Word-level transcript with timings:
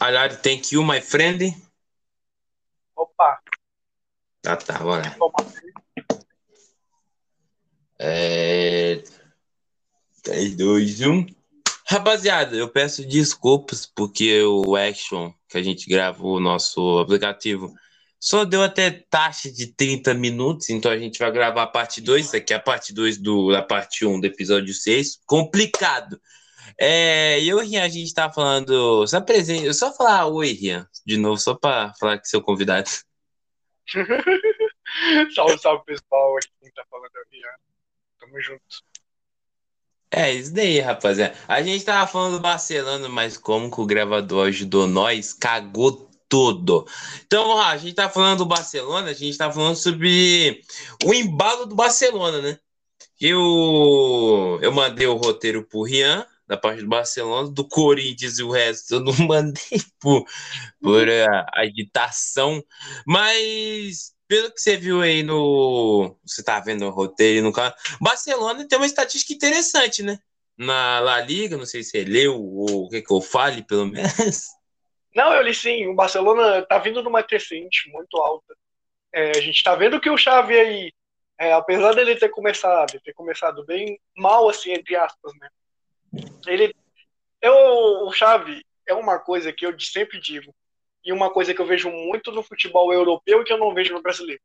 Alhari, 0.00 0.36
thank 0.36 0.74
you, 0.74 0.84
my 0.84 1.00
friend. 1.00 1.54
Opa. 2.96 3.40
Ah, 4.44 4.56
tá, 4.56 4.78
bora. 4.78 5.16
É... 7.98 9.02
3, 10.22 10.56
2, 10.56 11.00
1. 11.00 11.26
Rapaziada, 11.86 12.56
eu 12.56 12.68
peço 12.68 13.06
desculpas 13.06 13.86
porque 13.86 14.42
o 14.42 14.76
Action 14.76 15.32
que 15.48 15.58
a 15.58 15.62
gente 15.62 15.88
gravou, 15.88 16.36
o 16.36 16.40
nosso 16.40 16.98
aplicativo, 16.98 17.72
só 18.18 18.44
deu 18.44 18.62
até 18.62 18.90
taxa 18.90 19.52
de 19.52 19.66
30 19.66 20.14
minutos, 20.14 20.70
então 20.70 20.90
a 20.90 20.96
gente 20.96 21.18
vai 21.18 21.30
gravar 21.30 21.64
a 21.64 21.66
parte 21.66 22.00
2, 22.00 22.34
aqui 22.34 22.52
é 22.54 22.56
a 22.56 22.60
parte 22.60 22.94
2 22.94 23.18
da 23.52 23.62
parte 23.62 24.06
1 24.06 24.20
do 24.20 24.26
episódio 24.26 24.72
6. 24.72 25.20
Complicado. 25.26 26.20
É, 26.78 27.42
eu 27.42 27.62
e 27.62 27.66
Rian, 27.66 27.84
a 27.84 27.88
gente 27.88 28.12
tá 28.12 28.30
falando. 28.30 29.06
Só, 29.06 29.20
presente, 29.20 29.72
só 29.74 29.92
falar 29.92 30.26
oi, 30.26 30.52
Rian, 30.52 30.88
de 31.06 31.16
novo, 31.16 31.38
só 31.38 31.54
pra 31.54 31.92
falar 31.98 32.18
que 32.18 32.28
seu 32.28 32.42
convidado. 32.42 32.88
salve, 35.34 35.58
salve 35.58 35.84
pessoal, 35.84 36.36
aqui 36.36 36.48
quem 36.60 36.70
tá 36.72 36.84
falando 36.90 37.10
é 37.14 37.20
o 37.20 37.24
Rian. 37.30 37.54
Tamo 38.20 38.40
junto. 38.40 38.62
É, 40.10 40.30
isso 40.30 40.52
daí, 40.52 40.78
rapaziada. 40.78 41.34
A 41.48 41.62
gente 41.62 41.84
tava 41.84 42.06
falando 42.06 42.34
do 42.34 42.40
Barcelona, 42.40 43.08
mas 43.08 43.38
como 43.38 43.70
que 43.70 43.80
o 43.80 43.86
gravador 43.86 44.48
ajudou 44.48 44.86
nós, 44.86 45.32
cagou 45.32 46.10
tudo. 46.28 46.86
Então, 47.26 47.58
a 47.58 47.76
gente 47.78 47.94
tá 47.94 48.08
falando 48.10 48.38
do 48.38 48.46
Barcelona, 48.46 49.10
a 49.10 49.14
gente 49.14 49.36
tá 49.38 49.50
falando 49.50 49.76
sobre 49.76 50.62
o 51.04 51.14
embalo 51.14 51.64
do 51.66 51.74
Barcelona, 51.74 52.42
né? 52.42 52.58
Eu, 53.20 54.58
eu 54.60 54.72
mandei 54.72 55.06
o 55.06 55.16
roteiro 55.16 55.64
pro 55.64 55.82
Rian, 55.82 56.26
da 56.52 56.56
parte 56.58 56.82
do 56.82 56.88
Barcelona, 56.88 57.50
do 57.50 57.66
Corinthians 57.66 58.38
e 58.38 58.42
o 58.42 58.50
resto 58.50 58.96
eu 58.96 59.00
não 59.00 59.12
mandei 59.26 59.80
por, 59.98 60.24
por 60.80 61.08
uh, 61.08 61.46
agitação, 61.54 62.62
mas 63.06 64.12
pelo 64.28 64.52
que 64.52 64.60
você 64.60 64.76
viu 64.76 65.00
aí 65.00 65.22
no. 65.22 66.16
Você 66.24 66.42
tá 66.42 66.60
vendo 66.60 66.86
o 66.86 66.90
roteiro 66.90 67.42
no 67.42 67.52
canal. 67.52 67.74
Barcelona 68.00 68.68
tem 68.68 68.78
uma 68.78 68.86
estatística 68.86 69.32
interessante, 69.32 70.02
né? 70.02 70.18
Na 70.56 71.00
La 71.00 71.20
Liga, 71.20 71.56
não 71.56 71.64
sei 71.64 71.82
se 71.82 71.90
você 71.90 72.04
leu 72.04 72.34
ou 72.34 72.84
o 72.84 72.88
que, 72.88 73.00
que 73.00 73.12
eu 73.12 73.20
fale, 73.20 73.62
pelo 73.62 73.86
menos. 73.86 74.48
Não, 75.14 75.32
eu 75.32 75.42
li 75.42 75.54
sim. 75.54 75.86
O 75.86 75.94
Barcelona 75.94 76.62
tá 76.62 76.78
vindo 76.78 77.02
numa 77.02 77.22
crescente 77.22 77.90
muito 77.90 78.16
alta. 78.18 78.54
É, 79.12 79.30
a 79.30 79.40
gente 79.40 79.62
tá 79.62 79.74
vendo 79.74 80.00
que 80.00 80.08
o 80.08 80.16
Xavi 80.16 80.58
aí, 80.58 80.92
é, 81.38 81.52
apesar 81.52 81.94
dele 81.94 82.16
ter 82.16 82.30
começado, 82.30 83.00
ter 83.00 83.12
começado 83.12 83.64
bem 83.64 83.98
mal, 84.16 84.48
assim, 84.48 84.72
entre 84.72 84.96
aspas, 84.96 85.32
né? 85.38 85.48
Ele. 86.46 86.74
Eu, 87.40 87.54
o 88.06 88.12
Xavi 88.12 88.64
é 88.86 88.94
uma 88.94 89.18
coisa 89.18 89.52
que 89.52 89.66
eu 89.66 89.78
sempre 89.80 90.20
digo 90.20 90.54
e 91.04 91.12
uma 91.12 91.30
coisa 91.30 91.52
que 91.52 91.60
eu 91.60 91.66
vejo 91.66 91.90
muito 91.90 92.30
no 92.30 92.42
futebol 92.42 92.92
europeu 92.92 93.40
e 93.40 93.44
que 93.44 93.52
eu 93.52 93.58
não 93.58 93.74
vejo 93.74 93.92
no 93.92 94.02
brasileiro. 94.02 94.40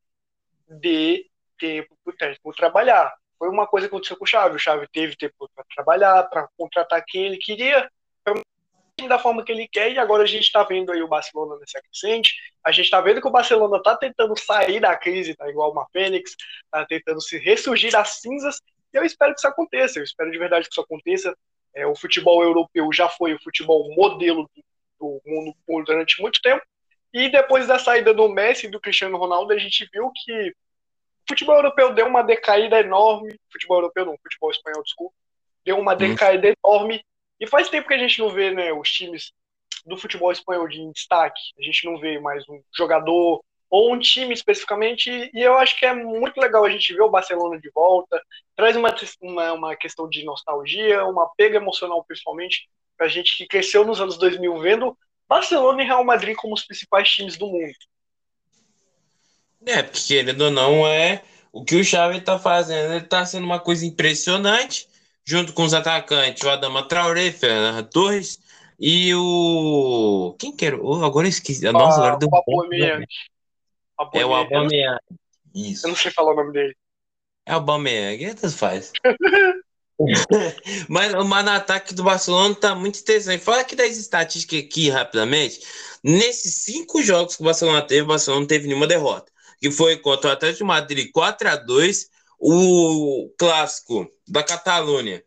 De 0.67 1.29
tempo 1.57 1.95
para 2.03 2.13
o 2.13 2.17
técnico 2.17 2.53
trabalhar. 2.53 3.13
Foi 3.38 3.49
uma 3.49 3.67
coisa 3.67 3.88
que 3.88 3.93
aconteceu 3.93 4.17
com 4.17 4.23
o 4.23 4.27
Xavi. 4.27 4.55
O 4.55 4.59
Xavi 4.59 4.88
teve 4.91 5.15
tempo 5.15 5.49
para 5.53 5.63
trabalhar, 5.75 6.23
para 6.23 6.47
contratar 6.57 7.03
quem 7.05 7.25
ele 7.25 7.38
queria, 7.38 7.89
da 9.05 9.19
forma 9.19 9.43
que 9.43 9.51
ele 9.51 9.67
quer, 9.67 9.91
e 9.91 9.99
agora 9.99 10.23
a 10.23 10.25
gente 10.25 10.43
está 10.43 10.63
vendo 10.63 10.91
aí 10.91 11.03
o 11.03 11.07
Barcelona 11.07 11.59
nessa 11.59 11.79
crescente. 11.81 12.33
A 12.63 12.71
gente 12.71 12.85
está 12.85 12.99
vendo 12.99 13.21
que 13.21 13.27
o 13.27 13.31
Barcelona 13.31 13.77
está 13.77 13.95
tentando 13.95 14.35
sair 14.39 14.79
da 14.79 14.95
crise, 14.95 15.35
tá 15.35 15.47
igual 15.47 15.71
uma 15.71 15.85
Fênix, 15.91 16.35
está 16.65 16.83
tentando 16.85 17.21
se 17.21 17.38
ressurgir 17.38 17.91
das 17.91 18.21
cinzas, 18.21 18.59
e 18.91 18.97
eu 18.97 19.03
espero 19.03 19.33
que 19.33 19.39
isso 19.39 19.47
aconteça. 19.47 19.99
Eu 19.99 20.03
espero 20.03 20.31
de 20.31 20.38
verdade 20.39 20.65
que 20.65 20.71
isso 20.71 20.81
aconteça. 20.81 21.38
É, 21.78 21.86
o 21.86 21.95
futebol 21.95 22.44
europeu 22.44 22.92
já 22.92 23.08
foi 23.08 23.33
o 23.33 23.42
futebol 23.42 23.94
modelo 23.95 24.50
do 24.56 24.64
do 25.00 25.22
mundo 25.25 25.56
durante 25.86 26.22
muito 26.22 26.42
tempo. 26.42 26.64
E 27.14 27.30
depois 27.30 27.67
da 27.67 27.80
saída 27.80 28.14
do 28.14 28.28
Messi 28.30 28.67
e 28.67 28.69
do 28.69 28.80
Cristiano 28.80 29.17
Ronaldo, 29.17 29.53
a 29.53 29.58
gente 29.58 29.88
viu 29.92 30.11
que 30.14 30.50
o 30.50 30.53
futebol 31.30 31.56
europeu 31.56 31.94
deu 31.94 32.07
uma 32.07 32.22
decaída 32.22 32.79
enorme. 32.79 33.40
Futebol 33.51 33.78
europeu 33.78 34.06
não, 34.06 34.18
futebol 34.22 34.51
espanhol, 34.51 34.84
desculpa. 34.84 35.16
Deu 35.63 35.79
uma 35.79 35.96
decaída 35.96 36.53
enorme. 36.63 37.03
E 37.40 37.47
faz 37.47 37.69
tempo 37.69 37.88
que 37.88 37.94
a 37.94 37.97
gente 37.97 38.19
não 38.19 38.30
vê 38.30 38.51
né, 38.51 38.74
os 38.74 38.91
times 38.91 39.31
do 39.85 39.97
futebol 39.97 40.31
espanhol 40.31 40.68
de 40.68 40.91
destaque. 40.91 41.40
A 41.59 41.63
gente 41.63 41.85
não 41.85 42.00
vê 42.00 42.19
mais 42.19 42.47
um 42.50 42.62
jogador 42.75 43.44
ou 43.69 43.94
um 43.94 44.00
time 44.00 44.33
especificamente, 44.33 45.29
e 45.33 45.41
eu 45.41 45.57
acho 45.57 45.78
que 45.78 45.85
é 45.85 45.94
muito 45.94 46.39
legal 46.39 46.63
a 46.63 46.69
gente 46.69 46.94
ver 46.94 47.01
o 47.01 47.09
Barcelona 47.09 47.59
de 47.59 47.69
volta, 47.72 48.22
traz 48.55 48.75
uma, 48.75 48.95
uma, 49.22 49.53
uma 49.53 49.75
questão 49.75 50.09
de 50.09 50.23
nostalgia, 50.23 51.05
uma 51.05 51.29
pega 51.35 51.57
emocional 51.57 52.03
principalmente, 52.03 52.69
a 53.00 53.07
gente 53.07 53.38
que 53.38 53.45
cresceu 53.45 53.85
nos 53.85 54.01
anos 54.01 54.17
2000 54.17 54.57
vendo 54.59 54.97
Barcelona 55.27 55.83
e 55.83 55.85
Real 55.85 56.03
Madrid 56.03 56.35
como 56.35 56.53
os 56.53 56.66
principais 56.66 57.09
times 57.09 57.38
do 57.38 57.47
mundo. 57.47 57.73
É, 59.66 59.83
porque 59.83 60.00
querendo 60.07 60.41
ou 60.41 60.51
não, 60.51 60.88
é 60.88 61.22
o 61.51 61.63
que 61.63 61.75
o 61.75 61.83
Xavi 61.83 62.22
tá 62.22 62.39
fazendo, 62.39 62.94
ele 62.94 63.06
tá 63.06 63.25
sendo 63.25 63.45
uma 63.45 63.59
coisa 63.59 63.85
impressionante, 63.85 64.88
junto 65.25 65.53
com 65.53 65.63
os 65.63 65.73
atacantes, 65.73 66.44
o 66.44 66.50
Adama 66.50 66.88
Traoré, 66.88 67.31
Fernando 67.31 67.88
Torres 67.89 68.39
e 68.79 69.13
o. 69.13 70.35
Quem 70.39 70.56
que 70.56 70.66
era? 70.66 70.81
Oh, 70.81 71.03
agora 71.03 71.27
eu 71.27 71.29
esqueci. 71.29 71.69
Nossa, 71.72 71.97
agora 71.97 72.17
deu. 72.17 72.29
O 72.31 72.35
Aubameyang. 72.35 73.06
É 74.13 74.25
o 74.25 74.34
Aubameyang. 74.34 75.00
Isso. 75.53 75.85
Eu 75.85 75.90
não 75.90 75.96
sei 75.96 76.12
falar 76.12 76.34
o 76.34 76.35
nome 76.35 76.53
dele. 76.53 76.75
É 77.46 77.53
o 77.53 77.56
Aubameyang, 77.56 78.35
tanto 78.35 78.56
faz. 78.56 78.91
Mas, 80.88 81.12
mas 81.25 81.44
no 81.44 81.52
ataque 81.52 81.91
do 81.94 82.03
Barcelona 82.03 82.53
tá 82.53 82.75
muito 82.75 83.00
interessante. 83.00 83.44
Fala 83.44 83.62
aqui 83.62 83.75
das 83.75 83.97
estatísticas 83.97 84.59
aqui 84.59 84.90
rapidamente. 84.90 85.62
Nesses 86.03 86.53
cinco 86.57 87.02
jogos 87.02 87.36
que 87.36 87.41
o 87.41 87.46
Barcelona 87.46 87.81
teve, 87.81 88.03
o 88.03 88.07
Barcelona 88.07 88.41
não 88.41 88.47
teve 88.47 88.68
nenhuma 88.68 88.86
derrota. 88.86 89.31
Que 89.59 89.72
foi 89.72 89.97
contra 89.97 90.30
o 90.30 90.34
Atlético 90.34 90.59
de 90.59 90.63
Madrid 90.66 91.09
4 91.12 91.50
a 91.50 91.56
2 91.56 92.09
o 92.40 93.34
clássico 93.40 94.07
da 94.28 94.44
Catalunha. 94.44 95.24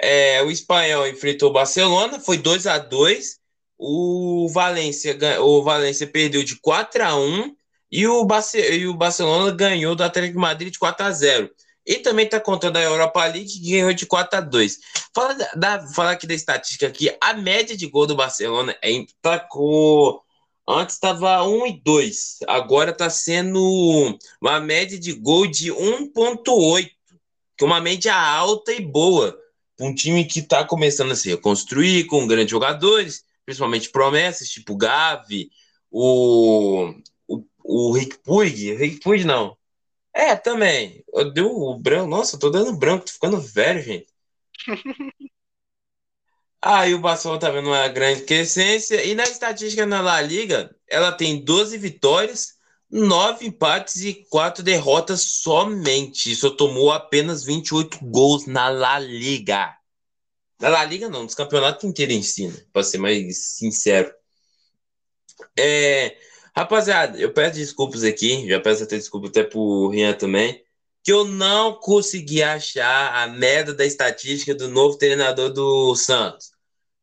É, 0.00 0.42
o 0.42 0.50
espanhol 0.50 1.06
enfrentou 1.06 1.50
o 1.50 1.52
Barcelona, 1.52 2.18
foi 2.18 2.38
2 2.38 2.66
a 2.66 2.78
2 2.78 3.38
o 3.78 4.48
Valência, 4.48 5.18
o 5.42 5.62
Valência 5.62 6.06
perdeu 6.06 6.42
de 6.42 6.58
4 6.60 7.04
a 7.04 7.16
1 7.16 7.54
e 7.94 8.08
o, 8.08 8.24
Barce 8.24 8.58
e 8.58 8.88
o 8.88 8.94
Barcelona 8.94 9.52
ganhou 9.52 9.94
do 9.94 10.02
Atlético 10.02 10.34
de 10.34 10.40
Madrid 10.40 10.72
de 10.72 10.80
4 10.80 11.06
a 11.06 11.12
0 11.12 11.48
e 11.86 12.00
também 12.00 12.24
está 12.24 12.40
contando 12.40 12.76
a 12.76 12.82
Europa 12.82 13.24
League, 13.24 13.46
que 13.46 13.70
ganhou 13.70 13.92
de 13.92 14.04
4 14.04 14.38
a 14.38 14.40
2 14.40 14.78
Fala, 15.14 15.34
da, 15.54 15.86
fala 15.94 16.10
aqui 16.10 16.26
da 16.26 16.34
estatística 16.34 16.88
aqui. 16.88 17.16
A 17.20 17.34
média 17.34 17.76
de 17.76 17.86
gol 17.86 18.04
do 18.04 18.16
Barcelona 18.16 18.76
é 18.82 18.90
empacou. 18.90 20.20
Antes 20.68 20.96
estava 20.96 21.44
1 21.44 21.66
e 21.68 21.80
2. 21.84 22.38
Agora 22.48 22.90
está 22.90 23.08
sendo 23.08 24.18
uma 24.42 24.58
média 24.58 24.98
de 24.98 25.12
gol 25.12 25.46
de 25.46 25.70
1,8. 25.70 26.90
Que 27.56 27.62
é 27.62 27.64
uma 27.64 27.80
média 27.80 28.12
alta 28.12 28.72
e 28.72 28.80
boa. 28.80 29.38
Um 29.78 29.94
time 29.94 30.24
que 30.24 30.40
está 30.40 30.64
começando 30.64 31.12
a 31.12 31.16
se 31.16 31.30
reconstruir 31.30 32.06
com 32.06 32.26
grandes 32.26 32.50
jogadores, 32.50 33.22
principalmente 33.46 33.90
promessas, 33.90 34.48
tipo 34.48 34.76
Gavi, 34.76 35.48
o, 35.92 36.92
o, 37.64 37.92
Rick 37.92 38.18
Puig. 38.18 38.74
Rick 38.74 39.00
Puig 39.00 39.24
não. 39.24 39.56
É, 40.12 40.36
também. 40.36 41.02
Eu 41.12 41.32
deu 41.32 41.50
o 41.50 41.78
branco. 41.78 42.06
Nossa, 42.08 42.36
eu 42.36 42.40
tô 42.40 42.50
dando 42.50 42.76
branco, 42.76 43.06
tô 43.06 43.12
ficando 43.12 43.40
velho, 43.40 43.82
gente. 43.82 44.06
Aí 46.62 46.94
o 46.94 47.00
Barcelona 47.00 47.40
tá 47.40 47.50
vendo 47.50 47.68
uma 47.68 47.88
grande 47.88 48.22
crescência. 48.22 49.02
E 49.04 49.14
na 49.14 49.24
estatística 49.24 49.86
na 49.86 50.00
La 50.00 50.20
Liga, 50.20 50.74
ela 50.88 51.10
tem 51.10 51.42
12 51.42 51.78
vitórias, 51.78 52.54
9 52.90 53.46
empates 53.46 54.02
e 54.02 54.26
4 54.30 54.62
derrotas 54.62 55.22
somente. 55.22 56.36
Só 56.36 56.50
tomou 56.50 56.92
apenas 56.92 57.42
28 57.44 57.98
gols 58.04 58.46
na 58.46 58.68
La 58.68 58.98
Liga. 58.98 59.74
Na 60.60 60.68
La 60.68 60.84
Liga 60.84 61.08
não, 61.08 61.24
nos 61.24 61.34
campeonatos 61.34 61.84
inteiros 61.84 62.14
em 62.14 62.22
si, 62.22 62.48
né? 62.48 62.64
Pra 62.72 62.84
ser 62.84 62.98
mais 62.98 63.56
sincero. 63.56 64.12
É, 65.58 66.16
Rapaziada, 66.56 67.18
eu 67.18 67.32
peço 67.32 67.56
desculpas 67.56 68.04
aqui, 68.04 68.48
já 68.48 68.60
peço 68.60 68.84
até 68.84 68.96
desculpa 68.96 69.26
até 69.26 69.42
pro 69.42 69.88
Rian 69.88 70.12
também, 70.12 70.62
que 71.02 71.12
eu 71.12 71.24
não 71.24 71.74
consegui 71.74 72.42
achar 72.42 73.22
a 73.22 73.26
merda 73.26 73.74
da 73.74 73.84
estatística 73.84 74.54
do 74.54 74.68
novo 74.68 74.96
treinador 74.96 75.52
do 75.52 75.96
Santos. 75.96 76.52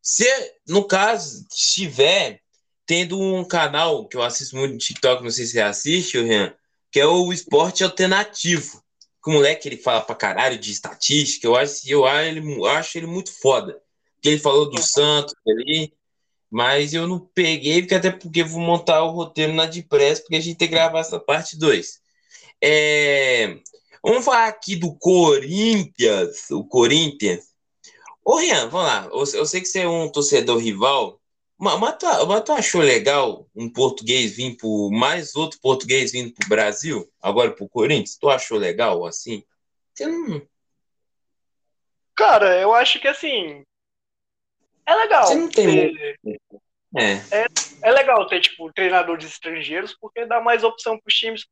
Se, 0.00 0.26
no 0.66 0.84
caso, 0.84 1.46
estiver 1.52 2.40
tendo 2.86 3.20
um 3.20 3.44
canal 3.44 4.08
que 4.08 4.16
eu 4.16 4.22
assisto 4.22 4.56
muito 4.56 4.72
no 4.72 4.78
TikTok, 4.78 5.22
não 5.22 5.30
sei 5.30 5.44
se 5.44 5.52
você 5.52 5.60
assiste, 5.60 6.20
Rian, 6.20 6.54
que 6.90 6.98
é 6.98 7.06
o 7.06 7.32
Esporte 7.32 7.84
Alternativo. 7.84 8.82
Que 9.22 9.30
o 9.30 9.34
moleque 9.34 9.68
ele 9.68 9.76
fala 9.76 10.00
pra 10.00 10.16
caralho 10.16 10.58
de 10.58 10.72
estatística, 10.72 11.46
eu 11.46 11.54
acho, 11.54 11.82
eu 11.86 12.04
acho, 12.04 12.28
ele, 12.28 12.54
eu 12.56 12.66
acho 12.66 12.98
ele 12.98 13.06
muito 13.06 13.32
foda. 13.40 13.80
Que 14.20 14.30
ele 14.30 14.38
falou 14.38 14.68
do 14.68 14.82
Santos 14.82 15.34
ali, 15.46 15.92
mas 16.52 16.92
eu 16.92 17.06
não 17.08 17.18
peguei, 17.18 17.80
porque 17.80 17.94
até 17.94 18.10
porque 18.10 18.44
vou 18.44 18.60
montar 18.60 19.02
o 19.02 19.10
roteiro 19.10 19.54
na 19.54 19.64
Depressa, 19.64 20.20
porque 20.20 20.36
a 20.36 20.40
gente 20.40 20.58
tem 20.58 20.68
que 20.68 20.74
gravar 20.74 20.98
essa 20.98 21.18
parte 21.18 21.58
2. 21.58 21.98
É... 22.62 23.56
Vamos 24.04 24.22
falar 24.22 24.48
aqui 24.48 24.76
do 24.76 24.94
Corinthians. 24.94 26.50
O 26.50 26.62
Corinthians. 26.62 27.46
Ô, 28.22 28.36
Rian, 28.36 28.68
vamos 28.68 28.86
lá. 28.86 29.08
Eu, 29.10 29.46
sei 29.46 29.62
que 29.62 29.66
você 29.66 29.80
é 29.80 29.88
um 29.88 30.10
torcedor 30.12 30.58
rival, 30.58 31.18
Mas, 31.58 31.80
mas, 31.80 31.96
tu, 31.96 32.26
mas 32.26 32.44
tu 32.44 32.52
achou 32.52 32.82
legal 32.82 33.48
um 33.56 33.70
português 33.70 34.36
vir 34.36 34.54
por 34.58 34.90
mais 34.90 35.34
outro 35.34 35.58
português 35.58 36.12
vindo 36.12 36.34
pro 36.34 36.48
Brasil, 36.50 37.10
agora 37.22 37.50
pro 37.52 37.66
Corinthians? 37.66 38.18
Tu 38.18 38.28
achou 38.28 38.58
legal 38.58 39.06
assim? 39.06 39.42
não... 40.00 40.42
Cara, 42.14 42.60
eu 42.60 42.74
acho 42.74 43.00
que 43.00 43.08
assim. 43.08 43.64
É 44.86 44.94
legal. 44.94 45.26
Você 45.26 45.34
não 45.34 45.48
tem. 45.48 45.94
Ter... 45.94 46.40
É. 46.96 47.12
é. 47.30 47.46
É 47.82 47.90
legal 47.90 48.24
ter, 48.26 48.40
tipo, 48.40 48.72
treinadores 48.72 49.26
estrangeiros, 49.26 49.96
porque 50.00 50.24
dá 50.24 50.40
mais 50.40 50.62
opção 50.62 50.98
pros 50.98 51.14
times. 51.14 51.46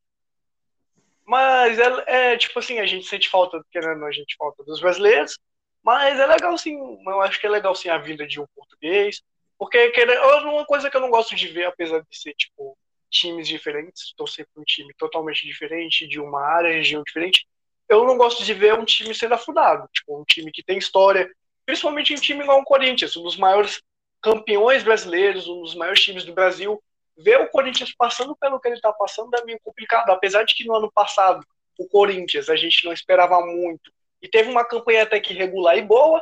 Mas 1.26 1.78
é, 1.78 2.32
é 2.32 2.36
tipo 2.36 2.58
assim, 2.58 2.78
a 2.78 2.86
gente 2.86 3.06
sente 3.06 3.28
falta, 3.28 3.64
querendo 3.70 4.04
a 4.04 4.12
gente 4.12 4.36
falta 4.36 4.62
dos 4.64 4.80
brasileiros, 4.80 5.38
mas 5.82 6.18
é 6.18 6.26
legal 6.26 6.56
sim, 6.56 6.76
eu 7.06 7.20
acho 7.20 7.40
que 7.40 7.46
é 7.46 7.50
legal 7.50 7.74
sim 7.74 7.88
a 7.88 7.98
vinda 7.98 8.26
de 8.26 8.40
um 8.40 8.46
português, 8.54 9.22
porque 9.58 9.90
querendo, 9.90 10.20
uma 10.48 10.64
coisa 10.64 10.90
que 10.90 10.96
eu 10.96 11.00
não 11.00 11.10
gosto 11.10 11.34
de 11.34 11.48
ver, 11.48 11.66
apesar 11.66 12.00
de 12.00 12.16
ser, 12.16 12.34
tipo, 12.34 12.76
times 13.10 13.46
diferentes, 13.46 14.12
torcer 14.16 14.46
para 14.52 14.60
um 14.60 14.64
time 14.64 14.92
totalmente 14.94 15.46
diferente, 15.46 16.06
de 16.06 16.20
uma 16.20 16.42
área, 16.42 16.72
região 16.72 17.02
diferente, 17.02 17.46
eu 17.88 18.04
não 18.04 18.16
gosto 18.16 18.44
de 18.44 18.54
ver 18.54 18.74
um 18.74 18.84
time 18.84 19.14
sendo 19.14 19.34
afundado, 19.34 19.88
tipo, 19.92 20.20
um 20.20 20.24
time 20.24 20.52
que 20.52 20.62
tem 20.62 20.78
história, 20.78 21.30
principalmente 21.70 22.12
um 22.12 22.16
time 22.16 22.42
igual 22.42 22.60
o 22.60 22.64
Corinthians, 22.64 23.16
um 23.16 23.22
dos 23.22 23.36
maiores 23.36 23.80
campeões 24.20 24.82
brasileiros, 24.82 25.46
um 25.46 25.62
dos 25.62 25.76
maiores 25.76 26.00
times 26.00 26.24
do 26.24 26.32
Brasil, 26.32 26.82
ver 27.16 27.40
o 27.40 27.48
Corinthians 27.48 27.94
passando 27.96 28.36
pelo 28.36 28.58
que 28.58 28.66
ele 28.66 28.74
está 28.74 28.92
passando 28.92 29.32
é 29.36 29.44
meio 29.44 29.60
complicado, 29.62 30.10
apesar 30.10 30.42
de 30.42 30.52
que 30.56 30.64
no 30.64 30.74
ano 30.74 30.90
passado 30.92 31.46
o 31.78 31.86
Corinthians 31.86 32.48
a 32.48 32.56
gente 32.56 32.84
não 32.84 32.92
esperava 32.92 33.40
muito 33.46 33.92
e 34.20 34.28
teve 34.28 34.50
uma 34.50 34.64
campanha 34.64 35.04
até 35.04 35.20
que 35.20 35.32
regular 35.32 35.78
e 35.78 35.82
boa, 35.82 36.20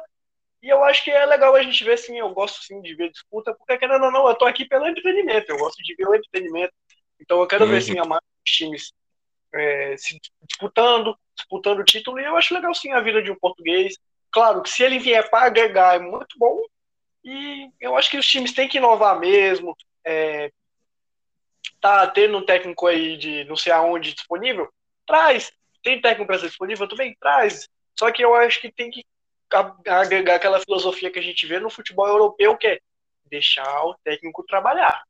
e 0.62 0.68
eu 0.68 0.84
acho 0.84 1.02
que 1.02 1.10
é 1.10 1.24
legal 1.24 1.54
a 1.54 1.62
gente 1.62 1.82
ver, 1.82 1.96
sim, 1.96 2.18
eu 2.18 2.28
gosto 2.34 2.62
sim 2.62 2.82
de 2.82 2.94
ver 2.94 3.10
disputa, 3.10 3.54
porque 3.54 3.78
querendo 3.78 4.04
ou 4.04 4.10
não, 4.10 4.28
eu 4.28 4.34
tô 4.34 4.44
aqui 4.44 4.66
pelo 4.66 4.86
entretenimento, 4.86 5.50
eu 5.50 5.56
gosto 5.56 5.82
de 5.82 5.94
ver 5.94 6.08
o 6.08 6.14
entretenimento, 6.14 6.74
então 7.18 7.40
eu 7.40 7.46
quero 7.46 7.64
uhum. 7.64 7.70
ver, 7.70 7.80
sim, 7.80 7.98
a 7.98 8.04
mais 8.04 8.20
times 8.44 8.92
é, 9.54 9.96
se 9.96 10.20
disputando, 10.46 11.18
disputando 11.34 11.78
o 11.78 11.84
título, 11.84 12.20
e 12.20 12.24
eu 12.24 12.36
acho 12.36 12.52
legal, 12.52 12.74
sim, 12.74 12.92
a 12.92 13.00
vida 13.00 13.22
de 13.22 13.30
um 13.30 13.38
português, 13.38 13.96
claro 14.38 14.62
que 14.62 14.70
se 14.70 14.84
ele 14.84 15.00
vier 15.00 15.28
para 15.28 15.46
agregar 15.46 15.96
é 15.96 15.98
muito 15.98 16.38
bom, 16.38 16.62
e 17.24 17.68
eu 17.80 17.96
acho 17.96 18.08
que 18.08 18.16
os 18.16 18.26
times 18.26 18.52
têm 18.52 18.68
que 18.68 18.78
inovar 18.78 19.18
mesmo. 19.18 19.76
É, 20.04 20.52
tá 21.80 22.06
tendo 22.06 22.38
um 22.38 22.46
técnico 22.46 22.86
aí 22.86 23.16
de 23.16 23.42
não 23.46 23.56
sei 23.56 23.72
aonde 23.72 24.14
disponível? 24.14 24.72
Traz. 25.04 25.50
Tem 25.82 26.00
técnico 26.00 26.28
brasileiro 26.28 26.50
disponível 26.50 26.88
também? 26.88 27.16
Traz. 27.20 27.68
Só 27.98 28.12
que 28.12 28.24
eu 28.24 28.32
acho 28.32 28.60
que 28.60 28.70
tem 28.70 28.92
que 28.92 29.04
agregar 29.88 30.36
aquela 30.36 30.60
filosofia 30.60 31.10
que 31.10 31.18
a 31.18 31.22
gente 31.22 31.44
vê 31.44 31.58
no 31.58 31.68
futebol 31.68 32.06
europeu, 32.06 32.56
que 32.56 32.68
é 32.68 32.78
deixar 33.24 33.84
o 33.86 33.94
técnico 34.04 34.44
trabalhar. 34.44 35.02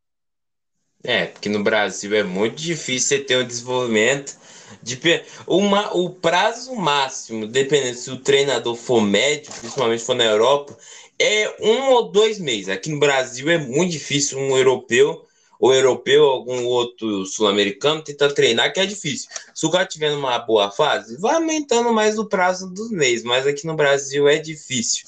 É, 1.05 1.27
porque 1.27 1.51
no 1.51 1.63
Brasil 1.63 2.17
é 2.17 2.23
muito 2.23 2.57
difícil 2.57 3.19
você 3.19 3.23
ter 3.23 3.37
um 3.37 3.47
desenvolvimento 3.47 4.39
de 4.82 4.99
uma, 5.47 5.94
o 5.97 6.11
prazo 6.11 6.75
máximo, 6.75 7.47
dependendo 7.47 7.97
se 7.97 8.11
o 8.11 8.19
treinador 8.19 8.75
for 8.75 9.00
médio, 9.00 9.53
principalmente 9.53 10.03
for 10.03 10.15
na 10.15 10.25
Europa, 10.25 10.76
é 11.19 11.56
um 11.61 11.91
ou 11.91 12.11
dois 12.11 12.38
meses. 12.38 12.69
Aqui 12.69 12.91
no 12.91 12.99
Brasil 12.99 13.49
é 13.50 13.59
muito 13.59 13.93
difícil 13.93 14.38
um 14.38 14.56
europeu, 14.56 15.25
ou 15.59 15.75
europeu, 15.75 16.25
algum 16.25 16.65
outro 16.67 17.26
sul-americano 17.26 18.03
tentar 18.03 18.32
treinar, 18.32 18.73
que 18.73 18.79
é 18.79 18.87
difícil. 18.87 19.29
Se 19.53 19.67
o 19.67 19.70
cara 19.70 19.85
tiver 19.85 20.11
numa 20.11 20.38
boa 20.38 20.71
fase, 20.71 21.17
vai 21.19 21.35
aumentando 21.35 21.93
mais 21.93 22.19
o 22.19 22.26
prazo 22.26 22.71
dos 22.73 22.91
meses, 22.91 23.25
mas 23.25 23.47
aqui 23.47 23.67
no 23.67 23.75
Brasil 23.75 24.29
é 24.29 24.38
difícil. 24.38 25.05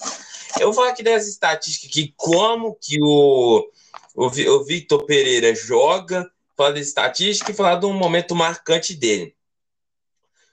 Eu 0.59 0.67
vou 0.67 0.75
falar 0.75 0.89
aqui 0.89 1.05
das 1.05 1.29
estatísticas 1.29 1.91
que 1.91 2.13
como 2.17 2.77
que 2.81 3.01
o, 3.01 3.65
o, 4.17 4.27
o 4.27 4.65
Victor 4.65 5.05
Pereira 5.05 5.55
joga, 5.55 6.29
falar 6.57 6.73
da 6.73 6.81
estatística 6.81 7.53
e 7.53 7.55
falar 7.55 7.77
de 7.77 7.87
um 7.87 7.93
momento 7.93 8.35
marcante 8.35 8.95
dele. 8.95 9.35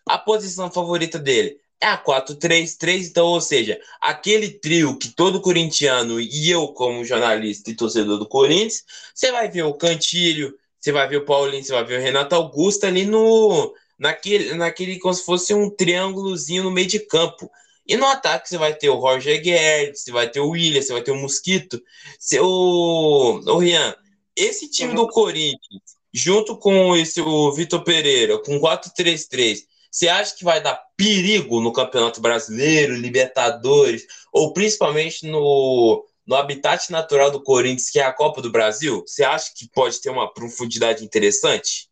A 0.07 0.17
posição 0.17 0.71
favorita 0.71 1.19
dele 1.19 1.59
é 1.79 1.87
a 1.87 1.97
4-3-3, 1.97 3.07
então, 3.07 3.27
ou 3.27 3.41
seja, 3.41 3.79
aquele 4.01 4.49
trio 4.49 4.97
que 4.97 5.09
todo 5.09 5.41
corintiano 5.41 6.19
e 6.19 6.49
eu, 6.49 6.69
como 6.69 7.05
jornalista 7.05 7.69
e 7.69 7.75
torcedor 7.75 8.17
do 8.17 8.27
Corinthians, 8.27 8.83
você 9.13 9.31
vai 9.31 9.49
ver 9.49 9.63
o 9.63 9.73
Cantilho, 9.73 10.57
você 10.79 10.91
vai 10.91 11.07
ver 11.07 11.17
o 11.17 11.25
Paulinho, 11.25 11.63
você 11.63 11.73
vai 11.73 11.83
ver 11.83 11.99
o 11.99 12.01
Renato 12.01 12.33
Augusto 12.35 12.85
ali 12.85 13.05
no 13.05 13.73
naquele, 13.97 14.53
naquele 14.53 14.99
como 14.99 15.13
se 15.13 15.25
fosse 15.25 15.53
um 15.53 15.69
triângulozinho 15.69 16.63
no 16.63 16.71
meio 16.71 16.87
de 16.87 16.99
campo. 16.99 17.49
E 17.87 17.95
no 17.95 18.05
ataque 18.05 18.49
você 18.49 18.57
vai 18.57 18.73
ter 18.73 18.89
o 18.89 18.95
Roger 18.95 19.41
Guedes, 19.41 20.01
você 20.01 20.11
vai 20.11 20.29
ter 20.29 20.39
o 20.39 20.49
William, 20.49 20.81
você 20.81 20.93
vai 20.93 21.01
ter 21.01 21.11
o 21.11 21.15
Mosquito, 21.15 21.81
seu, 22.19 22.45
o 22.45 23.57
Rian, 23.57 23.95
esse 24.35 24.69
time 24.69 24.89
uhum. 24.89 25.05
do 25.05 25.07
Corinthians, 25.07 25.81
junto 26.13 26.57
com 26.57 26.95
esse 26.95 27.21
o 27.21 27.51
Vitor 27.53 27.83
Pereira, 27.83 28.37
com 28.39 28.59
4-3-3, 28.59 29.63
você 29.97 30.07
acha 30.09 30.35
que 30.35 30.43
vai 30.43 30.61
dar 30.61 30.79
perigo 30.95 31.59
no 31.59 31.73
Campeonato 31.73 32.21
Brasileiro, 32.21 32.93
Libertadores, 32.93 34.05
ou 34.31 34.53
principalmente 34.53 35.25
no, 35.25 36.05
no 36.23 36.35
habitat 36.35 36.91
natural 36.91 37.31
do 37.31 37.41
Corinthians, 37.41 37.89
que 37.89 37.99
é 37.99 38.03
a 38.03 38.13
Copa 38.13 38.39
do 38.39 38.51
Brasil? 38.51 39.01
Você 39.07 39.23
acha 39.23 39.51
que 39.55 39.67
pode 39.67 39.99
ter 39.99 40.11
uma 40.11 40.31
profundidade 40.31 41.03
interessante? 41.03 41.89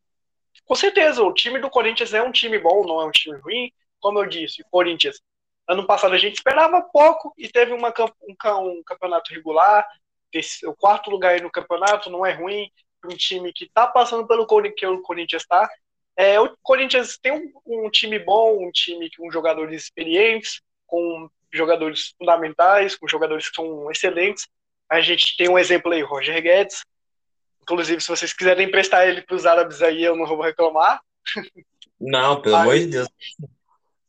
Com 0.66 0.76
certeza, 0.76 1.24
o 1.24 1.34
time 1.34 1.58
do 1.58 1.68
Corinthians 1.68 2.14
é 2.14 2.22
um 2.22 2.32
time 2.32 2.60
bom, 2.60 2.86
não 2.86 3.02
é 3.02 3.06
um 3.06 3.12
time 3.12 3.40
ruim. 3.40 3.72
Como 4.00 4.20
eu 4.20 4.30
disse, 4.30 4.62
o 4.62 4.66
Corinthians, 4.70 5.20
ano 5.68 5.88
passado 5.88 6.14
a 6.14 6.20
gente 6.20 6.36
esperava 6.36 6.84
pouco 6.84 7.34
e 7.36 7.50
teve 7.50 7.74
uma, 7.74 7.92
um, 8.22 8.70
um 8.70 8.84
campeonato 8.84 9.34
regular. 9.34 9.84
O 10.66 10.76
quarto 10.76 11.10
lugar 11.10 11.34
aí 11.34 11.42
no 11.42 11.50
campeonato 11.50 12.12
não 12.12 12.24
é 12.24 12.34
ruim. 12.34 12.70
Um 13.04 13.16
time 13.16 13.52
que 13.52 13.66
está 13.66 13.88
passando 13.88 14.28
pelo 14.28 14.46
que 14.76 14.86
o 14.86 15.02
Corinthians 15.02 15.42
está, 15.42 15.68
é, 16.18 16.40
o 16.40 16.56
Corinthians 16.64 17.18
tem 17.18 17.32
um, 17.32 17.52
um, 17.66 17.90
time 17.90 18.18
bom, 18.20 18.66
um 18.66 18.72
time 18.72 19.10
com 19.18 19.30
jogadores 19.32 19.84
experientes, 19.84 20.62
com 20.88 21.30
jogadores 21.52 22.14
fundamentais, 22.18 22.96
com 22.96 23.08
jogadores 23.08 23.50
que 23.50 23.56
são 23.56 23.92
excelentes. 23.92 24.48
A 24.90 25.02
gente 25.02 25.36
tem 25.36 25.50
um 25.50 25.60
exemplo 25.60 25.92
aí, 25.92 26.02
Roger 26.02 26.42
Guedes. 26.42 26.86
Inclusive, 27.62 28.00
se 28.00 28.08
vocês 28.08 28.32
quiserem 28.32 28.68
emprestar 28.68 29.08
ele 29.08 29.22
para 29.22 29.36
os 29.36 29.46
árabes 29.46 29.82
aí, 29.82 30.04
eu 30.04 30.16
não 30.16 30.26
vou 30.26 30.42
reclamar. 30.42 31.02
Não, 31.98 32.42
pelo 32.42 32.58
amor 32.58 32.78
de 32.78 32.88
Deus. 32.88 33.08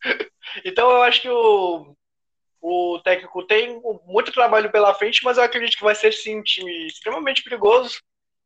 Então, 0.65 0.89
eu 0.91 1.03
acho 1.03 1.23
que 1.23 1.29
o, 1.29 1.95
o 2.63 3.01
técnico 3.01 3.43
tem 3.43 3.81
muito 4.07 4.33
trabalho 4.33 4.71
pela 4.71 4.95
frente, 4.95 5.23
mas 5.25 5.37
eu 5.37 5.43
acredito 5.43 5.77
que 5.77 5.85
vai 5.85 5.95
ser 5.95 6.13
sim 6.13 6.39
um 6.39 6.43
time 6.43 6.87
extremamente 6.87 7.43
perigoso 7.43 8.01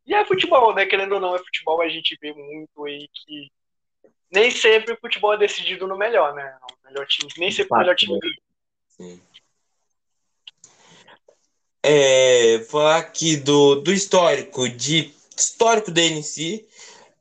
e 0.07 0.15
é 0.15 0.25
futebol, 0.25 0.75
né? 0.75 0.87
Querendo 0.87 1.13
ou 1.13 1.21
não, 1.21 1.35
é 1.35 1.39
futebol, 1.39 1.81
a 1.83 1.89
gente 1.89 2.19
vê 2.21 2.33
muito 2.33 2.85
aí 2.85 3.09
que 3.13 3.51
nem 4.33 4.51
sempre 4.51 4.95
o 4.95 4.99
futebol 5.01 5.35
é 5.35 5.39
decidido 5.39 5.87
no 5.87 5.97
melhor, 5.97 6.35
né? 6.35 6.57
O 6.63 6.89
melhor 6.89 7.07
time, 7.07 7.31
nem 7.39 7.51
sempre 7.51 7.75
o 7.75 7.79
melhor 7.79 7.97
time 7.97 8.19
Sim. 8.89 9.21
É, 11.83 12.61
falar 12.71 12.99
aqui 12.99 13.37
do, 13.37 13.77
do 13.77 13.93
histórico, 13.93 14.69
de 14.69 15.15
histórico 15.37 15.91
dele 15.91 16.17
em 16.17 16.23
si, 16.23 16.69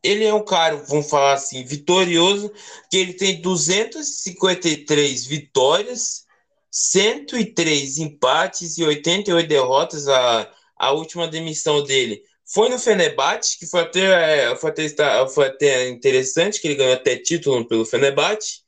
ele 0.04 0.26
é 0.26 0.34
um 0.34 0.44
cara, 0.44 0.76
vamos 0.76 1.10
falar 1.10 1.34
assim, 1.34 1.64
vitorioso, 1.64 2.52
que 2.90 2.98
ele 2.98 3.14
tem 3.14 3.42
253 3.42 5.26
vitórias, 5.26 6.28
103 6.72 7.98
empates 7.98 8.78
e 8.78 8.84
88 8.84 9.48
derrotas. 9.48 10.08
A, 10.08 10.52
a 10.78 10.92
última 10.92 11.28
demissão 11.28 11.84
dele 11.84 12.24
foi 12.52 12.70
no 12.70 12.80
Fenerbahçe, 12.80 13.58
que 13.60 13.68
foi 13.68 13.82
até, 13.82 14.52
é, 14.52 14.56
foi, 14.56 14.72
até, 14.72 14.90
foi 15.30 15.48
até 15.48 15.88
interessante, 15.90 16.60
que 16.60 16.68
ele 16.68 16.76
ganhou 16.76 16.94
até 16.94 17.16
título 17.16 17.68
pelo 17.68 17.86
Fenerbahçe. 17.86 18.62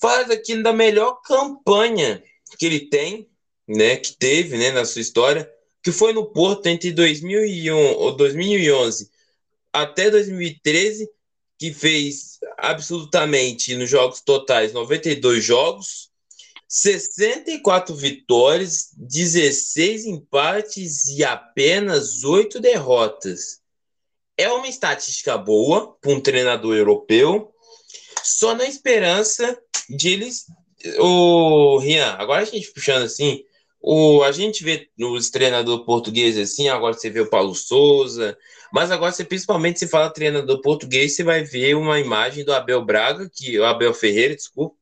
Fala 0.00 0.32
aqui 0.32 0.62
da 0.62 0.72
melhor 0.72 1.20
campanha 1.22 2.22
que 2.58 2.66
ele 2.66 2.88
tem, 2.88 3.28
né, 3.68 3.96
que 3.96 4.16
teve, 4.16 4.56
né, 4.56 4.70
na 4.70 4.84
sua 4.84 5.00
história, 5.00 5.50
que 5.82 5.92
foi 5.92 6.12
no 6.12 6.24
Porto 6.24 6.66
entre 6.66 6.92
2001 6.92 7.76
ou 7.76 8.16
2011 8.16 9.10
até 9.72 10.08
2013, 10.08 11.08
que 11.58 11.74
fez 11.74 12.38
absolutamente 12.56 13.74
nos 13.76 13.90
jogos 13.90 14.20
totais 14.20 14.72
92 14.72 15.44
jogos, 15.44 16.10
64 16.76 17.94
vitórias, 17.94 18.88
16 18.96 20.06
empates 20.06 21.06
e 21.06 21.22
apenas 21.22 22.24
8 22.24 22.58
derrotas. 22.58 23.60
É 24.36 24.50
uma 24.50 24.66
estatística 24.66 25.38
boa 25.38 25.96
para 26.00 26.10
um 26.10 26.20
treinador 26.20 26.74
europeu, 26.74 27.54
só 28.24 28.56
na 28.56 28.64
esperança 28.64 29.56
de 29.88 30.08
eles. 30.08 30.46
O 30.98 31.78
Rian, 31.78 32.16
agora 32.18 32.42
a 32.42 32.44
gente 32.44 32.72
puxando 32.72 33.04
assim, 33.04 33.44
o, 33.80 34.24
a 34.24 34.32
gente 34.32 34.64
vê 34.64 34.88
os 34.98 35.30
treinadores 35.30 35.86
portugueses 35.86 36.50
assim, 36.50 36.68
agora 36.68 36.94
você 36.94 37.08
vê 37.08 37.20
o 37.20 37.30
Paulo 37.30 37.54
Souza, 37.54 38.36
mas 38.72 38.90
agora 38.90 39.12
você 39.12 39.24
principalmente 39.24 39.78
se 39.78 39.86
fala 39.86 40.10
treinador 40.10 40.60
português, 40.60 41.14
você 41.14 41.22
vai 41.22 41.44
ver 41.44 41.76
uma 41.76 42.00
imagem 42.00 42.44
do 42.44 42.52
Abel 42.52 42.84
Braga, 42.84 43.30
que 43.32 43.60
o 43.60 43.64
Abel 43.64 43.94
Ferreira, 43.94 44.34
desculpa, 44.34 44.74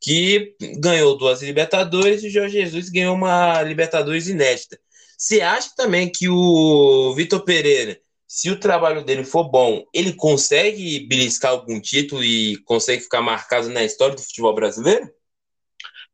que 0.00 0.54
ganhou 0.78 1.16
duas 1.16 1.42
Libertadores 1.42 2.22
e 2.22 2.28
o 2.28 2.30
Jorge 2.30 2.60
Jesus 2.60 2.88
ganhou 2.88 3.14
uma 3.14 3.62
Libertadores 3.62 4.28
inédita. 4.28 4.78
Você 5.16 5.42
acha 5.42 5.70
também 5.76 6.10
que 6.10 6.28
o 6.28 7.12
Vitor 7.14 7.44
Pereira, 7.44 8.00
se 8.26 8.48
o 8.48 8.58
trabalho 8.58 9.04
dele 9.04 9.24
for 9.24 9.44
bom, 9.44 9.84
ele 9.92 10.14
consegue 10.14 11.00
beliscar 11.00 11.50
algum 11.50 11.80
título 11.80 12.24
e 12.24 12.56
consegue 12.64 13.02
ficar 13.02 13.20
marcado 13.20 13.68
na 13.68 13.84
história 13.84 14.14
do 14.14 14.22
futebol 14.22 14.54
brasileiro? 14.54 15.10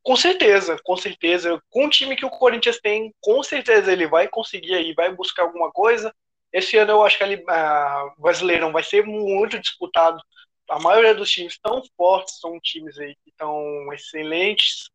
Com 0.02 0.16
certeza, 0.16 0.76
com 0.83 0.97
certeza. 0.97 1.61
Com 1.69 1.87
o 1.87 1.90
time 1.90 2.16
que 2.16 2.25
o 2.25 2.31
Corinthians 2.31 2.81
tem, 2.81 3.14
com 3.21 3.43
certeza 3.43 3.93
ele 3.93 4.07
vai 4.07 4.28
conseguir 4.28 4.75
aí, 4.75 4.95
vai 4.95 5.14
buscar 5.14 5.43
alguma 5.43 5.71
coisa. 5.71 6.12
Esse 6.52 6.76
ano 6.76 6.93
eu 6.93 7.05
acho 7.05 7.19
que 7.19 7.25
o 7.25 8.23
Brasileirão 8.23 8.73
vai 8.73 8.83
ser 8.83 9.05
muito 9.05 9.59
disputado. 9.59 10.21
A 10.68 10.78
maioria 10.78 11.14
dos 11.14 11.30
times 11.30 11.58
tão 11.58 11.82
fortes 11.96 12.40
são 12.40 12.58
times 12.61 12.99
aí 12.99 13.14
que 13.23 13.30
estão 13.30 13.92
excelentes. 13.92 14.90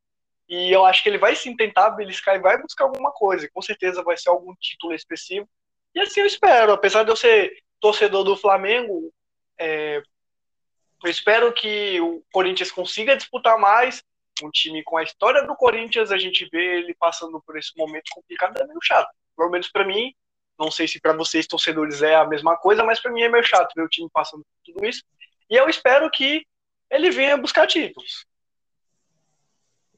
E 0.50 0.72
eu 0.72 0.86
acho 0.86 1.02
que 1.02 1.10
ele 1.10 1.18
vai 1.18 1.36
sim 1.36 1.56
tentar 1.56 1.92
beliscar 1.92 2.36
e 2.36 2.40
vai 2.40 2.62
buscar 2.62 2.86
alguma 2.86 3.12
coisa. 3.12 3.50
Com 3.54 3.62
certeza 3.62 4.04
vai 4.04 4.18
ser 4.18 4.30
algum 4.30 4.54
título 4.56 4.94
expressivo. 4.94 5.48
E 5.96 6.00
assim 6.00 6.20
eu 6.20 6.26
espero. 6.26 6.74
Apesar 6.74 7.04
de 7.04 7.12
eu 7.12 7.16
ser 7.16 7.64
torcedor 7.80 8.24
do 8.24 8.36
Flamengo, 8.36 9.14
é, 9.58 10.02
eu 11.04 11.10
espero 11.10 11.52
que 11.54 12.00
o 12.00 12.24
Corinthians 12.32 12.72
consiga 12.72 13.16
disputar 13.16 13.58
mais. 13.58 14.04
Um 14.44 14.50
time 14.50 14.84
com 14.84 14.98
a 14.98 15.04
história 15.04 15.46
do 15.46 15.56
Corinthians, 15.56 16.12
a 16.12 16.18
gente 16.18 16.48
vê 16.52 16.80
ele 16.80 16.96
passando 16.96 17.42
por 17.42 17.58
esse 17.58 17.76
momento 17.78 18.10
complicado, 18.12 18.58
é 18.58 18.66
meio 18.66 18.80
chato. 18.82 19.10
Pelo 19.36 19.50
menos 19.50 19.70
para 19.70 19.86
mim, 19.86 20.14
não 20.58 20.72
sei 20.72 20.88
se 20.88 21.00
para 21.00 21.14
vocês, 21.14 21.48
torcedores, 21.48 22.02
é 22.02 22.16
a 22.16 22.26
mesma 22.26 22.58
coisa, 22.58 22.84
mas 22.84 23.00
para 23.00 23.12
mim 23.12 23.22
é 23.22 23.30
meio 23.30 23.44
chato 23.44 23.74
ver 23.76 23.84
o 23.84 23.90
time 23.90 24.10
passando 24.12 24.44
por 24.44 24.74
tudo 24.74 24.86
isso. 24.86 25.04
E 25.52 25.56
eu 25.56 25.68
espero 25.68 26.10
que 26.10 26.46
ele 26.90 27.12
venha 27.12 27.36
buscar 27.36 27.68
títulos. 27.68 28.26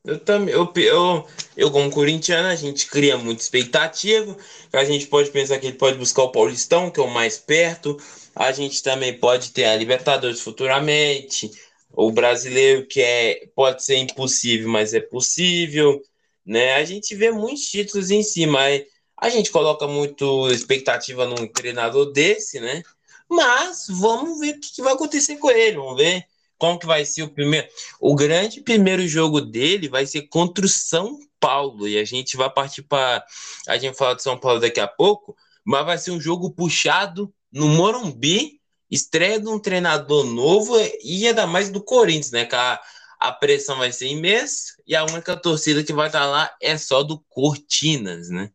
Eu 0.03 0.19
também, 0.19 0.53
eu, 0.53 0.69
eu, 0.75 1.27
eu 1.55 1.71
como 1.71 1.91
corintiano, 1.91 2.49
a 2.49 2.55
gente 2.55 2.87
cria 2.87 3.17
muita 3.17 3.43
expectativa. 3.43 4.35
A 4.73 4.83
gente 4.83 5.05
pode 5.05 5.29
pensar 5.29 5.59
que 5.59 5.67
ele 5.67 5.77
pode 5.77 5.97
buscar 5.97 6.23
o 6.23 6.31
Paulistão, 6.31 6.89
que 6.89 6.99
é 6.99 7.03
o 7.03 7.09
mais 7.09 7.37
perto. 7.37 7.95
A 8.35 8.51
gente 8.51 8.81
também 8.81 9.17
pode 9.17 9.51
ter 9.51 9.65
a 9.65 9.75
Libertadores 9.77 10.41
futuramente. 10.41 11.51
O 11.91 12.11
brasileiro, 12.11 12.87
que 12.87 12.99
é, 12.99 13.47
pode 13.55 13.85
ser 13.85 13.97
impossível, 13.97 14.67
mas 14.67 14.93
é 14.93 14.99
possível. 14.99 16.01
Né? 16.43 16.73
A 16.73 16.83
gente 16.83 17.15
vê 17.15 17.31
muitos 17.31 17.69
títulos 17.69 18.09
em 18.09 18.23
si, 18.23 18.47
mas 18.47 18.83
a 19.15 19.29
gente 19.29 19.51
coloca 19.51 19.87
muito 19.87 20.49
expectativa 20.49 21.25
num 21.25 21.47
treinador 21.47 22.11
desse, 22.11 22.59
né? 22.59 22.83
Mas 23.29 23.85
vamos 23.89 24.39
ver 24.39 24.55
o 24.55 24.59
que 24.59 24.81
vai 24.81 24.93
acontecer 24.93 25.37
com 25.37 25.49
ele. 25.51 25.77
Vamos 25.77 25.97
ver 25.97 26.25
como 26.57 26.79
que 26.79 26.85
vai 26.85 27.05
ser 27.05 27.23
o 27.23 27.29
primeiro. 27.29 27.67
O 27.99 28.15
grande 28.15 28.61
primeiro 28.61 29.07
jogo 29.07 29.41
dele 29.41 29.89
vai 29.89 30.05
ser 30.05 30.23
contra 30.23 30.65
o 30.65 30.69
São 30.69 31.19
Paulo. 31.39 31.87
E 31.87 31.97
a 31.97 32.05
gente 32.05 32.37
vai 32.37 32.49
partir 32.49 32.83
para. 32.83 33.23
A 33.67 33.77
gente 33.77 33.97
falar 33.97 34.13
de 34.13 34.23
São 34.23 34.37
Paulo 34.37 34.59
daqui 34.59 34.79
a 34.79 34.87
pouco. 34.87 35.35
Mas 35.65 35.85
vai 35.85 35.97
ser 35.97 36.11
um 36.11 36.21
jogo 36.21 36.51
puxado 36.51 37.33
no 37.51 37.67
Morumbi. 37.67 38.59
Estreia 38.91 39.39
de 39.39 39.47
um 39.47 39.57
treinador 39.57 40.23
novo 40.23 40.75
e 41.03 41.27
ainda 41.27 41.47
mais 41.47 41.69
do 41.69 41.83
Corinthians, 41.83 42.29
né? 42.29 42.45
Que 42.45 42.55
a, 42.55 42.79
a 43.19 43.31
pressão 43.31 43.77
vai 43.77 43.91
ser 43.91 44.07
imensa 44.07 44.73
e 44.85 44.95
a 44.95 45.03
única 45.03 45.35
torcida 45.35 45.83
que 45.83 45.93
vai 45.93 46.07
estar 46.07 46.25
lá 46.25 46.53
é 46.61 46.77
só 46.77 47.01
do 47.01 47.19
Cortinas, 47.29 48.29
né? 48.29 48.51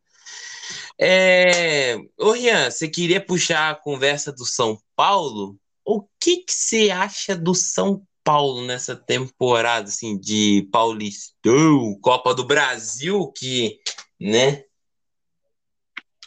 É... 1.01 1.97
Ô, 2.19 2.33
Rian, 2.33 2.71
você 2.71 2.89
queria 2.89 3.21
puxar 3.25 3.71
a 3.71 3.75
conversa 3.75 4.33
do 4.33 4.45
São 4.45 4.79
Paulo? 4.97 5.57
O 5.85 6.03
que, 6.21 6.39
que 6.39 6.53
você 6.53 6.91
acha 6.91 7.37
do 7.37 7.55
São 7.55 8.03
Paulo 8.25 8.67
nessa 8.67 8.95
temporada, 8.95 9.89
assim, 9.89 10.19
de 10.19 10.69
Paulistão, 10.71 11.99
Copa 12.03 12.35
do 12.35 12.45
Brasil, 12.45 13.33
que, 13.35 13.79
né? 14.21 14.65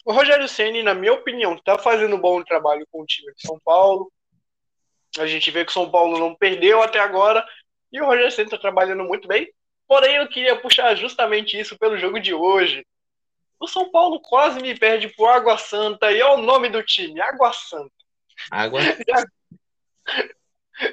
O 0.03 0.11
Rogério 0.11 0.47
Ceni, 0.47 0.81
na 0.81 0.95
minha 0.95 1.13
opinião, 1.13 1.55
tá 1.57 1.77
fazendo 1.77 2.15
um 2.15 2.19
bom 2.19 2.43
trabalho 2.43 2.87
com 2.91 3.03
o 3.03 3.05
time 3.05 3.31
de 3.35 3.41
São 3.41 3.59
Paulo. 3.63 4.11
A 5.19 5.27
gente 5.27 5.51
vê 5.51 5.63
que 5.63 5.69
o 5.69 5.73
São 5.73 5.91
Paulo 5.91 6.17
não 6.17 6.33
perdeu 6.33 6.81
até 6.81 6.97
agora 6.97 7.45
e 7.91 8.01
o 8.01 8.05
Rogério 8.05 8.31
Ceni 8.31 8.49
tá 8.49 8.57
trabalhando 8.57 9.03
muito 9.03 9.27
bem. 9.27 9.51
Porém, 9.87 10.15
eu 10.15 10.27
queria 10.27 10.59
puxar 10.59 10.95
justamente 10.95 11.59
isso 11.59 11.77
pelo 11.77 11.99
jogo 11.99 12.19
de 12.19 12.33
hoje. 12.33 12.83
O 13.61 13.67
São 13.67 13.91
Paulo 13.91 14.19
quase 14.19 14.59
me 14.59 14.75
perde 14.75 15.07
por 15.09 15.27
Água 15.27 15.55
Santa, 15.55 16.11
e 16.11 16.19
é 16.19 16.25
o 16.25 16.37
nome 16.37 16.67
do 16.67 16.81
time, 16.81 17.21
Água 17.21 17.53
Santa. 17.53 17.93
Água 18.49 18.81
já, 19.07 19.23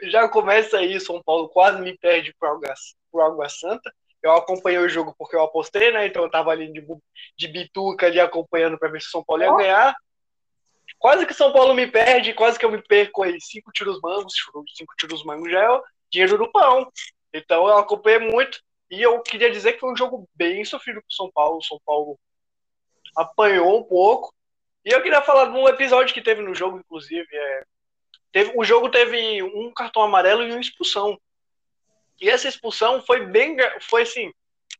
já 0.02 0.28
começa 0.28 0.76
aí, 0.76 1.00
São 1.00 1.22
Paulo 1.22 1.48
quase 1.48 1.80
me 1.80 1.96
perde 1.96 2.34
por 2.38 2.46
Água, 2.46 2.74
por 3.10 3.22
Água 3.22 3.48
Santa. 3.48 3.90
Eu 4.22 4.32
acompanhei 4.32 4.78
o 4.80 4.88
jogo 4.88 5.14
porque 5.16 5.34
eu 5.34 5.42
apostei, 5.42 5.90
né? 5.90 6.06
Então 6.06 6.22
eu 6.24 6.30
tava 6.30 6.50
ali 6.50 6.70
de, 6.70 6.86
de 7.38 7.48
bituca 7.48 8.04
ali 8.04 8.20
acompanhando 8.20 8.78
para 8.78 8.90
ver 8.90 9.00
se 9.00 9.08
o 9.08 9.12
São 9.12 9.24
Paulo 9.24 9.42
ia 9.42 9.56
ganhar. 9.56 9.96
Quase 10.98 11.24
que 11.24 11.32
São 11.32 11.50
Paulo 11.54 11.72
me 11.72 11.86
perde, 11.86 12.34
quase 12.34 12.58
que 12.58 12.66
eu 12.66 12.70
me 12.70 12.82
perco 12.82 13.22
aí. 13.22 13.40
Cinco 13.40 13.72
tiros 13.72 13.98
mangos, 14.02 14.34
cinco 14.76 14.92
tiros 14.98 15.24
mangos 15.24 15.50
já 15.50 15.64
é 15.64 15.80
dinheiro 16.10 16.36
do 16.36 16.52
pão. 16.52 16.86
Então 17.32 17.66
eu 17.66 17.78
acompanhei 17.78 18.18
muito. 18.18 18.60
E 18.90 19.00
eu 19.00 19.22
queria 19.22 19.50
dizer 19.50 19.72
que 19.72 19.80
foi 19.80 19.90
um 19.90 19.96
jogo 19.96 20.28
bem 20.34 20.62
sofrido 20.66 21.00
pro 21.00 21.14
São 21.14 21.30
Paulo. 21.32 21.58
O 21.58 21.64
São 21.64 21.80
Paulo 21.86 22.18
apanhou 23.16 23.78
um 23.78 23.82
pouco. 23.82 24.32
E 24.84 24.90
eu 24.90 25.02
queria 25.02 25.22
falar 25.22 25.46
de 25.46 25.58
um 25.58 25.68
episódio 25.68 26.14
que 26.14 26.22
teve 26.22 26.42
no 26.42 26.54
jogo, 26.54 26.78
inclusive. 26.78 27.28
É, 27.30 27.64
teve, 28.32 28.52
o 28.56 28.64
jogo 28.64 28.88
teve 28.90 29.42
um 29.42 29.72
cartão 29.72 30.02
amarelo 30.02 30.42
e 30.42 30.50
uma 30.50 30.60
expulsão. 30.60 31.18
E 32.20 32.28
essa 32.28 32.48
expulsão 32.48 33.02
foi 33.02 33.26
bem. 33.26 33.56
Foi 33.82 34.02
assim. 34.02 34.32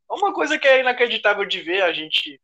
Uma 0.09 0.33
coisa 0.33 0.59
que 0.59 0.67
é 0.67 0.81
inacreditável 0.81 1.45
de 1.45 1.61
ver, 1.61 1.83
a 1.83 1.93
gente. 1.93 2.41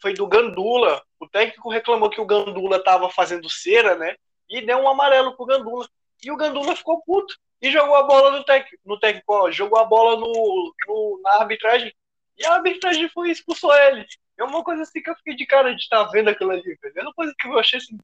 Foi 0.00 0.12
do 0.12 0.26
Gandula. 0.26 1.02
O 1.18 1.26
técnico 1.26 1.70
reclamou 1.70 2.10
que 2.10 2.20
o 2.20 2.26
Gandula 2.26 2.82
tava 2.82 3.08
fazendo 3.08 3.48
cera, 3.48 3.96
né? 3.96 4.14
E 4.48 4.60
deu 4.60 4.78
um 4.78 4.88
amarelo 4.88 5.34
pro 5.34 5.46
Gandula. 5.46 5.88
E 6.22 6.30
o 6.30 6.36
Gandula 6.36 6.76
ficou 6.76 7.00
puto. 7.02 7.34
E 7.62 7.70
jogou 7.70 7.96
a 7.96 8.02
bola 8.02 8.30
no 8.30 8.44
técnico. 8.44 8.82
No 8.84 9.00
técnico, 9.00 9.50
jogou 9.52 9.78
a 9.78 9.84
bola 9.84 10.20
no, 10.20 10.74
no, 10.86 11.20
na 11.22 11.40
arbitragem. 11.40 11.92
E 12.36 12.44
a 12.44 12.54
arbitragem 12.54 13.08
foi 13.08 13.30
expulsou 13.30 13.74
ele. 13.74 14.06
É 14.38 14.44
uma 14.44 14.62
coisa 14.62 14.82
assim 14.82 15.00
que 15.02 15.08
eu 15.08 15.16
fiquei 15.16 15.34
de 15.34 15.46
cara 15.46 15.74
de 15.74 15.82
estar 15.82 16.04
tá 16.04 16.10
vendo 16.10 16.28
aquilo 16.28 16.50
ali, 16.50 16.62
velho. 16.62 16.94
É 16.96 17.02
uma 17.02 17.14
coisa 17.14 17.34
que 17.38 17.48
eu 17.48 17.58
achei 17.58 17.78
assim, 17.78 17.98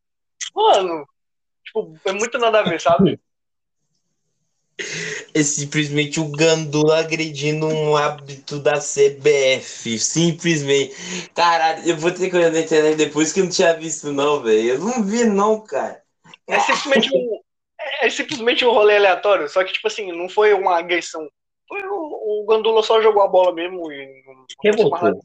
mano, 0.54 1.06
tipo, 1.64 1.96
é 2.04 2.12
muito 2.12 2.38
nada 2.38 2.60
a 2.60 2.62
ver, 2.62 2.80
sabe? 2.80 3.20
É 5.34 5.42
simplesmente 5.42 6.20
o 6.20 6.30
Gandula 6.30 6.98
agredindo 6.98 7.66
um 7.66 7.96
hábito 7.96 8.58
da 8.58 8.74
CBF. 8.74 9.98
Simplesmente. 9.98 10.94
Caralho, 11.34 11.88
eu 11.88 11.96
vou 11.96 12.10
ter 12.10 12.28
que 12.28 12.36
olhar 12.36 12.50
na 12.50 12.60
internet 12.60 12.96
depois 12.96 13.32
que 13.32 13.40
eu 13.40 13.44
não 13.44 13.50
tinha 13.50 13.72
visto, 13.74 14.12
não, 14.12 14.42
velho. 14.42 14.74
Eu 14.74 14.78
não 14.78 15.02
vi, 15.02 15.24
não, 15.24 15.60
cara. 15.60 16.02
É 16.46 16.60
simplesmente 16.60 17.10
um. 17.14 17.40
É 18.00 18.10
simplesmente 18.10 18.64
um 18.64 18.72
rolê 18.72 18.96
aleatório, 18.96 19.48
só 19.48 19.64
que, 19.64 19.72
tipo 19.72 19.88
assim, 19.88 20.12
não 20.12 20.28
foi 20.28 20.52
uma 20.52 20.78
agressão. 20.78 21.26
Foi 21.68 21.80
o, 21.82 22.42
o 22.42 22.46
Gandula 22.46 22.82
só 22.82 23.00
jogou 23.00 23.22
a 23.22 23.28
bola 23.28 23.54
mesmo 23.54 23.90
e 23.90 24.22
não, 24.26 24.34
não 24.34 25.22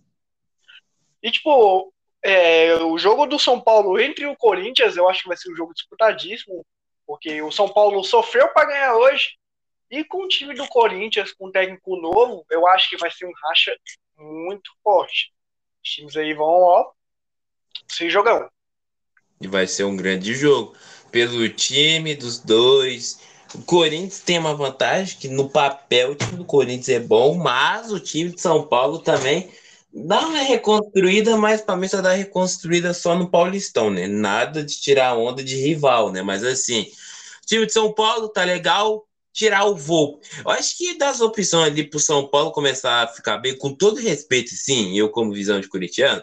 e, 1.28 1.32
tipo, 1.32 1.94
é, 2.24 2.74
o 2.76 2.98
jogo 2.98 3.26
do 3.26 3.38
São 3.38 3.60
Paulo 3.60 4.00
entre 4.00 4.26
o 4.26 4.36
Corinthians, 4.38 4.96
eu 4.96 5.10
acho 5.10 5.24
que 5.24 5.28
vai 5.28 5.36
ser 5.36 5.52
um 5.52 5.56
jogo 5.58 5.74
disputadíssimo, 5.74 6.66
porque 7.06 7.42
o 7.42 7.52
São 7.52 7.68
Paulo 7.68 8.02
sofreu 8.02 8.48
para 8.54 8.68
ganhar 8.68 8.96
hoje. 8.96 9.32
E 9.92 10.06
com 10.06 10.24
o 10.24 10.28
time 10.30 10.54
do 10.54 10.66
Corinthians, 10.70 11.34
com 11.34 11.50
um 11.50 11.52
técnico 11.52 11.98
novo, 11.98 12.46
eu 12.50 12.66
acho 12.68 12.90
que 12.90 12.96
vai 12.96 13.12
ser 13.12 13.26
um 13.26 13.34
racha 13.44 13.78
muito 14.18 14.72
forte. 14.82 15.34
Os 15.84 15.90
times 15.90 16.16
aí 16.16 16.34
vão, 16.34 16.46
ó, 16.48 16.92
se 17.90 18.10
jogando. 18.10 18.50
E 19.42 19.48
vai 19.50 19.68
ser 19.68 19.84
um 19.84 19.98
grande 19.98 20.34
jogo. 20.34 20.78
Pelo 21.12 21.50
time 21.50 22.16
dos 22.16 22.40
dois. 22.40 23.20
O 23.54 23.62
Corinthians 23.64 24.22
tem 24.22 24.40
uma 24.40 24.56
vantagem 24.56 25.20
que 25.20 25.28
no 25.28 25.50
papel 25.50 26.12
o 26.12 26.16
time 26.16 26.38
do 26.38 26.46
Corinthians 26.46 26.88
é 26.88 27.00
bom, 27.02 27.36
mas 27.36 27.92
o 27.92 28.00
time 28.00 28.32
de 28.32 28.40
São 28.40 28.66
Paulo 28.66 29.00
também 29.00 29.52
Dá 30.06 30.28
uma 30.28 30.42
reconstruída, 30.42 31.36
mas 31.38 31.62
para 31.62 31.76
mim 31.76 31.88
só 31.88 32.02
dá 32.02 32.12
reconstruída 32.12 32.94
só 32.94 33.16
no 33.16 33.32
Paulistão, 33.32 33.90
né? 33.90 34.06
Nada 34.08 34.64
de 34.64 34.80
tirar 34.80 35.18
onda 35.18 35.44
de 35.44 35.56
rival, 35.56 36.12
né? 36.12 36.22
Mas 36.22 36.44
assim, 36.44 36.86
time 37.48 37.66
de 37.66 37.74
São 37.74 37.92
Paulo 37.92 38.30
tá 38.30 38.44
legal, 38.44 39.08
tirar 39.34 39.66
o 39.66 39.76
voo. 39.76 40.22
Eu 40.46 40.52
acho 40.52 40.78
que 40.78 40.98
das 40.98 41.20
opções 41.20 41.68
ali 41.72 41.84
pro 41.84 42.00
São 42.00 42.28
Paulo 42.28 42.52
começar 42.52 43.04
a 43.04 43.08
ficar 43.08 43.40
bem, 43.40 43.58
com 43.58 43.74
todo 43.74 44.00
respeito, 44.00 44.52
sim, 44.52 44.98
eu 44.98 45.10
como 45.10 45.34
visão 45.34 45.60
de 45.60 45.68
corintiano, 45.68 46.22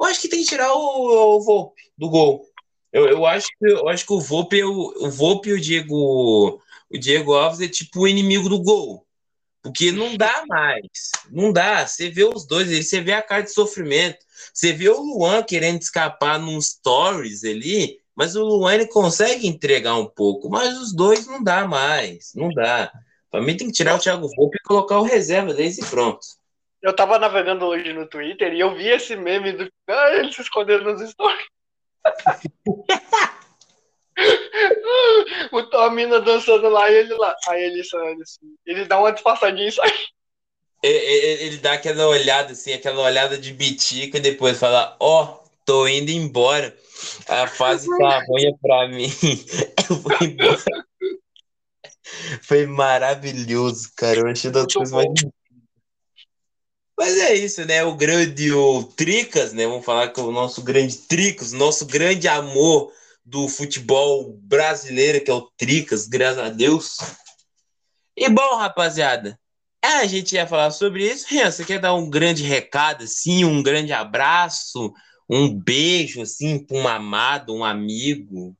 eu 0.00 0.06
acho 0.06 0.20
que 0.20 0.28
tem 0.28 0.40
que 0.42 0.48
tirar 0.48 0.72
o, 0.74 1.36
o 1.36 1.40
Volpe 1.42 1.82
do 1.96 2.10
gol. 2.10 2.44
Eu, 2.92 3.08
eu, 3.08 3.24
acho 3.24 3.46
que, 3.56 3.66
eu 3.66 3.88
acho 3.88 4.04
que 4.04 4.12
o 4.12 4.20
Volpe, 4.20 4.64
o, 4.64 5.06
o 5.06 5.10
Volpe 5.10 5.50
e 5.50 5.52
o 5.52 5.60
Diego, 5.60 6.60
o 6.90 6.98
Diego 6.98 7.34
Alves 7.34 7.60
é 7.60 7.68
tipo 7.68 8.00
o 8.00 8.08
inimigo 8.08 8.48
do 8.48 8.60
gol. 8.60 9.06
Porque 9.62 9.92
não 9.92 10.16
dá 10.16 10.44
mais. 10.48 11.12
Não 11.30 11.52
dá. 11.52 11.86
Você 11.86 12.10
vê 12.10 12.24
os 12.24 12.46
dois, 12.46 12.68
você 12.68 13.00
vê 13.00 13.12
a 13.12 13.22
cara 13.22 13.42
de 13.42 13.52
sofrimento. 13.52 14.18
Você 14.52 14.72
vê 14.72 14.88
o 14.88 15.00
Luan 15.00 15.42
querendo 15.42 15.80
escapar 15.80 16.38
num 16.38 16.60
stories 16.60 17.44
ali, 17.44 17.98
mas 18.14 18.34
o 18.34 18.42
Luan 18.42 18.74
ele 18.74 18.88
consegue 18.88 19.46
entregar 19.46 19.94
um 19.96 20.06
pouco, 20.06 20.50
mas 20.50 20.76
os 20.78 20.94
dois 20.94 21.26
não 21.26 21.42
dá 21.42 21.66
mais. 21.66 22.32
Não 22.34 22.48
dá. 22.48 22.92
Para 23.30 23.40
mim 23.40 23.56
tem 23.56 23.68
que 23.68 23.72
tirar 23.72 23.94
o 23.94 23.98
Thiago 23.98 24.28
Volpe 24.36 24.58
e 24.58 24.66
colocar 24.66 24.98
o 24.98 25.04
reserva 25.04 25.54
desde 25.54 25.86
pronto. 25.86 26.20
eu 26.82 26.94
tava 26.94 27.18
navegando 27.18 27.64
hoje 27.64 27.92
no 27.92 28.06
Twitter 28.06 28.52
e 28.52 28.60
eu 28.60 28.74
vi 28.74 28.88
esse 28.88 29.16
meme 29.16 29.52
do. 29.52 29.70
Ah, 29.88 30.10
ele 30.12 30.32
se 30.32 30.42
escondendo 30.42 30.84
nos 30.84 31.08
stories. 31.08 31.46
o, 35.52 35.76
a 35.76 35.90
mina 35.90 36.20
dançando 36.20 36.68
lá 36.68 36.90
e 36.90 36.94
ele 36.94 37.14
lá. 37.14 37.34
Aí 37.48 37.62
ele, 37.62 37.80
assim, 37.80 38.56
ele 38.66 38.84
dá 38.84 38.98
uma 38.98 39.12
disfarçadinha 39.12 39.68
e 39.68 39.72
sai. 39.72 39.92
Ele, 40.82 40.98
ele 41.44 41.56
dá 41.58 41.74
aquela 41.74 42.08
olhada 42.08 42.52
assim, 42.52 42.72
aquela 42.72 43.02
olhada 43.02 43.38
de 43.38 43.52
bitica 43.52 44.18
e 44.18 44.20
depois 44.20 44.58
fala, 44.58 44.96
ó, 44.98 45.24
oh, 45.24 45.48
tô 45.64 45.86
indo 45.86 46.10
embora. 46.10 46.76
A 47.28 47.46
fase 47.46 47.88
tá 47.98 48.22
ruim 48.28 48.56
pra 48.60 48.88
mim. 48.88 49.08
Eu 49.88 49.96
vou 49.96 50.16
embora. 50.20 50.62
Foi 52.42 52.66
maravilhoso, 52.66 53.90
cara. 53.96 54.20
Eu 54.20 54.26
achei 54.26 54.50
das 54.50 54.72
coisas 54.72 54.92
mais. 54.92 55.08
Mas 56.98 57.16
é 57.18 57.34
isso, 57.34 57.64
né? 57.64 57.82
O 57.84 57.94
grande 57.94 58.52
o 58.52 58.84
Tricas, 58.84 59.52
né? 59.52 59.66
Vamos 59.66 59.84
falar 59.84 60.08
com 60.08 60.22
o 60.22 60.32
nosso 60.32 60.62
grande 60.62 60.96
Tricas, 60.98 61.52
nosso 61.52 61.86
grande 61.86 62.28
amor 62.28 62.92
do 63.24 63.48
futebol 63.48 64.32
brasileiro, 64.42 65.22
que 65.22 65.30
é 65.30 65.34
o 65.34 65.50
Tricas, 65.56 66.06
graças 66.06 66.38
a 66.38 66.48
Deus. 66.48 66.96
E 68.16 68.28
bom, 68.28 68.56
rapaziada, 68.56 69.38
a 69.82 70.06
gente 70.06 70.34
ia 70.34 70.46
falar 70.46 70.70
sobre 70.70 71.04
isso. 71.06 71.26
Rian, 71.28 71.50
você 71.50 71.64
quer 71.64 71.78
dar 71.78 71.94
um 71.94 72.08
grande 72.08 72.42
recado, 72.42 73.04
assim, 73.04 73.44
um 73.44 73.62
grande 73.62 73.92
abraço, 73.92 74.92
um 75.28 75.52
beijo, 75.52 76.22
assim, 76.22 76.64
para 76.64 76.76
um 76.76 76.86
amado, 76.86 77.54
um 77.54 77.64
amigo? 77.64 78.56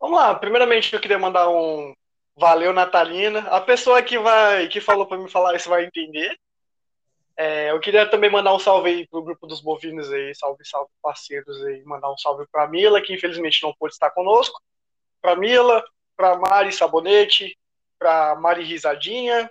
Vamos 0.00 0.18
lá. 0.18 0.34
Primeiramente, 0.34 0.92
eu 0.92 1.00
queria 1.00 1.18
mandar 1.18 1.48
um 1.48 1.94
valeu, 2.36 2.72
Natalina. 2.72 3.40
A 3.48 3.60
pessoa 3.60 4.02
que 4.02 4.18
vai, 4.18 4.68
que 4.68 4.80
falou 4.80 5.06
para 5.06 5.18
me 5.18 5.30
falar 5.30 5.56
isso 5.56 5.68
vai 5.68 5.84
entender. 5.84 6.36
É, 7.38 7.70
eu 7.70 7.78
queria 7.78 8.08
também 8.08 8.30
mandar 8.30 8.54
um 8.54 8.58
salve 8.58 8.88
aí 8.88 9.06
pro 9.08 9.22
grupo 9.22 9.46
dos 9.46 9.60
bovinos 9.60 10.10
aí, 10.10 10.34
salve, 10.34 10.64
salve 10.64 10.90
parceiros 11.02 11.62
aí, 11.64 11.84
mandar 11.84 12.10
um 12.10 12.16
salve 12.16 12.46
pra 12.50 12.66
Mila, 12.66 13.02
que 13.02 13.12
infelizmente 13.12 13.62
não 13.62 13.74
pôde 13.74 13.92
estar 13.92 14.10
conosco, 14.10 14.58
pra 15.20 15.36
Mila, 15.36 15.84
pra 16.16 16.38
Mari 16.38 16.72
Sabonete, 16.72 17.54
pra 17.98 18.34
Mari 18.36 18.64
Risadinha, 18.64 19.50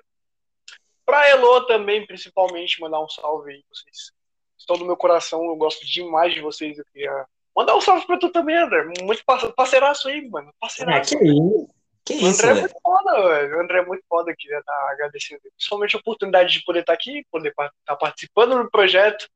pra 1.06 1.30
Elô 1.30 1.62
também, 1.66 2.04
principalmente, 2.08 2.82
mandar 2.82 3.02
um 3.02 3.10
salve 3.10 3.52
aí, 3.52 3.64
vocês 3.72 4.12
estão 4.58 4.78
no 4.78 4.86
meu 4.86 4.98
coração, 4.98 5.46
eu 5.46 5.56
gosto 5.56 5.86
demais 5.86 6.34
de 6.34 6.42
vocês, 6.42 6.80
eu 6.80 6.86
queria 6.92 7.28
mandar 7.56 7.76
um 7.76 7.82
salve 7.82 8.08
pra 8.08 8.18
tu 8.18 8.32
também, 8.32 8.58
André, 8.58 8.84
muito 9.04 9.24
parceiraço 9.56 10.08
aí, 10.08 10.28
mano, 10.28 10.52
parceiraço. 10.60 11.16
Ah, 11.16 11.20
que 11.20 11.24
isso? 11.24 11.70
Que 12.06 12.14
o 12.14 12.30
isso, 12.30 12.46
André 12.46 12.54
né? 12.54 12.60
é 12.60 12.62
muito 12.62 12.80
foda, 12.84 13.30
velho. 13.30 13.58
O 13.58 13.62
André 13.62 13.80
é 13.80 13.86
muito 13.86 14.04
foda, 14.08 14.36
queria 14.38 14.60
estar 14.60 14.90
agradecendo. 14.92 15.42
Principalmente 15.58 15.96
a 15.96 16.00
oportunidade 16.00 16.54
de 16.54 16.64
poder 16.64 16.82
estar 16.82 16.94
aqui, 16.94 17.26
poder 17.32 17.50
estar 17.50 17.96
participando 17.96 18.64
do 18.64 18.70
projeto. 18.70 19.28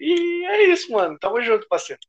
E 0.00 0.46
é 0.46 0.64
isso, 0.72 0.90
mano. 0.90 1.18
Tamo 1.18 1.42
junto, 1.42 1.68
parceiro. 1.68 2.00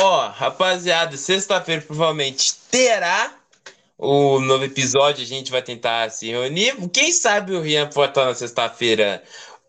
Ó, 0.00 0.28
rapaziada, 0.28 1.16
sexta-feira 1.16 1.82
provavelmente 1.82 2.54
terá 2.70 3.36
o 3.98 4.40
novo 4.40 4.64
episódio. 4.64 5.22
A 5.22 5.26
gente 5.26 5.50
vai 5.50 5.62
tentar 5.62 6.10
se 6.10 6.30
reunir. 6.30 6.74
Quem 6.88 7.12
sabe 7.12 7.52
o 7.52 7.60
Rian 7.60 7.88
pode 7.90 8.12
estar 8.12 8.24
na 8.24 8.34
sexta-feira 8.34 9.22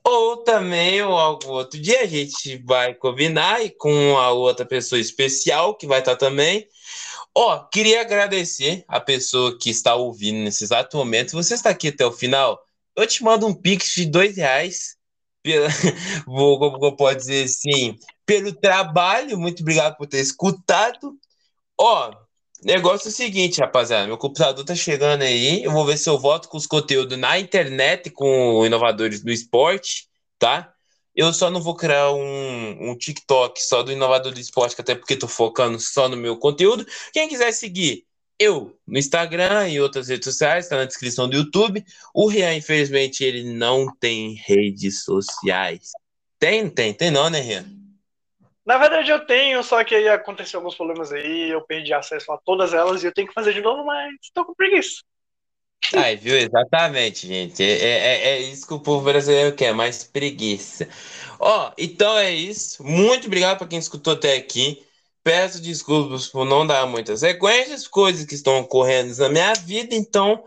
ou 0.06 0.38
também 0.38 1.02
ou 1.04 1.18
algum 1.18 1.50
outro 1.50 1.80
dia. 1.80 2.02
A 2.02 2.08
gente 2.08 2.58
vai 2.64 2.94
combinar 2.94 3.64
e 3.64 3.70
com 3.70 4.18
a 4.18 4.32
outra 4.32 4.66
pessoa 4.66 5.02
especial 5.02 5.76
que 5.76 5.86
vai 5.86 6.00
estar 6.00 6.16
também. 6.16 6.68
Ó, 7.38 7.60
queria 7.66 8.00
agradecer 8.02 8.86
a 8.88 9.00
pessoa 9.00 9.58
que 9.60 9.70
está 9.70 9.94
ouvindo 9.94 10.38
nesse 10.38 10.64
exato 10.64 10.96
momento. 10.96 11.34
Você 11.34 11.54
está 11.54 11.70
aqui 11.70 11.90
até 11.90 12.06
o 12.06 12.12
final, 12.12 12.58
eu 12.96 13.06
te 13.06 13.24
mando 13.24 13.46
um 13.46 13.54
pix 13.54 13.94
de 13.94 14.06
dois 14.06 14.38
reais. 14.38 14.96
Pela, 15.44 15.68
vou, 16.26 16.96
pode 16.96 17.20
dizer 17.20 17.44
assim, 17.44 17.96
pelo 18.26 18.54
trabalho. 18.54 19.38
Muito 19.38 19.62
obrigado 19.62 19.98
por 19.98 20.08
ter 20.08 20.20
escutado. 20.20 21.14
Ó, 21.78 22.14
negócio 22.64 23.10
é 23.10 23.12
o 23.12 23.14
seguinte, 23.14 23.60
rapaziada. 23.60 24.08
Meu 24.08 24.18
computador 24.18 24.64
tá 24.64 24.74
chegando 24.74 25.24
aí. 25.24 25.64
Eu 25.64 25.72
vou 25.72 25.86
ver 25.86 25.98
se 25.98 26.10
eu 26.10 26.18
volto 26.18 26.48
com 26.48 26.58
os 26.58 26.66
conteúdos 26.66 27.18
na 27.18 27.38
internet 27.38 28.10
com 28.10 28.66
inovadores 28.66 29.22
do 29.22 29.32
esporte, 29.32 30.08
tá? 30.40 30.74
Eu 31.16 31.34
só 31.34 31.50
não 31.50 31.62
vou 31.62 31.76
criar 31.76 32.12
um, 32.12 32.92
um 32.92 32.98
TikTok 32.98 33.62
só 33.62 33.82
do 33.82 33.92
Inovador 33.92 34.34
do 34.34 34.40
Esporte, 34.40 34.76
até 34.80 34.96
porque 34.96 35.16
tô 35.16 35.28
focando 35.28 35.80
só 35.80 36.10
no 36.10 36.18
meu 36.18 36.38
conteúdo. 36.38 36.86
Quem 37.14 37.28
quiser 37.28 37.52
seguir 37.52 38.06
eu 38.38 38.78
no 38.86 38.98
Instagram 38.98 39.70
e 39.70 39.80
outras 39.80 40.10
redes 40.10 40.26
sociais, 40.26 40.68
tá 40.68 40.76
na 40.76 40.86
descrição 40.86 41.30
do 41.30 41.38
YouTube. 41.38 41.84
O 42.14 42.28
Rian, 42.28 42.54
infelizmente, 42.56 43.24
ele 43.24 43.44
não 43.44 43.88
tem 43.96 44.34
redes 44.34 45.04
sociais. 45.04 45.92
Tem? 46.38 46.70
Tem? 46.70 46.94
Tem 46.94 47.12
não, 47.12 47.30
né, 47.30 47.40
Rian? 47.40 47.66
Na 48.66 48.80
verdade 48.80 49.12
eu 49.12 49.24
tenho, 49.26 49.64
só 49.64 49.84
que 49.84 49.94
aí 49.94 50.10
aconteceu 50.10 50.60
alguns 50.60 50.74
problemas 50.74 51.12
aí, 51.12 51.52
eu 51.52 51.62
perdi 51.62 51.94
acesso 51.94 52.32
a 52.32 52.38
todas 52.44 52.74
elas 52.74 53.04
e 53.04 53.06
eu 53.06 53.14
tenho 53.14 53.28
que 53.28 53.34
fazer 53.34 53.54
de 53.54 53.62
novo, 53.62 53.86
mas 53.86 54.12
tô 54.34 54.44
com 54.44 54.56
preguiça. 54.56 55.04
Ai, 55.94 56.16
viu? 56.18 56.36
Exatamente, 56.36 57.28
gente. 57.28 57.64
É, 57.64 57.68
é, 57.68 58.30
é 58.32 58.42
isso 58.42 58.68
que 58.68 58.74
o 58.74 58.80
povo 58.80 59.06
brasileiro 59.06 59.56
quer, 59.56 59.74
mais 59.74 60.04
preguiça. 60.04 60.88
Ó, 61.40 61.72
então 61.78 62.18
é 62.18 62.32
isso. 62.34 62.84
Muito 62.84 63.28
obrigado 63.28 63.58
para 63.60 63.68
quem 63.68 63.80
escutou 63.80 64.14
até 64.14 64.36
aqui. 64.36 64.84
Peço 65.24 65.62
desculpas 65.62 66.28
por 66.28 66.46
não 66.46 66.66
dar 66.66 66.86
muitas 66.88 67.20
sequências, 67.22 67.88
coisas 67.88 68.26
que 68.26 68.36
estão 68.36 68.60
ocorrendo 68.60 69.16
na 69.18 69.30
minha 69.30 69.54
vida. 69.54 69.96
Então, 69.96 70.44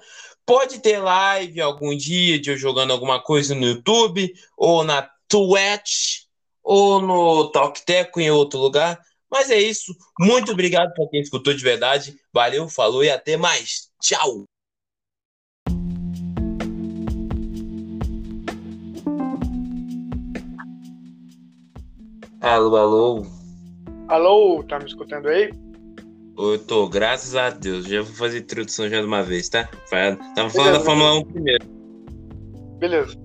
pode 0.46 0.80
ter 0.80 0.98
live 0.98 1.60
algum 1.60 1.96
dia 1.96 2.38
de 2.38 2.50
eu 2.50 2.56
jogando 2.56 2.92
alguma 2.92 3.22
coisa 3.22 3.54
no 3.54 3.66
YouTube, 3.66 4.32
ou 4.56 4.84
na 4.84 5.02
Twitch, 5.28 6.24
ou 6.62 7.00
no 7.00 7.50
TalkTeco 7.50 8.20
em 8.20 8.30
outro 8.30 8.58
lugar. 8.58 9.00
Mas 9.30 9.50
é 9.50 9.58
isso. 9.60 9.94
Muito 10.18 10.52
obrigado 10.52 10.92
para 10.94 11.08
quem 11.08 11.20
escutou 11.20 11.54
de 11.54 11.62
verdade. 11.62 12.16
Valeu, 12.32 12.68
falou 12.68 13.04
e 13.04 13.10
até 13.10 13.36
mais. 13.36 13.88
Tchau! 14.00 14.58
Alô, 22.40 22.77
alô. 22.77 23.27
Alô, 24.07 24.62
tá 24.62 24.79
me 24.79 24.85
escutando 24.85 25.27
aí? 25.27 25.51
Eu 26.38 26.57
tô, 26.57 26.88
graças 26.88 27.35
a 27.35 27.51
Deus. 27.51 27.85
Já 27.85 28.01
vou 28.01 28.14
fazer 28.14 28.38
introdução 28.38 28.88
já 28.88 29.01
de 29.01 29.07
uma 29.07 29.24
vez, 29.24 29.48
tá? 29.48 29.68
Tava 30.37 30.48
falando 30.48 30.74
da 30.74 30.81
Fórmula 30.81 31.14
1 31.14 31.24
primeiro. 31.24 31.66
Beleza. 32.79 33.16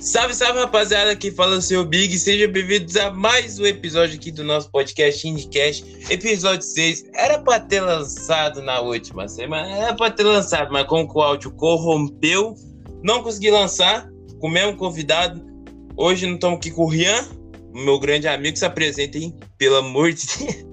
Salve, 0.00 0.34
salve, 0.34 0.60
rapaziada. 0.60 1.10
Aqui 1.10 1.32
fala 1.32 1.56
o 1.56 1.60
seu 1.60 1.84
Big. 1.84 2.16
Sejam 2.16 2.52
bem-vindos 2.52 2.96
a 2.96 3.10
mais 3.10 3.58
um 3.58 3.66
episódio 3.66 4.14
aqui 4.14 4.30
do 4.30 4.44
nosso 4.44 4.70
podcast 4.70 5.26
IndieCast. 5.26 5.84
Episódio 6.08 6.62
6. 6.62 7.06
Era 7.12 7.40
pra 7.40 7.58
ter 7.58 7.80
lançado 7.80 8.62
na 8.62 8.80
última 8.80 9.26
semana. 9.26 9.68
Era 9.68 9.94
pra 9.94 10.12
ter 10.12 10.22
lançado, 10.22 10.72
mas 10.72 10.86
como 10.86 11.12
o 11.12 11.20
áudio 11.20 11.50
corrompeu, 11.56 12.54
não 13.02 13.20
consegui 13.20 13.50
lançar. 13.50 14.08
Com 14.38 14.46
o 14.46 14.50
mesmo 14.50 14.76
convidado. 14.76 15.51
Hoje 15.96 16.26
não 16.26 16.34
estamos 16.34 16.58
aqui 16.58 16.70
com 16.70 16.84
o 16.84 16.88
Rian, 16.88 17.28
meu 17.72 17.98
grande 17.98 18.26
amigo. 18.26 18.56
Se 18.56 18.64
apresentem, 18.64 19.34
pelo 19.58 19.76
amor 19.76 20.12
de 20.12 20.26
Deus. 20.26 20.66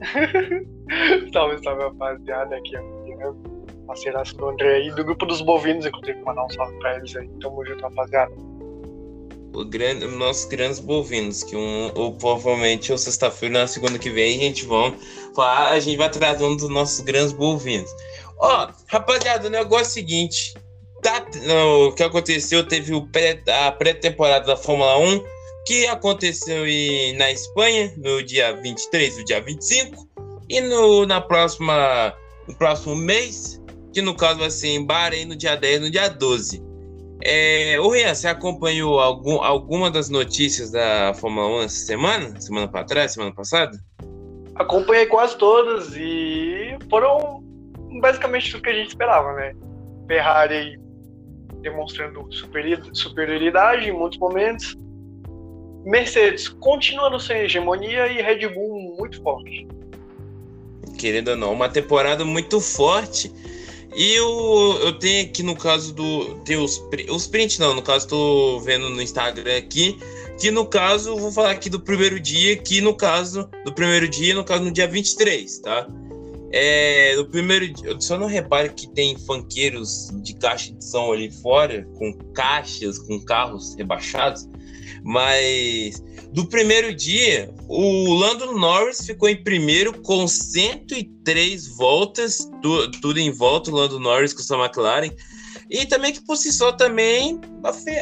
salve, 1.32 1.62
salve, 1.62 1.82
rapaziada. 1.82 2.56
Aqui 2.56 2.76
é 2.76 2.80
o 2.80 3.34
parceiraço 3.86 4.34
do 4.36 4.48
André 4.48 4.76
aí, 4.76 4.90
do 4.94 5.04
grupo 5.04 5.26
dos 5.26 5.42
bovinos. 5.42 5.86
Que 5.86 6.14
mandar 6.24 6.44
um 6.44 6.50
salve 6.50 6.78
pra 6.78 6.96
eles 6.96 7.14
aí. 7.16 7.28
Tamo 7.40 7.64
junto, 7.66 7.82
rapaziada. 7.82 8.32
O 9.54 9.64
grande, 9.64 10.06
nossos 10.06 10.46
grandes 10.46 10.80
bovinos, 10.80 11.42
que 11.42 11.56
um, 11.56 11.90
ou 11.94 12.12
provavelmente 12.12 12.92
ou 12.92 12.98
sexta-feira, 12.98 13.60
na 13.60 13.66
segunda 13.66 13.98
que 13.98 14.10
vem, 14.10 14.38
a 14.38 14.42
gente 14.42 14.66
vai 14.66 14.94
falar, 15.34 15.70
a 15.70 15.80
gente 15.80 15.96
vai 15.96 16.10
tratando 16.10 16.56
dos 16.56 16.68
nossos 16.68 17.00
grandes 17.00 17.32
bovinos. 17.32 17.90
Ó, 18.38 18.68
rapaziada, 18.88 19.46
o 19.46 19.50
negócio 19.50 19.84
é 19.84 19.88
o 19.88 19.92
seguinte: 19.92 20.54
o 21.86 21.92
que 21.92 22.02
aconteceu, 22.02 22.66
teve 22.66 22.94
o 22.94 23.06
pré, 23.06 23.42
a 23.66 23.72
pré-temporada 23.72 24.46
da 24.46 24.56
Fórmula 24.56 24.98
1, 24.98 25.24
que 25.66 25.86
aconteceu 25.86 26.66
em, 26.66 27.16
na 27.16 27.30
Espanha 27.30 27.92
no 27.96 28.22
dia 28.22 28.54
23 28.56 29.18
e 29.18 29.24
dia 29.24 29.40
25, 29.40 30.08
e 30.48 30.60
no, 30.60 31.06
na 31.06 31.20
próxima, 31.20 32.14
no 32.48 32.54
próximo 32.54 32.94
mês, 32.94 33.60
que 33.92 34.00
no 34.00 34.14
caso 34.16 34.40
vai 34.40 34.50
ser 34.50 34.68
em 34.68 34.84
Bahrein 34.84 35.26
no 35.26 35.36
dia 35.36 35.56
10 35.56 35.80
no 35.80 35.90
dia 35.90 36.08
12. 36.08 36.64
É, 37.24 37.80
o 37.80 37.88
Rian, 37.88 38.14
você 38.14 38.28
acompanhou 38.28 39.00
algum, 39.00 39.42
alguma 39.42 39.90
das 39.90 40.08
notícias 40.08 40.70
da 40.70 41.12
Fórmula 41.14 41.48
1 41.60 41.62
essa 41.62 41.86
semana? 41.86 42.40
Semana 42.40 42.68
para 42.68 42.84
trás, 42.84 43.12
semana 43.14 43.34
passada? 43.34 43.76
Acompanhei 44.54 45.06
quase 45.06 45.36
todas 45.36 45.94
e 45.96 46.76
foram 46.88 47.42
basicamente 48.00 48.52
tudo 48.52 48.62
que 48.62 48.70
a 48.70 48.74
gente 48.74 48.88
esperava, 48.88 49.32
né? 49.32 49.52
Ferrari 50.06 50.78
demonstrando 51.66 52.28
superioridade 52.92 53.88
em 53.88 53.92
muitos 53.92 54.18
momentos. 54.18 54.76
Mercedes 55.84 56.48
continuando 56.48 57.18
sem 57.18 57.42
hegemonia 57.42 58.08
e 58.08 58.22
Red 58.22 58.48
Bull 58.48 58.96
muito 58.96 59.22
forte. 59.22 59.66
Querendo 60.98 61.28
ou 61.28 61.36
não, 61.36 61.52
uma 61.52 61.68
temporada 61.68 62.24
muito 62.24 62.60
forte. 62.60 63.32
E 63.94 64.14
eu, 64.14 64.78
eu 64.82 64.98
tenho 64.98 65.26
aqui 65.26 65.42
no 65.42 65.56
caso 65.56 65.94
do. 65.94 66.34
Tem 66.44 66.56
os, 66.56 66.82
os 67.08 67.26
prints, 67.26 67.58
não, 67.58 67.74
no 67.74 67.82
caso, 67.82 68.08
tô 68.08 68.60
vendo 68.60 68.90
no 68.90 69.00
Instagram 69.00 69.56
aqui. 69.56 69.98
Que 70.38 70.50
no 70.50 70.66
caso, 70.66 71.16
vou 71.16 71.32
falar 71.32 71.52
aqui 71.52 71.70
do 71.70 71.80
primeiro 71.80 72.20
dia, 72.20 72.56
que 72.56 72.80
no 72.80 72.94
caso, 72.94 73.48
do 73.64 73.72
primeiro 73.72 74.06
dia, 74.06 74.34
no 74.34 74.44
caso, 74.44 74.64
no 74.64 74.70
dia 74.70 74.86
23, 74.86 75.60
tá? 75.60 75.86
É, 76.58 77.14
no 77.16 77.26
primeiro 77.26 77.70
dia, 77.70 77.94
só 78.00 78.18
não 78.18 78.26
repare 78.26 78.70
que 78.70 78.88
tem 78.94 79.14
fanqueiros 79.18 80.08
de 80.22 80.32
caixa 80.36 80.72
de 80.72 80.82
som 80.82 81.12
ali 81.12 81.30
fora, 81.30 81.86
com 81.98 82.14
caixas, 82.32 82.98
com 82.98 83.22
carros 83.22 83.74
rebaixados, 83.74 84.48
mas 85.04 86.02
do 86.32 86.46
primeiro 86.46 86.94
dia, 86.94 87.52
o 87.68 88.14
Lando 88.14 88.58
Norris 88.58 89.04
ficou 89.04 89.28
em 89.28 89.36
primeiro 89.36 90.00
com 90.00 90.26
103 90.26 91.76
voltas, 91.76 92.50
tu, 92.62 92.90
tudo 93.02 93.20
em 93.20 93.30
volta, 93.30 93.70
o 93.70 93.74
Lando 93.74 94.00
Norris 94.00 94.32
com 94.32 94.42
sua 94.42 94.64
McLaren. 94.64 95.10
E 95.68 95.84
também 95.84 96.10
que 96.10 96.22
por 96.22 96.38
si 96.38 96.50
só 96.50 96.72
também 96.72 97.38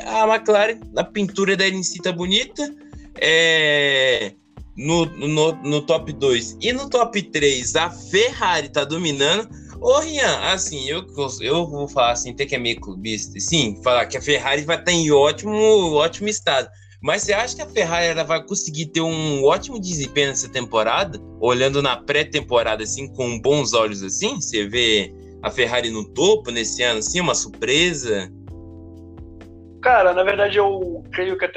a, 0.06 0.32
McLaren, 0.32 0.78
a 0.96 1.02
pintura 1.02 1.56
em 1.66 1.82
si 1.82 2.00
tá 2.00 2.12
bonita. 2.12 2.72
É, 3.20 4.32
no, 4.76 5.06
no, 5.06 5.52
no 5.62 5.82
top 5.82 6.12
2 6.12 6.58
e 6.60 6.72
no 6.72 6.88
top 6.88 7.22
3 7.22 7.76
a 7.76 7.90
Ferrari 7.90 8.68
tá 8.68 8.84
dominando. 8.84 9.48
Ô, 9.80 9.98
Rian, 9.98 10.38
assim, 10.52 10.88
eu, 10.88 11.04
eu 11.40 11.66
vou 11.66 11.86
falar 11.86 12.12
assim, 12.12 12.30
até 12.30 12.46
que 12.46 12.54
é 12.54 12.58
meio 12.58 12.80
clubista, 12.80 13.38
sim, 13.38 13.80
falar 13.82 14.06
que 14.06 14.16
a 14.16 14.22
Ferrari 14.22 14.62
vai 14.62 14.76
estar 14.76 14.90
tá 14.90 14.92
em 14.92 15.10
ótimo, 15.10 15.52
ótimo 15.94 16.28
estado. 16.28 16.68
Mas 17.02 17.22
você 17.22 17.34
acha 17.34 17.54
que 17.54 17.60
a 17.60 17.66
Ferrari 17.66 18.06
ela 18.06 18.24
vai 18.24 18.42
conseguir 18.42 18.86
ter 18.86 19.02
um 19.02 19.44
ótimo 19.44 19.78
desempenho 19.78 20.28
nessa 20.28 20.48
temporada? 20.48 21.20
Olhando 21.38 21.82
na 21.82 21.98
pré-temporada, 21.98 22.82
assim, 22.82 23.12
com 23.12 23.38
bons 23.38 23.74
olhos, 23.74 24.02
assim? 24.02 24.36
Você 24.36 24.66
vê 24.66 25.12
a 25.42 25.50
Ferrari 25.50 25.90
no 25.90 26.02
topo 26.02 26.50
nesse 26.50 26.82
ano, 26.82 27.00
assim, 27.00 27.20
uma 27.20 27.34
surpresa? 27.34 28.32
Cara, 29.82 30.14
na 30.14 30.22
verdade, 30.22 30.56
eu 30.56 31.04
creio 31.12 31.36
que 31.36 31.44
a 31.44 31.52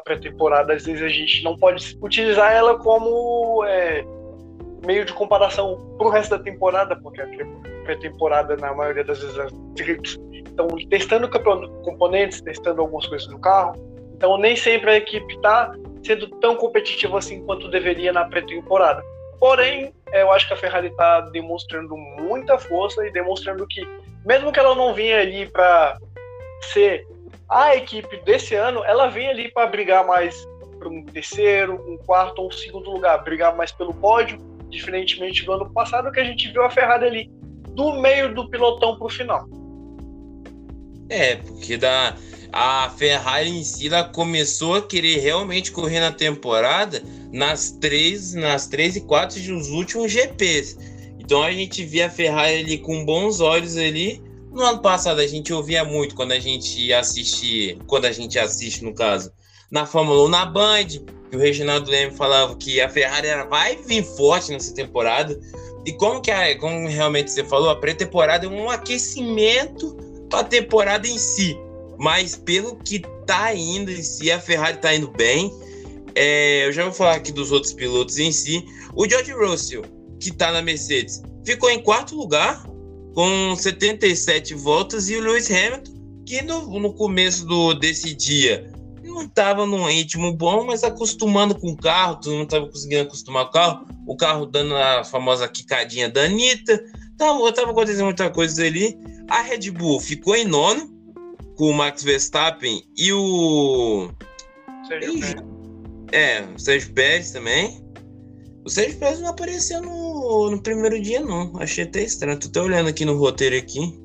pré-temporada, 0.00 0.72
às 0.72 0.84
vezes, 0.84 1.02
a 1.02 1.08
gente 1.08 1.42
não 1.44 1.56
pode 1.56 1.96
utilizar 2.02 2.52
ela 2.52 2.78
como 2.78 3.64
é, 3.64 4.04
meio 4.84 5.04
de 5.04 5.12
comparação 5.12 5.94
pro 5.98 6.08
resto 6.08 6.36
da 6.36 6.42
temporada, 6.42 6.96
porque 6.96 7.22
a 7.22 7.28
pré-temporada, 7.84 8.56
na 8.56 8.74
maioria 8.74 9.04
das 9.04 9.20
vezes, 9.20 9.38
as 9.38 9.52
estão 10.32 10.68
testando 10.88 11.28
componentes, 11.84 12.40
testando 12.40 12.80
algumas 12.80 13.06
coisas 13.06 13.28
do 13.28 13.38
carro 13.38 13.74
então 14.16 14.38
nem 14.38 14.56
sempre 14.56 14.90
a 14.90 14.96
equipe 14.96 15.34
está 15.34 15.74
sendo 16.02 16.28
tão 16.40 16.56
competitiva 16.56 17.18
assim 17.18 17.44
quanto 17.44 17.68
deveria 17.68 18.12
na 18.12 18.24
pré-temporada. 18.24 19.04
Porém, 19.38 19.92
eu 20.12 20.32
acho 20.32 20.48
que 20.48 20.54
a 20.54 20.56
Ferrari 20.56 20.88
está 20.88 21.20
demonstrando 21.20 21.96
muita 21.96 22.58
força 22.58 23.06
e 23.06 23.12
demonstrando 23.12 23.66
que, 23.66 23.86
mesmo 24.24 24.50
que 24.50 24.58
ela 24.58 24.74
não 24.74 24.94
vinha 24.94 25.20
ali 25.20 25.46
para 25.46 25.98
ser 26.72 27.06
a 27.48 27.76
equipe 27.76 28.16
desse 28.24 28.54
ano, 28.54 28.84
ela 28.84 29.08
vem 29.08 29.28
ali 29.28 29.50
para 29.50 29.66
brigar 29.66 30.06
mais 30.06 30.46
para 30.78 30.88
um 30.88 31.04
terceiro, 31.04 31.82
um 31.88 31.96
quarto 31.98 32.40
ou 32.40 32.48
um 32.48 32.50
segundo 32.50 32.90
lugar, 32.90 33.22
brigar 33.24 33.56
mais 33.56 33.72
pelo 33.72 33.94
pódio, 33.94 34.38
diferentemente 34.68 35.44
do 35.44 35.52
ano 35.52 35.70
passado 35.72 36.10
que 36.12 36.20
a 36.20 36.24
gente 36.24 36.50
viu 36.50 36.62
a 36.62 36.70
Ferrari 36.70 37.04
ali 37.06 37.30
do 37.70 38.00
meio 38.00 38.34
do 38.34 38.48
pilotão 38.48 38.96
para 38.96 39.06
o 39.06 39.10
final. 39.10 39.46
É, 41.08 41.36
porque 41.36 41.76
dá 41.76 42.16
a 42.52 42.90
Ferrari 42.96 43.50
em 43.50 43.62
si 43.62 43.86
ela 43.86 44.04
começou 44.04 44.76
a 44.76 44.82
querer 44.82 45.18
realmente 45.18 45.70
correr 45.70 46.00
na 46.00 46.10
temporada 46.10 47.02
nas 47.32 47.70
três, 47.70 48.34
nas 48.34 48.66
três 48.66 48.96
e 48.96 49.00
quatro 49.02 49.40
dos 49.40 49.68
últimos 49.68 50.10
GPs. 50.10 50.78
Então 51.18 51.42
a 51.42 51.52
gente 51.52 51.84
via 51.84 52.06
a 52.06 52.10
Ferrari 52.10 52.60
ali 52.60 52.78
com 52.78 53.04
bons 53.04 53.40
olhos 53.40 53.76
ali. 53.76 54.22
No 54.56 54.62
ano 54.64 54.80
passado 54.80 55.20
a 55.20 55.26
gente 55.26 55.52
ouvia 55.52 55.84
muito 55.84 56.14
quando 56.14 56.32
a 56.32 56.38
gente 56.38 56.92
assiste, 56.92 57.78
quando 57.86 58.06
a 58.06 58.12
gente 58.12 58.38
assiste 58.38 58.82
no 58.82 58.94
caso, 58.94 59.30
na 59.70 59.84
Fórmula 59.84 60.24
1 60.24 60.28
na 60.28 60.46
Band, 60.46 60.86
que 61.30 61.36
o 61.36 61.38
Reginaldo 61.38 61.90
Leme 61.90 62.16
falava 62.16 62.56
que 62.56 62.80
a 62.80 62.88
Ferrari 62.88 63.28
vai 63.50 63.76
vir 63.76 64.02
forte 64.02 64.52
nessa 64.52 64.74
temporada. 64.74 65.38
E 65.84 65.92
como 65.92 66.22
que 66.22 66.30
a, 66.30 66.58
como 66.58 66.88
realmente 66.88 67.30
você 67.30 67.44
falou, 67.44 67.68
a 67.68 67.76
pré-temporada 67.76 68.46
é 68.46 68.48
um 68.48 68.70
aquecimento 68.70 69.94
para 70.30 70.40
a 70.40 70.44
temporada 70.44 71.06
em 71.06 71.18
si 71.18 71.56
mas 71.98 72.36
pelo 72.36 72.76
que 72.76 73.00
tá 73.26 73.54
indo 73.54 73.90
em 73.90 74.02
si, 74.02 74.30
a 74.30 74.40
Ferrari 74.40 74.78
tá 74.78 74.94
indo 74.94 75.08
bem. 75.08 75.52
É, 76.14 76.66
eu 76.66 76.72
já 76.72 76.84
vou 76.84 76.92
falar 76.92 77.16
aqui 77.16 77.32
dos 77.32 77.52
outros 77.52 77.72
pilotos 77.72 78.18
em 78.18 78.32
si. 78.32 78.64
O 78.94 79.08
George 79.08 79.32
Russell, 79.32 79.82
que 80.20 80.30
tá 80.30 80.50
na 80.52 80.62
Mercedes, 80.62 81.22
ficou 81.44 81.70
em 81.70 81.82
quarto 81.82 82.14
lugar 82.14 82.64
com 83.16 83.56
77 83.56 84.52
voltas 84.52 85.08
e 85.08 85.16
o 85.16 85.22
Lewis 85.22 85.50
Hamilton, 85.50 86.22
que 86.26 86.42
no, 86.42 86.78
no 86.78 86.92
começo 86.92 87.46
do, 87.46 87.72
desse 87.72 88.14
dia 88.14 88.70
não 89.02 89.22
estava 89.22 89.64
num 89.64 89.86
ritmo 89.86 90.34
bom, 90.34 90.66
mas 90.66 90.84
acostumando 90.84 91.58
com 91.58 91.70
o 91.70 91.76
carro, 91.78 92.16
todo 92.16 92.34
mundo 92.34 92.44
estava 92.44 92.66
conseguindo 92.66 93.04
acostumar 93.04 93.44
com 93.46 93.48
o 93.48 93.52
carro, 93.52 93.86
o 94.06 94.16
carro 94.16 94.44
dando 94.44 94.76
a 94.76 95.02
famosa 95.02 95.48
quicadinha 95.48 96.10
da 96.10 96.24
Anitta, 96.24 96.78
tava, 97.16 97.50
tava 97.54 97.70
acontecendo 97.70 98.04
muita 98.04 98.28
coisa 98.28 98.62
ali. 98.62 98.98
A 99.30 99.40
Red 99.40 99.70
Bull 99.70 99.98
ficou 99.98 100.36
em 100.36 100.44
nono, 100.44 100.94
com 101.56 101.70
o 101.70 101.72
Max 101.72 102.02
Verstappen 102.02 102.82
e 102.98 103.14
o. 103.14 104.10
Sérgio 104.86 105.20
Pérez. 105.20 105.42
É, 106.12 106.42
o 106.54 106.58
Sérgio 106.58 106.92
Pérez 106.92 107.30
também. 107.30 107.82
O 108.66 108.68
Sérgio 108.68 108.98
Pérez 108.98 109.20
não 109.20 109.28
apareceu 109.28 109.80
no, 109.80 110.50
no 110.50 110.60
primeiro 110.60 111.00
dia, 111.00 111.20
não. 111.20 111.52
Achei 111.58 111.84
até 111.84 112.02
estranho. 112.02 112.38
Tô 112.38 112.48
até 112.48 112.60
olhando 112.60 112.88
aqui 112.88 113.04
no 113.04 113.16
roteiro 113.16 113.56
aqui. 113.56 113.98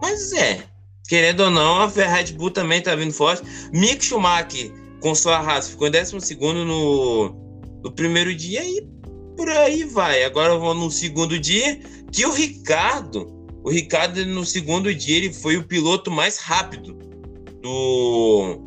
Mas 0.00 0.32
é. 0.34 0.62
Querendo 1.08 1.44
ou 1.44 1.50
não, 1.50 1.80
a 1.80 1.86
Red 1.86 2.34
Bull 2.34 2.50
também 2.50 2.82
tá 2.82 2.94
vindo 2.94 3.12
forte. 3.12 3.42
Mick 3.72 4.04
Schumacher, 4.04 4.70
com 5.00 5.14
sua 5.14 5.40
raça, 5.40 5.70
ficou 5.70 5.88
em 5.88 5.90
12 5.90 6.36
no, 6.64 7.30
no 7.82 7.92
primeiro 7.92 8.34
dia 8.34 8.62
e 8.62 8.86
por 9.34 9.48
aí 9.48 9.82
vai. 9.84 10.24
Agora 10.24 10.56
vamos 10.56 10.84
no 10.84 10.90
segundo 10.90 11.38
dia, 11.38 11.80
que 12.12 12.24
o 12.26 12.32
Ricardo 12.32 13.40
o 13.62 13.70
Ricardo, 13.70 14.24
no 14.24 14.44
segundo 14.44 14.94
dia, 14.94 15.18
ele 15.18 15.32
foi 15.32 15.56
o 15.56 15.64
piloto 15.64 16.10
mais 16.10 16.38
rápido 16.38 16.94
do, 17.60 18.58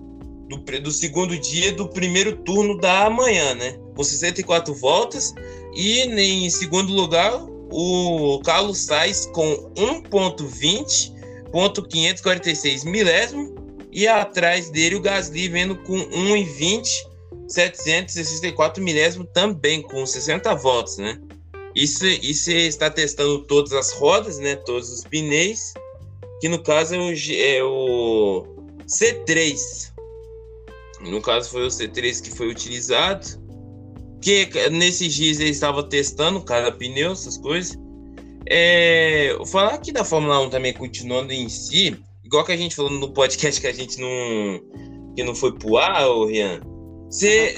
do, 0.50 0.80
do 0.82 0.92
segundo 0.92 1.38
dia 1.38 1.72
do 1.72 1.88
primeiro 1.88 2.38
turno 2.44 2.78
da 2.78 3.10
manhã, 3.10 3.56
né? 3.56 3.76
Com 3.96 4.04
64 4.04 4.74
voltas. 4.74 5.34
E 5.74 6.02
em 6.02 6.50
segundo 6.50 6.92
lugar, 6.94 7.46
o 7.70 8.40
Carlos 8.44 8.80
Sainz 8.80 9.30
com 9.34 9.72
1.20.546 10.12 12.86
milésimo. 12.86 13.54
E 13.92 14.08
atrás 14.08 14.70
dele 14.70 14.96
o 14.96 15.02
Gasly 15.02 15.50
vendo 15.50 15.76
com 15.78 15.98
1,20 15.98 17.12
764 17.48 18.84
milésimo 18.84 19.26
também 19.26 19.82
com 19.82 20.06
60 20.06 20.54
voltas, 20.56 20.98
né? 20.98 21.20
Isso, 21.76 22.06
isso 22.06 22.52
está 22.52 22.90
testando 22.90 23.44
todas 23.44 23.74
as 23.74 23.92
rodas, 23.94 24.40
né? 24.40 24.56
Todos 24.56 24.92
os 24.92 25.04
pneus, 25.04 25.74
que 26.40 26.48
no 26.48 26.62
caso 26.62 26.96
é 26.96 27.00
o, 27.00 27.12
é 27.12 27.64
o 27.64 28.46
C3. 28.88 29.92
No 31.02 31.22
caso 31.22 31.50
foi 31.50 31.66
o 31.66 31.70
C3 31.70 32.22
que 32.22 32.32
foi 32.32 32.50
utilizado. 32.50 33.43
Que 34.24 34.70
nesses 34.70 35.14
dias 35.14 35.40
ele 35.40 35.50
estava 35.50 35.84
testando 35.84 36.42
cada 36.42 36.72
pneu, 36.72 37.12
essas 37.12 37.38
coisas. 37.38 37.78
É, 38.46 39.38
falar 39.48 39.74
aqui 39.74 39.92
da 39.92 40.04
Fórmula 40.04 40.40
1 40.42 40.50
também 40.50 40.74
continuando 40.74 41.32
em 41.32 41.48
si, 41.50 41.98
igual 42.24 42.44
que 42.44 42.52
a 42.52 42.58
gente 42.58 42.76
falou 42.76 42.92
no 42.92 43.12
podcast 43.12 43.60
que 43.60 43.68
a 43.68 43.74
gente 43.74 44.00
não 44.00 44.62
que 45.16 45.24
não 45.24 45.36
foi 45.36 45.54
pro 45.54 45.78
ar, 45.78 46.08
ô 46.08 46.26
Rian. 46.26 46.62
Você 47.10 47.54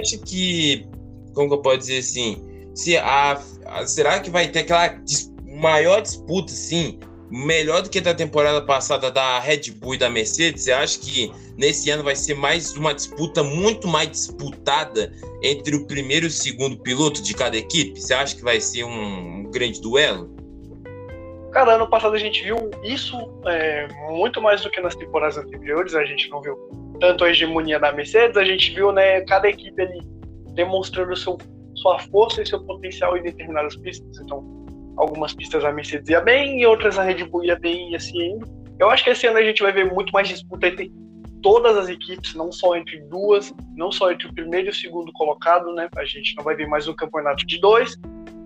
acha 0.00 0.18
que 0.18 0.86
como 1.34 1.48
que 1.48 1.54
eu 1.54 1.62
posso 1.62 1.78
dizer 1.78 1.98
assim, 1.98 2.36
se 2.74 2.96
a, 2.96 3.42
a, 3.66 3.86
será 3.86 4.20
que 4.20 4.30
vai 4.30 4.48
ter 4.48 4.60
aquela 4.60 4.88
dis, 4.88 5.32
maior 5.60 6.00
disputa, 6.02 6.52
sim, 6.52 6.98
melhor 7.30 7.82
do 7.82 7.90
que 7.90 8.00
da 8.00 8.12
temporada 8.12 8.60
passada 8.60 9.10
da 9.10 9.38
Red 9.38 9.70
Bull 9.76 9.94
e 9.94 9.98
da 9.98 10.10
Mercedes? 10.10 10.64
Você 10.64 10.72
acha 10.72 10.98
que 10.98 11.32
nesse 11.56 11.90
ano 11.90 12.02
vai 12.02 12.16
ser 12.16 12.34
mais 12.34 12.72
uma 12.76 12.92
disputa 12.92 13.42
muito 13.42 13.86
mais 13.86 14.10
disputada 14.10 15.12
entre 15.42 15.76
o 15.76 15.86
primeiro 15.86 16.26
e 16.26 16.28
o 16.28 16.30
segundo 16.30 16.76
piloto 16.78 17.22
de 17.22 17.34
cada 17.34 17.56
equipe? 17.56 18.00
Você 18.00 18.12
acha 18.12 18.34
que 18.34 18.42
vai 18.42 18.60
ser 18.60 18.84
um, 18.84 19.40
um 19.40 19.50
grande 19.50 19.80
duelo? 19.80 20.34
Cara, 21.52 21.74
ano 21.74 21.88
passado 21.88 22.14
a 22.14 22.18
gente 22.18 22.42
viu 22.42 22.70
isso 22.82 23.16
é, 23.46 23.88
muito 24.10 24.40
mais 24.40 24.62
do 24.62 24.70
que 24.70 24.80
nas 24.80 24.94
temporadas 24.94 25.36
anteriores. 25.36 25.94
A 25.94 26.04
gente 26.04 26.28
não 26.30 26.40
viu 26.40 26.56
tanto 27.00 27.24
a 27.24 27.30
hegemonia 27.30 27.78
da 27.78 27.92
Mercedes, 27.92 28.36
a 28.36 28.44
gente 28.44 28.72
viu 28.74 28.92
né, 28.92 29.20
cada 29.22 29.48
equipe 29.48 29.80
ali 29.80 30.00
demonstrando 30.54 31.16
seu 31.16 31.38
sua 31.80 31.98
força 31.98 32.42
e 32.42 32.46
seu 32.46 32.60
potencial 32.60 33.16
em 33.16 33.22
determinadas 33.22 33.76
pistas. 33.76 34.18
Então, 34.20 34.59
algumas 34.96 35.32
pistas 35.34 35.64
a 35.64 35.72
Mercedes 35.72 36.08
ia 36.08 36.20
bem 36.20 36.60
e 36.60 36.66
outras 36.66 36.98
a 36.98 37.02
Red 37.02 37.24
Bull 37.24 37.44
ia 37.44 37.56
bem 37.58 37.92
e 37.92 37.96
assim 37.96 38.32
indo. 38.32 38.46
Eu 38.78 38.90
acho 38.90 39.04
que 39.04 39.10
esse 39.10 39.26
ano 39.26 39.38
a 39.38 39.42
gente 39.42 39.62
vai 39.62 39.72
ver 39.72 39.92
muito 39.92 40.12
mais 40.12 40.28
disputa 40.28 40.66
entre 40.66 40.90
todas 41.42 41.76
as 41.76 41.88
equipes, 41.88 42.34
não 42.34 42.50
só 42.52 42.76
entre 42.76 43.00
duas, 43.02 43.52
não 43.76 43.90
só 43.90 44.10
entre 44.10 44.28
o 44.28 44.34
primeiro 44.34 44.68
e 44.68 44.70
o 44.70 44.74
segundo 44.74 45.12
colocado, 45.12 45.72
né? 45.74 45.88
A 45.96 46.04
gente 46.04 46.34
não 46.36 46.44
vai 46.44 46.54
ver 46.54 46.66
mais 46.66 46.86
um 46.88 46.94
campeonato 46.94 47.46
de 47.46 47.58
dois, 47.60 47.96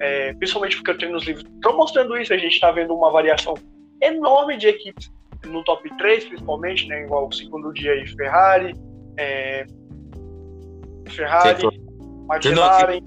é, 0.00 0.33
principalmente 0.35 0.76
porque 0.76 0.90
eu 0.90 0.98
tenho 0.98 1.12
nos 1.12 1.24
livros 1.24 1.44
estão 1.44 1.76
mostrando 1.76 2.16
isso, 2.16 2.33
a 2.33 2.37
gente 2.37 2.54
está 2.54 2.70
vendo 2.70 2.94
uma 2.94 3.11
variação 3.11 3.54
enorme 4.02 4.57
de 4.57 4.68
equipes 4.68 5.11
no 5.46 5.62
top 5.64 5.88
3, 5.96 6.24
principalmente, 6.24 6.87
né? 6.88 7.04
Igual 7.04 7.28
o 7.28 7.33
segundo 7.33 7.72
dia 7.72 7.92
aí, 7.92 8.07
Ferrari, 8.07 8.74
é... 9.18 9.66
Ferrari, 11.09 11.64
McLaren. 12.30 13.00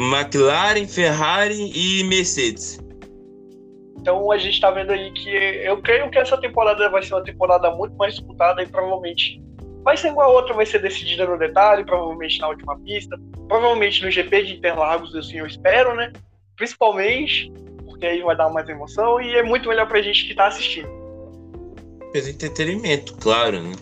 McLaren, 0.00 0.86
Ferrari 0.86 1.70
e 1.74 2.02
Mercedes. 2.04 2.80
Então 3.98 4.32
a 4.32 4.38
gente 4.38 4.54
está 4.54 4.70
vendo 4.70 4.92
aí 4.92 5.12
que 5.12 5.28
eu 5.28 5.76
creio 5.82 6.10
que 6.10 6.18
essa 6.18 6.38
temporada 6.38 6.88
vai 6.88 7.02
ser 7.02 7.12
uma 7.12 7.22
temporada 7.22 7.70
muito 7.70 7.94
mais 7.96 8.14
disputada 8.14 8.62
e 8.62 8.66
provavelmente 8.66 9.42
vai 9.84 9.98
ser 9.98 10.08
igual 10.08 10.30
a 10.30 10.32
outra, 10.32 10.54
vai 10.54 10.64
ser 10.64 10.78
decidida 10.80 11.26
no 11.26 11.38
detalhe, 11.38 11.84
provavelmente 11.84 12.40
na 12.40 12.48
última 12.48 12.78
pista, 12.80 13.14
provavelmente 13.46 14.02
no 14.02 14.10
GP 14.10 14.42
de 14.44 14.54
Interlagos, 14.54 15.14
assim 15.14 15.38
eu 15.38 15.46
espero, 15.46 15.94
né? 15.94 16.10
Principalmente, 16.56 17.52
porque 17.84 18.06
aí 18.06 18.22
vai 18.22 18.34
dar 18.34 18.48
mais 18.48 18.66
emoção 18.70 19.20
e 19.20 19.36
é 19.36 19.42
muito 19.42 19.68
melhor 19.68 19.86
pra 19.86 20.00
gente 20.00 20.26
que 20.26 20.34
tá 20.34 20.46
assistindo. 20.46 20.88
Pelo 22.10 22.28
entretenimento, 22.28 23.14
claro, 23.18 23.62
né? 23.62 23.72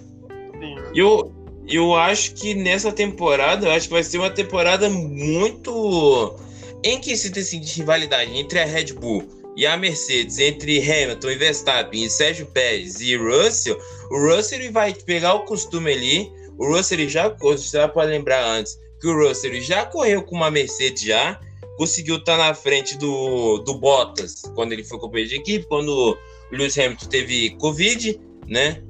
Sim. 0.58 0.76
Eu, 0.96 1.32
eu 1.68 1.94
acho 1.94 2.34
que 2.34 2.54
nessa 2.54 2.90
temporada, 2.90 3.66
eu 3.66 3.72
acho 3.72 3.88
que 3.88 3.94
vai 3.94 4.02
ser 4.02 4.18
uma 4.18 4.30
temporada 4.30 4.88
muito 4.88 6.36
em 6.82 6.98
que 6.98 7.16
se 7.16 7.28
decide 7.28 7.80
rivalidade 7.80 8.36
entre 8.36 8.58
a 8.58 8.64
Red 8.64 8.94
Bull 8.94 9.28
e 9.56 9.66
a 9.66 9.76
Mercedes, 9.76 10.38
entre 10.38 10.78
Hamilton 10.80 11.30
e 11.30 11.36
Verstappen, 11.36 12.04
e 12.04 12.10
Sérgio 12.10 12.46
Pérez 12.46 13.00
e 13.00 13.16
Russell, 13.16 13.78
o 14.10 14.28
Russell 14.28 14.72
vai 14.72 14.94
pegar 14.94 15.34
o 15.34 15.44
costume 15.44 15.92
ali. 15.92 16.32
O 16.56 16.74
Russell 16.74 17.08
já, 17.08 17.36
já 17.56 17.88
pode 17.88 18.10
lembrar 18.10 18.44
antes, 18.44 18.78
que 19.00 19.06
o 19.06 19.28
Russell 19.28 19.60
já 19.60 19.84
correu 19.84 20.22
com 20.22 20.36
uma 20.36 20.50
Mercedes 20.50 21.02
já, 21.02 21.40
conseguiu 21.76 22.16
estar 22.16 22.36
tá 22.36 22.48
na 22.48 22.54
frente 22.54 22.96
do, 22.98 23.58
do 23.58 23.74
Bottas 23.78 24.42
quando 24.54 24.72
ele 24.72 24.84
foi 24.84 24.98
companheiro 24.98 25.30
de 25.30 25.36
equipe, 25.36 25.66
quando 25.66 25.88
o 25.88 26.16
Lewis 26.50 26.78
Hamilton 26.78 27.06
teve 27.06 27.50
Covid, 27.56 28.20
né? 28.46 28.82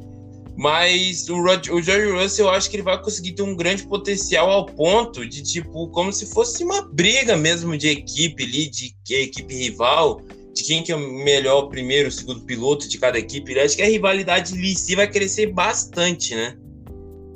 Mas 0.59 1.29
o, 1.29 1.41
Rod, 1.41 1.69
o 1.69 1.81
George 1.81 2.11
Russell, 2.11 2.47
eu 2.47 2.51
acho 2.51 2.69
que 2.69 2.75
ele 2.75 2.83
vai 2.83 3.01
conseguir 3.01 3.31
ter 3.31 3.43
um 3.43 3.55
grande 3.55 3.87
potencial 3.87 4.51
ao 4.51 4.67
ponto 4.67 5.25
de, 5.25 5.41
tipo, 5.41 5.87
como 5.91 6.13
se 6.13 6.27
fosse 6.27 6.65
uma 6.65 6.83
briga 6.83 7.37
mesmo 7.37 7.79
de 7.79 7.89
equipe 7.89 8.43
ali, 8.43 8.69
de 8.69 8.93
equipe 9.09 9.55
rival, 9.55 10.21
de 10.53 10.65
quem 10.65 10.83
que 10.83 10.91
é 10.91 10.97
o 10.97 10.99
melhor, 10.99 11.69
primeiro, 11.69 12.11
segundo 12.11 12.41
piloto 12.41 12.89
de 12.89 12.99
cada 12.99 13.17
equipe. 13.17 13.57
Acho 13.57 13.77
que 13.77 13.83
a 13.83 13.89
rivalidade 13.89 14.53
ali 14.53 14.75
si 14.75 14.97
vai 14.97 15.09
crescer 15.09 15.53
bastante, 15.53 16.35
né? 16.35 16.59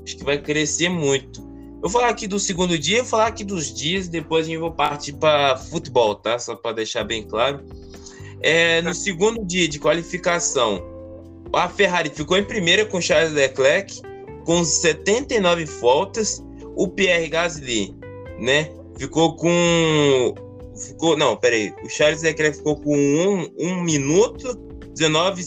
Acho 0.05 0.17
que 0.17 0.25
vai 0.25 0.43
crescer 0.43 0.89
muito. 0.89 1.43
Eu 1.77 1.83
vou 1.83 1.91
falar 1.91 2.09
aqui 2.09 2.27
do 2.27 2.41
segundo 2.41 2.77
dia, 2.77 2.99
eu 2.99 3.03
vou 3.05 3.11
falar 3.11 3.29
aqui 3.29 3.45
dos 3.45 3.73
dias, 3.73 4.09
depois 4.09 4.47
a 4.47 4.51
gente 4.51 4.59
vai 4.59 4.73
partir 4.73 5.13
para 5.13 5.57
futebol, 5.57 6.17
tá? 6.17 6.41
Só 6.41 6.57
para 6.57 6.73
deixar 6.73 7.05
bem 7.05 7.23
claro. 7.23 7.65
É, 8.41 8.83
no 8.83 8.93
segundo 8.93 9.45
dia 9.47 9.69
de 9.69 9.79
qualificação, 9.79 10.92
a 11.55 11.69
Ferrari 11.69 12.11
ficou 12.11 12.37
em 12.37 12.45
primeira 12.45 12.85
com 12.87 13.01
Charles 13.01 13.33
Leclerc, 13.33 14.01
com 14.45 14.65
79 14.65 15.65
voltas. 15.65 16.43
O 16.75 16.89
Pierre 16.89 17.29
Gasly, 17.29 17.95
né? 18.39 18.71
Ficou 18.99 19.37
com 19.37 20.35
ficou. 20.75 21.17
Não, 21.17 21.37
peraí. 21.37 21.73
O 21.85 21.89
Charles 21.89 22.23
Leclerc 22.23 22.57
ficou 22.57 22.77
com 22.77 22.97
1 22.97 23.29
um, 23.29 23.51
um 23.59 23.83
minuto, 23.83 24.55
19, 24.95 25.43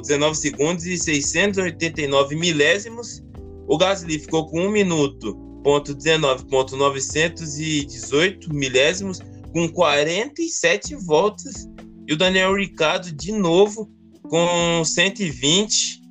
19 0.00 0.34
segundos 0.36 0.86
e 0.86 0.96
689 0.96 2.36
milésimos. 2.36 3.22
O 3.68 3.76
Gasly 3.76 4.18
ficou 4.18 4.46
com 4.46 4.66
1 4.66 4.70
minuto, 4.70 5.36
ponto 5.62 5.94
19, 5.94 6.46
ponto 6.46 6.76
918 6.76 8.54
milésimos, 8.54 9.20
com 9.52 9.68
47 9.68 10.94
voltas. 10.96 11.68
E 12.08 12.12
o 12.12 12.16
Daniel 12.16 12.54
Ricciardo, 12.54 13.10
de 13.12 13.32
novo, 13.32 13.90
com 14.28 14.84
120, 14.84 16.02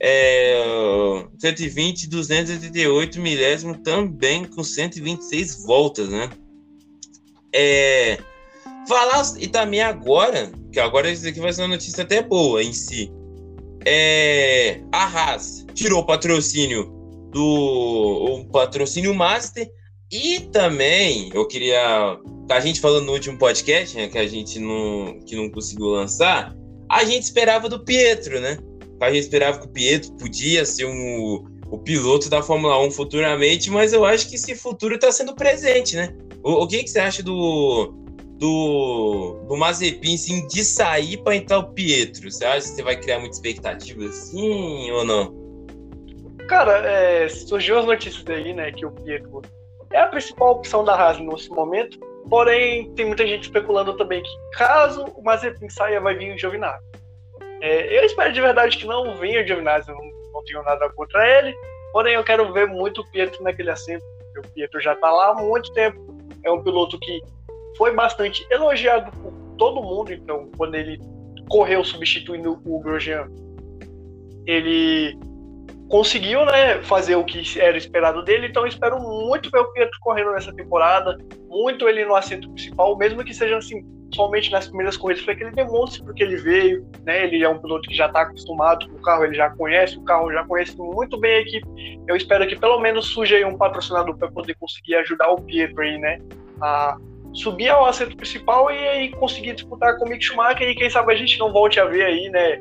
é, 0.00 1.26
120, 1.38 2.08
288 2.08 3.20
milésimos, 3.20 3.78
também 3.82 4.44
com 4.44 4.62
126 4.62 5.64
voltas, 5.64 6.08
né? 6.08 6.30
É, 7.52 8.18
falar 8.88 9.22
e 9.38 9.48
também 9.48 9.80
agora, 9.80 10.52
que 10.72 10.80
agora 10.80 11.10
isso 11.10 11.26
aqui 11.26 11.40
vai 11.40 11.52
ser 11.52 11.62
uma 11.62 11.68
notícia 11.68 12.02
até 12.02 12.22
boa 12.22 12.62
em 12.62 12.72
si. 12.72 13.12
É, 13.86 14.80
a 14.92 15.04
Haas 15.04 15.64
tirou 15.74 16.00
o 16.00 16.06
patrocínio 16.06 16.84
do 17.30 17.42
o 17.42 18.44
patrocínio 18.46 19.14
Master 19.14 19.70
e 20.10 20.40
também 20.52 21.30
eu 21.34 21.46
queria 21.46 22.18
a 22.50 22.60
gente 22.60 22.80
falando 22.80 23.06
no 23.06 23.12
último 23.12 23.38
podcast, 23.38 23.96
né, 23.96 24.08
que 24.08 24.18
a 24.18 24.26
gente 24.26 24.58
não 24.58 25.18
que 25.26 25.34
não 25.34 25.50
conseguiu 25.50 25.86
lançar, 25.86 26.54
a 26.88 27.04
gente 27.04 27.22
esperava 27.22 27.68
do 27.68 27.84
Pietro, 27.84 28.40
né? 28.40 28.58
A 29.00 29.12
gente 29.12 29.22
esperava 29.22 29.58
que 29.58 29.66
o 29.66 29.70
Pietro 29.70 30.12
podia 30.12 30.64
ser 30.64 30.86
um, 30.86 31.44
o 31.70 31.78
piloto 31.78 32.28
da 32.28 32.42
Fórmula 32.42 32.80
1 32.86 32.90
futuramente, 32.92 33.70
mas 33.70 33.92
eu 33.92 34.04
acho 34.04 34.28
que 34.28 34.36
esse 34.36 34.54
futuro 34.54 34.94
está 34.94 35.10
sendo 35.10 35.34
presente, 35.34 35.96
né? 35.96 36.14
O, 36.42 36.62
o 36.62 36.66
que, 36.66 36.82
que 36.82 36.88
você 36.88 37.00
acha 37.00 37.22
do, 37.22 37.92
do, 38.38 39.44
do 39.48 39.56
Mazepin, 39.56 40.14
assim, 40.14 40.46
de 40.46 40.64
sair 40.64 41.18
para 41.18 41.36
entrar 41.36 41.58
o 41.58 41.72
Pietro? 41.72 42.30
Você 42.30 42.44
acha 42.44 42.68
que 42.68 42.76
você 42.76 42.82
vai 42.82 42.96
criar 42.96 43.18
muita 43.18 43.34
expectativa 43.34 44.04
assim 44.04 44.90
ou 44.90 45.04
não? 45.04 45.34
Cara, 46.48 46.86
é, 46.86 47.28
surgiu 47.28 47.78
as 47.78 47.86
notícias 47.86 48.22
daí, 48.22 48.52
né, 48.52 48.70
que 48.70 48.84
o 48.84 48.90
Pietro 48.90 49.42
é 49.90 50.00
a 50.00 50.06
principal 50.06 50.52
opção 50.52 50.84
da 50.84 50.94
Haas 50.94 51.18
nesse 51.18 51.48
momento, 51.48 51.98
porém 52.28 52.92
tem 52.94 53.06
muita 53.06 53.26
gente 53.26 53.44
especulando 53.44 53.96
também 53.96 54.22
que 54.22 54.30
caso 54.52 55.04
o 55.16 55.22
Mazepin 55.22 55.68
saia, 55.68 56.00
vai 56.00 56.14
vir 56.14 56.34
o 56.34 56.38
Giovinazzi. 56.38 56.84
É, 57.60 57.98
eu 57.98 58.04
espero 58.04 58.32
de 58.32 58.40
verdade 58.40 58.76
que 58.76 58.86
não 58.86 59.16
venha 59.16 59.42
o 59.42 59.46
Giovinazzi, 59.46 59.90
não, 59.90 60.00
não 60.32 60.44
tenho 60.44 60.62
nada 60.62 60.88
contra 60.90 61.26
ele, 61.38 61.54
porém 61.92 62.14
eu 62.14 62.24
quero 62.24 62.52
ver 62.52 62.66
muito 62.66 63.00
o 63.00 63.10
Pietro 63.10 63.42
naquele 63.42 63.70
assento, 63.70 64.04
o 64.38 64.48
Pietro 64.52 64.80
já 64.80 64.94
está 64.94 65.10
lá 65.10 65.30
há 65.30 65.34
muito 65.34 65.72
tempo, 65.72 65.98
é 66.44 66.50
um 66.50 66.62
piloto 66.62 66.98
que 66.98 67.20
foi 67.76 67.94
bastante 67.94 68.46
elogiado 68.50 69.10
por 69.18 69.32
todo 69.56 69.82
mundo, 69.82 70.12
então, 70.12 70.50
quando 70.56 70.74
ele 70.74 71.00
correu 71.48 71.84
substituindo 71.84 72.60
o 72.64 72.80
Grosjean, 72.80 73.28
ele 74.46 75.18
conseguiu 75.88 76.44
né, 76.44 76.82
fazer 76.82 77.16
o 77.16 77.24
que 77.24 77.60
era 77.60 77.76
esperado 77.76 78.22
dele, 78.24 78.48
então 78.48 78.66
espero 78.66 78.98
muito 79.00 79.50
ver 79.50 79.60
o 79.60 79.72
Pietro 79.72 79.98
correndo 80.00 80.32
nessa 80.32 80.52
temporada, 80.52 81.18
muito 81.48 81.88
ele 81.88 82.04
no 82.04 82.16
assento 82.16 82.48
principal, 82.50 82.96
mesmo 82.96 83.22
que 83.24 83.34
seja 83.34 83.58
assim, 83.58 83.84
somente 84.14 84.50
nas 84.50 84.66
primeiras 84.66 84.96
corridas, 84.96 85.24
para 85.24 85.34
que 85.34 85.44
ele 85.44 85.52
demonstre 85.52 86.02
porque 86.02 86.22
ele 86.22 86.36
veio, 86.36 86.86
né? 87.04 87.24
Ele 87.24 87.42
é 87.42 87.48
um 87.48 87.58
piloto 87.58 87.88
que 87.88 87.94
já 87.94 88.06
está 88.06 88.22
acostumado 88.22 88.88
com 88.88 88.96
o 88.96 89.02
carro, 89.02 89.24
ele 89.24 89.34
já 89.34 89.50
conhece, 89.50 89.98
o 89.98 90.04
carro 90.04 90.32
já 90.32 90.44
conhece 90.44 90.76
muito 90.76 91.18
bem 91.18 91.34
a 91.34 91.40
equipe. 91.40 91.66
Eu 92.08 92.16
espero 92.16 92.46
que 92.46 92.56
pelo 92.56 92.78
menos 92.80 93.06
surja 93.06 93.36
aí 93.36 93.44
um 93.44 93.56
patrocinador 93.56 94.16
para 94.16 94.30
poder 94.30 94.54
conseguir 94.54 94.94
ajudar 94.96 95.30
o 95.30 95.40
Pietro 95.40 95.80
aí, 95.82 95.98
né? 95.98 96.18
A 96.60 96.96
subir 97.32 97.68
ao 97.68 97.84
assento 97.84 98.16
principal 98.16 98.70
e 98.70 98.78
aí 98.88 99.10
conseguir 99.10 99.54
disputar 99.54 99.98
com 99.98 100.06
o 100.06 100.08
Mick 100.08 100.24
Schumacher 100.24 100.68
e 100.68 100.74
quem 100.74 100.88
sabe 100.88 101.12
a 101.12 101.16
gente 101.16 101.36
não 101.38 101.52
volte 101.52 101.80
a 101.80 101.84
ver 101.84 102.04
aí, 102.04 102.28
né? 102.30 102.60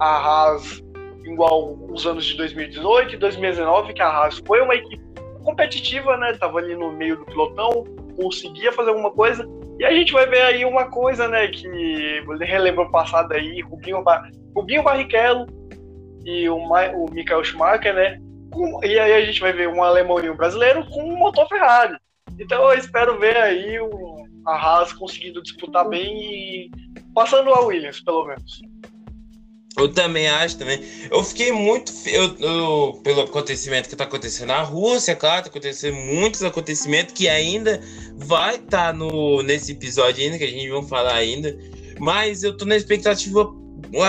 A 0.00 0.06
Haas 0.06 0.83
igual 1.24 1.76
os 1.88 2.06
anos 2.06 2.24
de 2.24 2.36
2018 2.36 3.14
e 3.14 3.18
2019, 3.18 3.92
que 3.92 4.02
a 4.02 4.08
Haas 4.08 4.42
foi 4.46 4.60
uma 4.60 4.74
equipe 4.74 5.02
competitiva, 5.42 6.16
né? 6.16 6.32
Tava 6.34 6.58
ali 6.58 6.74
no 6.74 6.92
meio 6.92 7.16
do 7.16 7.24
pilotão, 7.24 7.84
conseguia 8.16 8.72
fazer 8.72 8.90
alguma 8.90 9.10
coisa. 9.10 9.46
E 9.78 9.84
a 9.84 9.92
gente 9.92 10.12
vai 10.12 10.26
ver 10.26 10.42
aí 10.42 10.64
uma 10.64 10.90
coisa, 10.90 11.28
né? 11.28 11.48
Que 11.48 11.66
relembra 12.40 12.84
o 12.84 12.90
passado 12.90 13.32
aí, 13.32 13.60
Rubinho, 13.60 14.02
Rubinho 14.54 14.82
Barrichello 14.82 15.46
e 16.24 16.48
o, 16.48 16.58
Ma... 16.58 16.88
o 16.88 17.10
Michael 17.10 17.44
Schumacher, 17.44 17.94
né? 17.94 18.18
Com... 18.52 18.84
E 18.84 18.98
aí 18.98 19.12
a 19.12 19.24
gente 19.24 19.40
vai 19.40 19.52
ver 19.52 19.68
um 19.68 19.82
alemão 19.82 20.20
e 20.20 20.30
um 20.30 20.36
brasileiro 20.36 20.84
com 20.86 21.02
um 21.02 21.16
motor 21.16 21.46
Ferrari. 21.48 21.96
Então 22.38 22.70
eu 22.70 22.78
espero 22.78 23.18
ver 23.18 23.36
aí 23.36 23.78
o... 23.78 24.24
a 24.46 24.54
Haas 24.54 24.92
conseguindo 24.92 25.42
disputar 25.42 25.88
bem 25.88 26.06
e 26.06 26.70
passando 27.14 27.52
a 27.52 27.60
Williams, 27.60 28.00
pelo 28.00 28.26
menos. 28.26 28.62
Eu 29.84 29.92
também 29.92 30.26
acho 30.26 30.56
também. 30.56 30.80
Eu 31.10 31.22
fiquei 31.22 31.52
muito 31.52 31.92
eu, 32.06 32.34
eu, 32.38 33.00
pelo 33.04 33.20
acontecimento 33.20 33.86
que 33.86 33.94
está 33.94 34.04
acontecendo 34.04 34.48
na 34.48 34.62
Rússia, 34.62 35.14
claro, 35.14 35.42
tá 35.42 35.50
acontecendo 35.50 35.94
muitos 35.96 36.42
acontecimentos 36.42 37.12
que 37.12 37.28
ainda 37.28 37.82
vai 38.16 38.54
estar 38.54 38.92
tá 38.92 38.92
no 38.94 39.42
nesse 39.42 39.72
episódio 39.72 40.24
ainda 40.24 40.38
que 40.38 40.44
a 40.44 40.50
gente 40.50 40.70
vai 40.70 40.82
falar 40.84 41.14
ainda. 41.14 41.54
Mas 42.00 42.42
eu 42.42 42.56
tô 42.56 42.64
na 42.64 42.76
expectativa 42.76 43.46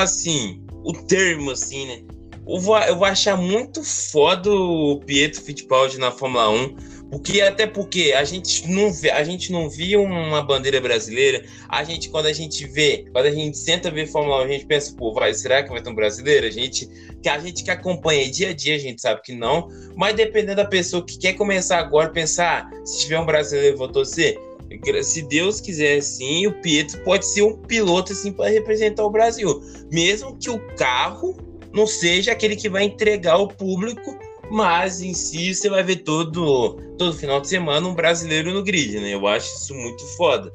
assim, 0.02 0.64
o 0.86 0.94
termo 0.94 1.52
assim, 1.52 1.88
né? 1.88 2.02
Eu 2.48 2.60
vou, 2.62 2.78
eu 2.78 2.96
vou 2.96 3.06
achar 3.06 3.36
muito 3.36 3.84
foda 3.84 4.50
o 4.50 5.02
Pietro 5.06 5.42
Fittipaldi 5.42 5.98
na 5.98 6.12
Fórmula 6.12 6.50
1 6.52 6.76
porque 7.10 7.42
até 7.42 7.68
porque 7.68 8.14
a 8.16 8.24
gente 8.24 8.68
não 8.68 8.92
vê, 8.92 9.12
a 9.12 9.24
gente 9.24 9.52
não 9.52 9.70
via 9.70 10.00
uma 10.00 10.42
bandeira 10.42 10.82
brasileira. 10.82 11.46
A 11.70 11.84
gente 11.84 12.10
quando 12.10 12.26
a 12.26 12.34
gente 12.34 12.66
vê, 12.66 13.06
quando 13.12 13.26
a 13.26 13.32
gente 13.32 13.58
senta 13.58 13.92
ver 13.92 14.08
Fórmula 14.08 14.42
1, 14.42 14.42
a 14.42 14.48
gente 14.48 14.66
pensa, 14.66 14.96
pô, 14.96 15.14
vai, 15.14 15.34
será 15.34 15.64
que 15.64 15.70
vai 15.70 15.82
ter 15.82 15.90
um 15.90 15.96
brasileiro? 15.96 16.48
A 16.48 16.50
gente 16.50 16.90
que 17.22 17.30
a 17.30 17.40
gente 17.40 17.64
que 17.64 17.72
acompanha 17.72 18.30
dia 18.30 18.50
a 18.50 18.54
dia, 18.54 18.76
a 18.76 18.80
gente 18.80 19.02
sabe 19.02 19.22
que 19.22 19.34
não. 19.34 19.70
Mas 19.96 20.16
dependendo 20.16 20.58
da 20.58 20.66
pessoa 20.66 21.06
que 21.06 21.18
quer 21.18 21.34
começar 21.34 21.80
agora, 21.80 22.10
pensar, 22.10 22.70
ah, 22.72 22.86
se 22.86 23.02
tiver 23.02 23.20
um 23.20 23.26
brasileiro, 23.26 23.78
vou 23.78 23.88
torcer. 23.88 24.40
se 25.04 25.22
Deus 25.24 25.62
quiser 25.62 26.02
sim, 26.02 26.48
o 26.48 26.54
Pietro 26.62 27.02
pode 27.04 27.26
ser 27.26 27.44
um 27.44 27.58
piloto 27.58 28.14
assim 28.14 28.32
para 28.32 28.50
representar 28.50 29.04
o 29.04 29.10
Brasil, 29.10 29.62
mesmo 29.92 30.38
que 30.38 30.50
o 30.50 30.60
carro 30.76 31.36
não 31.74 31.86
seja 31.86 32.32
aquele 32.32 32.56
que 32.56 32.70
vai 32.70 32.84
entregar 32.84 33.34
ao 33.34 33.48
público, 33.48 34.18
mas 34.52 35.02
em 35.02 35.14
si 35.14 35.54
você 35.54 35.70
vai 35.70 35.84
ver 35.84 35.98
todo 35.98 36.78
todo 36.98 37.18
final 37.18 37.42
de 37.42 37.48
semana 37.48 37.88
um 37.88 37.96
brasileiro 37.96 38.54
no 38.54 38.64
grid, 38.64 39.00
né? 39.00 39.14
Eu 39.14 39.28
acho 39.28 39.54
isso 39.56 39.74
muito 39.74 40.06
foda. 40.16 40.52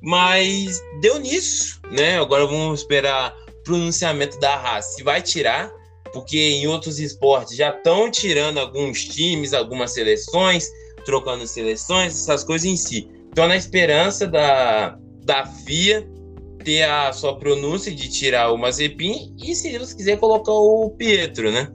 Mas 0.00 0.80
deu 1.00 1.18
nisso, 1.18 1.80
né? 1.90 2.18
Agora 2.18 2.46
vamos 2.46 2.80
esperar 2.80 3.34
pronunciamento 3.64 4.38
da 4.38 4.54
Haas. 4.54 4.94
Se 4.94 5.02
vai 5.02 5.20
tirar, 5.20 5.70
porque 6.12 6.38
em 6.38 6.66
outros 6.66 6.98
esportes 6.98 7.56
já 7.56 7.70
estão 7.70 8.10
tirando 8.10 8.58
alguns 8.58 9.04
times, 9.04 9.52
algumas 9.52 9.92
seleções, 9.92 10.68
trocando 11.04 11.46
seleções, 11.46 12.14
essas 12.14 12.44
coisas 12.44 12.66
em 12.66 12.76
si. 12.76 13.10
Então, 13.30 13.46
na 13.46 13.56
esperança 13.56 14.26
da, 14.26 14.98
da 15.24 15.44
FIA 15.46 16.08
ter 16.64 16.82
a 16.82 17.12
sua 17.12 17.38
pronúncia 17.38 17.94
de 17.94 18.08
tirar 18.08 18.52
o 18.52 18.58
Mazepin 18.58 19.34
e, 19.38 19.54
se 19.54 19.70
Deus 19.70 19.92
quiser, 19.92 20.18
colocar 20.18 20.52
o 20.52 20.90
Pietro, 20.90 21.50
né? 21.50 21.72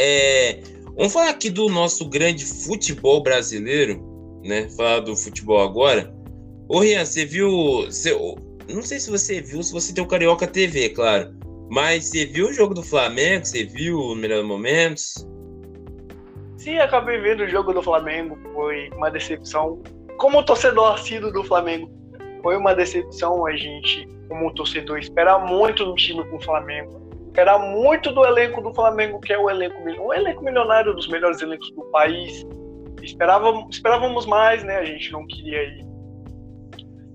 É, 0.00 0.60
vamos 0.96 1.12
falar 1.12 1.30
aqui 1.30 1.50
do 1.50 1.68
nosso 1.68 2.08
grande 2.08 2.44
futebol 2.44 3.20
brasileiro, 3.20 4.00
né? 4.44 4.68
Falar 4.76 5.00
do 5.00 5.16
futebol 5.16 5.60
agora. 5.60 6.14
Ô, 6.68 6.78
Rian, 6.78 7.04
você 7.04 7.24
viu. 7.24 7.50
Você, 7.86 8.16
não 8.68 8.82
sei 8.82 9.00
se 9.00 9.10
você 9.10 9.40
viu, 9.40 9.60
se 9.60 9.72
você 9.72 9.92
tem 9.92 10.04
o 10.04 10.06
Carioca 10.06 10.46
TV, 10.46 10.90
claro. 10.90 11.36
Mas 11.68 12.04
você 12.04 12.26
viu 12.26 12.46
o 12.46 12.52
jogo 12.52 12.74
do 12.74 12.82
Flamengo? 12.82 13.44
Você 13.44 13.64
viu 13.64 13.98
os 13.98 14.16
melhores 14.16 14.46
momentos? 14.46 15.26
Sim, 16.56 16.78
acabei 16.78 17.18
vendo 17.20 17.42
o 17.42 17.48
jogo 17.48 17.72
do 17.72 17.82
Flamengo. 17.82 18.38
Foi 18.54 18.88
uma 18.90 19.10
decepção. 19.10 19.82
Como 20.16 20.44
torcedor 20.44 20.92
assíduo 20.94 21.32
do 21.32 21.42
Flamengo, 21.42 21.90
foi 22.40 22.56
uma 22.56 22.72
decepção 22.72 23.44
a 23.46 23.56
gente, 23.56 24.06
como 24.28 24.54
torcedor, 24.54 24.98
esperar 25.00 25.44
muito 25.44 25.84
do 25.84 25.94
time 25.96 26.24
com 26.28 26.36
o 26.36 26.40
Flamengo. 26.40 27.07
Esperar 27.38 27.60
muito 27.60 28.10
do 28.10 28.26
elenco 28.26 28.60
do 28.60 28.74
Flamengo, 28.74 29.20
que 29.20 29.32
é 29.32 29.38
o 29.38 29.48
elenco, 29.48 29.80
o 30.02 30.12
elenco 30.12 30.42
milionário 30.42 30.92
dos 30.92 31.06
melhores 31.06 31.40
elencos 31.40 31.70
do 31.70 31.84
país. 31.92 32.44
Esperávamos, 33.00 33.76
esperávamos 33.76 34.26
mais, 34.26 34.64
né? 34.64 34.78
A 34.78 34.84
gente 34.84 35.12
não 35.12 35.24
queria 35.24 35.62
ir 35.62 35.86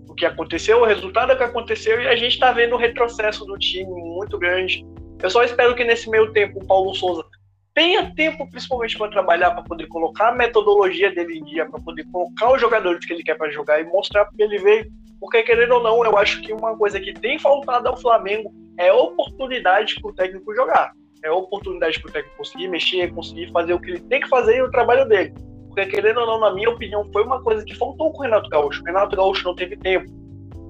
o 0.08 0.16
que 0.16 0.26
aconteceu, 0.26 0.80
o 0.80 0.86
resultado 0.86 1.34
é 1.34 1.36
que 1.36 1.44
aconteceu 1.44 2.00
e 2.00 2.08
a 2.08 2.16
gente 2.16 2.36
está 2.36 2.54
vendo 2.54 2.74
o 2.74 2.78
retrocesso 2.78 3.44
do 3.46 3.58
time 3.58 3.92
muito 3.92 4.40
grande. 4.40 4.86
Eu 5.22 5.30
só 5.30 5.44
espero 5.44 5.76
que 5.76 5.84
nesse 5.84 6.10
meio 6.10 6.32
tempo 6.32 6.60
o 6.60 6.66
Paulo 6.66 6.96
Souza 6.96 7.26
tenha 7.74 8.16
tempo 8.16 8.50
principalmente 8.50 8.98
para 8.98 9.12
trabalhar, 9.12 9.52
para 9.52 9.64
poder 9.64 9.88
colocar 9.88 10.30
a 10.30 10.36
metodologia 10.36 11.14
dele 11.14 11.40
em 11.40 11.44
dia, 11.44 11.66
para 11.66 11.82
poder 11.82 12.06
colocar 12.14 12.54
os 12.54 12.62
jogadores 12.62 13.06
que 13.06 13.12
ele 13.12 13.24
quer 13.24 13.38
para 13.38 13.52
jogar 13.52 13.82
e 13.82 13.84
mostrar 13.84 14.24
porque 14.24 14.44
ele 14.44 14.60
veio. 14.60 14.90
Porque, 15.20 15.44
querendo 15.44 15.74
ou 15.74 15.84
não, 15.84 16.06
eu 16.06 16.18
acho 16.18 16.42
que 16.42 16.54
uma 16.54 16.78
coisa 16.78 16.98
que 16.98 17.14
tem 17.14 17.38
faltado 17.38 17.90
ao 17.90 17.98
Flamengo 17.98 18.63
é 18.78 18.92
oportunidade 18.92 20.00
para 20.02 20.12
o 20.12 20.14
técnico 20.14 20.56
jogar. 20.56 20.94
É 21.24 21.32
oportunidade 21.32 22.00
para 22.00 22.10
o 22.10 22.12
técnico 22.12 22.38
conseguir 22.38 22.68
mexer, 22.68 23.14
conseguir 23.14 23.52
fazer 23.52 23.74
o 23.74 23.80
que 23.80 23.92
ele 23.92 24.00
tem 24.02 24.22
que 24.22 24.28
fazer 24.28 24.58
e 24.58 24.62
o 24.62 24.72
trabalho 24.72 25.08
dele. 25.08 25.34
Porque, 25.68 25.86
querendo 25.88 26.20
ou 26.20 26.28
não, 26.28 26.40
na 26.40 26.54
minha 26.54 26.70
opinião, 26.70 27.10
foi 27.12 27.24
uma 27.24 27.42
coisa 27.42 27.66
que 27.66 27.74
faltou 27.76 28.12
com 28.12 28.20
o 28.20 28.22
Renato 28.22 28.50
Gaúcho. 28.50 28.82
O 28.82 28.86
Renato 28.86 29.16
Gaúcho 29.16 29.44
não 29.46 29.56
teve 29.56 29.76
tempo. 29.78 30.12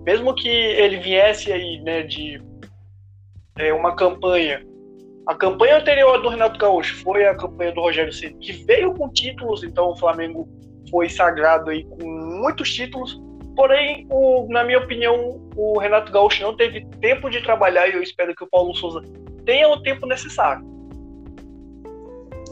Mesmo 0.05 0.33
que 0.33 0.47
ele 0.47 0.97
viesse 0.97 1.51
aí, 1.51 1.79
né, 1.81 2.03
de 2.03 2.41
é, 3.57 3.73
uma 3.73 3.95
campanha. 3.95 4.65
A 5.27 5.35
campanha 5.35 5.77
anterior 5.77 6.21
do 6.21 6.29
Renato 6.29 6.59
Gaúcho 6.59 6.95
foi 7.03 7.25
a 7.25 7.35
campanha 7.35 7.71
do 7.71 7.81
Rogério 7.81 8.11
Ceni, 8.11 8.35
que 8.39 8.53
veio 8.65 8.93
com 8.93 9.09
títulos, 9.09 9.63
então 9.63 9.91
o 9.91 9.95
Flamengo 9.95 10.47
foi 10.89 11.09
sagrado 11.09 11.69
aí 11.69 11.85
com 11.85 12.05
muitos 12.05 12.73
títulos. 12.73 13.21
Porém, 13.55 14.07
o, 14.09 14.47
na 14.49 14.63
minha 14.63 14.79
opinião, 14.79 15.39
o 15.55 15.77
Renato 15.79 16.11
Gaúcho 16.11 16.41
não 16.41 16.55
teve 16.55 16.85
tempo 16.99 17.29
de 17.29 17.41
trabalhar 17.41 17.87
e 17.87 17.93
eu 17.93 18.01
espero 18.01 18.35
que 18.35 18.43
o 18.43 18.47
Paulo 18.47 18.73
Souza 18.75 19.01
tenha 19.45 19.69
o 19.69 19.81
tempo 19.81 20.05
necessário. 20.07 20.65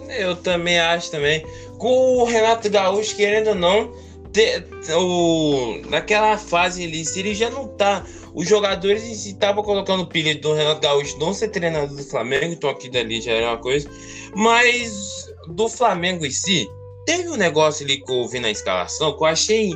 Eu 0.10 0.36
também 0.36 0.80
acho 0.80 1.10
também. 1.10 1.46
Com 1.78 2.18
o 2.18 2.24
Renato 2.26 2.70
Gaúcho, 2.70 3.16
querendo 3.16 3.50
ou 3.50 3.56
não, 3.56 3.92
ter, 4.32 4.68
o, 4.96 5.82
naquela 5.90 6.38
fase 6.38 6.86
ali, 6.86 7.06
se 7.06 7.20
ele 7.20 7.34
já 7.34 7.50
não 7.50 7.68
tá. 7.68 8.06
Os 8.34 8.48
jogadores 8.48 9.04
estavam 9.26 9.64
colocando 9.64 10.08
pilha 10.08 10.36
do 10.36 10.54
Renato 10.54 10.82
Gaúcho 10.82 11.18
não 11.20 11.34
ser 11.34 11.50
treinador 11.50 11.96
do 11.96 12.04
Flamengo, 12.04 12.54
então 12.54 12.70
aqui 12.70 12.90
dali 12.90 13.22
já 13.22 13.34
era 13.34 13.48
uma 13.50 13.58
coisa. 13.58 13.90
Mas 14.36 15.30
do 15.48 15.68
Flamengo 15.68 16.26
em 16.26 16.32
si, 16.32 16.70
teve 17.06 17.30
um 17.30 17.36
negócio 17.36 17.86
ali 17.86 17.98
que 18.02 18.12
eu 18.12 18.28
vi 18.28 18.40
na 18.40 18.50
escalação 18.50 19.16
que 19.18 19.24
eu 19.24 19.28
achei. 19.28 19.74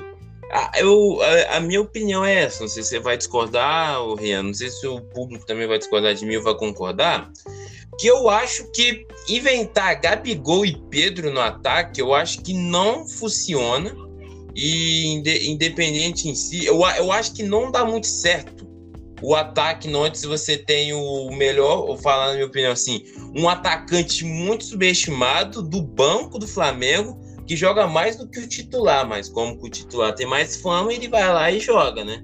Eu, 0.77 1.21
a, 1.21 1.57
a, 1.57 1.59
minha 1.59 1.81
opinião 1.81 2.23
é 2.23 2.43
essa. 2.43 2.61
Não 2.61 2.67
sei 2.67 2.83
se 2.83 2.89
você 2.89 2.99
vai 2.99 3.17
discordar, 3.17 3.97
Rian. 4.15 4.43
Não 4.43 4.53
sei 4.53 4.69
se 4.69 4.85
o 4.87 5.01
público 5.01 5.45
também 5.45 5.67
vai 5.67 5.77
discordar 5.77 6.13
de 6.13 6.25
mim 6.25 6.37
ou 6.37 6.43
vai 6.43 6.55
concordar 6.55 7.31
que 7.97 8.07
eu 8.07 8.29
acho 8.29 8.69
que 8.71 9.07
inventar 9.29 9.99
Gabigol 10.01 10.65
e 10.65 10.75
Pedro 10.89 11.31
no 11.31 11.39
ataque, 11.39 12.01
eu 12.01 12.13
acho 12.13 12.41
que 12.41 12.53
não 12.53 13.07
funciona. 13.07 13.95
E 14.53 15.21
independente 15.49 16.29
em 16.29 16.35
si, 16.35 16.65
eu, 16.65 16.79
eu 16.97 17.11
acho 17.11 17.33
que 17.33 17.43
não 17.43 17.71
dá 17.71 17.83
muito 17.83 18.07
certo 18.07 18.65
o 19.21 19.33
ataque 19.33 19.87
não 19.87 20.03
antes 20.03 20.23
você 20.23 20.57
tem 20.57 20.93
o 20.93 21.31
melhor, 21.31 21.85
vou 21.85 21.97
falar 21.97 22.27
na 22.27 22.33
minha 22.33 22.45
opinião 22.45 22.71
assim, 22.71 23.03
um 23.35 23.47
atacante 23.47 24.23
muito 24.23 24.65
subestimado 24.65 25.61
do 25.61 25.81
banco 25.81 26.37
do 26.37 26.47
Flamengo 26.47 27.19
que 27.45 27.55
joga 27.55 27.87
mais 27.87 28.15
do 28.15 28.27
que 28.27 28.39
o 28.39 28.47
titular, 28.47 29.07
mas 29.07 29.29
como 29.29 29.53
o 29.61 29.69
titular 29.69 30.13
tem 30.15 30.25
mais 30.25 30.57
fama, 30.57 30.93
ele 30.93 31.07
vai 31.07 31.27
lá 31.31 31.51
e 31.51 31.59
joga, 31.59 32.03
né? 32.03 32.23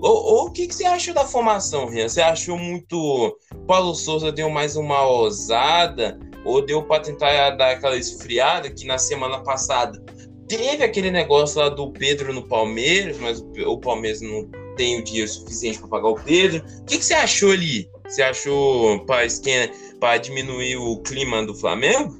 Ou, 0.00 0.12
ou 0.12 0.46
o 0.46 0.50
que, 0.52 0.66
que, 0.68 0.74
você 0.74 0.84
achou 0.84 1.12
da 1.12 1.24
formação, 1.24 1.88
Rian? 1.88 2.08
Você 2.08 2.20
achou 2.20 2.56
muito. 2.56 3.36
Paulo 3.66 3.94
Souza 3.94 4.30
deu 4.30 4.48
mais 4.48 4.76
uma 4.76 5.04
ousada? 5.06 6.18
Ou 6.44 6.64
deu 6.64 6.82
para 6.82 7.02
tentar 7.02 7.50
dar 7.50 7.72
aquela 7.72 7.96
esfriada 7.96 8.70
que 8.70 8.86
na 8.86 8.96
semana 8.96 9.40
passada 9.42 10.00
teve 10.46 10.82
aquele 10.82 11.10
negócio 11.10 11.60
lá 11.60 11.68
do 11.68 11.90
Pedro 11.92 12.32
no 12.32 12.46
Palmeiras, 12.46 13.18
mas 13.18 13.44
o, 13.66 13.78
Palmeiras 13.78 14.20
não 14.20 14.48
tem 14.76 14.98
o 14.98 15.04
dinheiro 15.04 15.28
suficiente 15.28 15.78
para 15.78 15.88
pagar 15.88 16.08
o 16.08 16.14
Pedro. 16.14 16.64
O 16.80 16.84
que, 16.84 16.98
que, 16.98 17.04
você 17.04 17.14
achou 17.14 17.50
ali? 17.50 17.90
Você 18.06 18.22
achou 18.22 19.04
para 19.04 20.16
diminuir 20.16 20.76
o 20.76 20.98
clima 21.02 21.44
do 21.44 21.54
Flamengo? 21.54 22.16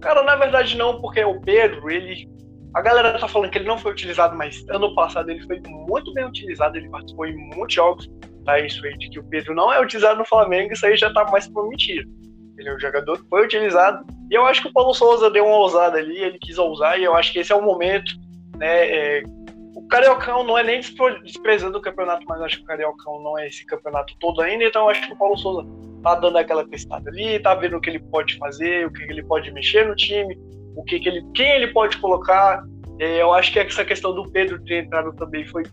Cara, 0.00 0.22
na 0.22 0.36
verdade 0.36 0.76
não, 0.76 1.00
porque 1.00 1.22
o 1.22 1.40
Pedro, 1.40 1.90
ele 1.90 2.28
a 2.74 2.80
galera 2.80 3.18
tá 3.18 3.26
falando 3.26 3.50
que 3.50 3.58
ele 3.58 3.66
não 3.66 3.78
foi 3.78 3.92
utilizado, 3.92 4.36
mas 4.36 4.64
ano 4.68 4.94
passado 4.94 5.28
ele 5.28 5.44
foi 5.44 5.60
muito 5.66 6.12
bem 6.14 6.24
utilizado, 6.24 6.76
ele 6.76 6.88
participou 6.88 7.26
em 7.26 7.36
muitos 7.36 7.74
jogos. 7.74 8.08
Tá 8.44 8.58
isso 8.60 8.84
aí 8.86 8.96
de 8.96 9.10
que 9.10 9.18
o 9.18 9.24
Pedro 9.24 9.54
não 9.54 9.72
é 9.72 9.80
utilizado 9.80 10.18
no 10.18 10.24
Flamengo, 10.24 10.72
isso 10.72 10.86
aí 10.86 10.96
já 10.96 11.12
tá 11.12 11.24
mais 11.30 11.48
prometido. 11.48 12.08
Ele 12.56 12.68
é 12.68 12.74
um 12.74 12.78
jogador 12.78 13.18
que 13.20 13.28
foi 13.28 13.44
utilizado. 13.44 14.04
E 14.30 14.34
eu 14.34 14.46
acho 14.46 14.62
que 14.62 14.68
o 14.68 14.72
Paulo 14.72 14.94
Souza 14.94 15.30
deu 15.30 15.46
uma 15.46 15.56
ousada 15.56 15.98
ali, 15.98 16.16
ele 16.16 16.38
quis 16.38 16.58
ousar, 16.58 16.98
e 16.98 17.04
eu 17.04 17.14
acho 17.14 17.32
que 17.32 17.40
esse 17.40 17.52
é 17.52 17.56
o 17.56 17.62
momento, 17.62 18.12
né? 18.56 19.18
É, 19.18 19.22
o 19.74 19.86
Cariocão 19.88 20.44
não 20.44 20.56
é 20.56 20.62
nem 20.62 20.80
desprezando 21.24 21.78
o 21.78 21.82
campeonato, 21.82 22.24
mas 22.28 22.40
acho 22.40 22.58
que 22.58 22.62
o 22.62 22.66
Cariocão 22.66 23.20
não 23.20 23.36
é 23.36 23.48
esse 23.48 23.66
campeonato 23.66 24.14
todo 24.20 24.40
ainda, 24.40 24.64
então 24.64 24.82
eu 24.82 24.88
acho 24.90 25.06
que 25.06 25.12
o 25.12 25.16
Paulo 25.16 25.36
Souza 25.36 25.66
tá 26.02 26.14
dando 26.14 26.38
aquela 26.38 26.66
testada 26.66 27.10
ali, 27.10 27.38
tá 27.38 27.54
vendo 27.54 27.76
o 27.76 27.80
que 27.80 27.90
ele 27.90 27.98
pode 27.98 28.36
fazer, 28.38 28.86
o 28.86 28.92
que 28.92 29.02
ele 29.02 29.22
pode 29.22 29.50
mexer 29.52 29.86
no 29.86 29.94
time, 29.94 30.38
o 30.76 30.84
que, 30.84 30.98
que 31.00 31.08
ele, 31.08 31.24
quem 31.34 31.50
ele 31.52 31.68
pode 31.68 31.98
colocar. 31.98 32.64
É, 32.98 33.22
eu 33.22 33.32
acho 33.32 33.52
que 33.52 33.58
essa 33.58 33.84
questão 33.84 34.14
do 34.14 34.30
Pedro 34.30 34.62
ter 34.64 34.84
entrado 34.84 35.12
também 35.14 35.46
foi 35.46 35.64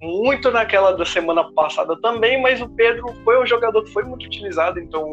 muito 0.00 0.50
naquela 0.50 0.92
da 0.92 1.04
semana 1.04 1.44
passada 1.52 1.98
também, 2.00 2.40
mas 2.40 2.60
o 2.60 2.68
Pedro 2.68 3.06
foi 3.24 3.42
um 3.42 3.46
jogador 3.46 3.82
que 3.82 3.92
foi 3.92 4.04
muito 4.04 4.26
utilizado, 4.26 4.78
então 4.78 5.04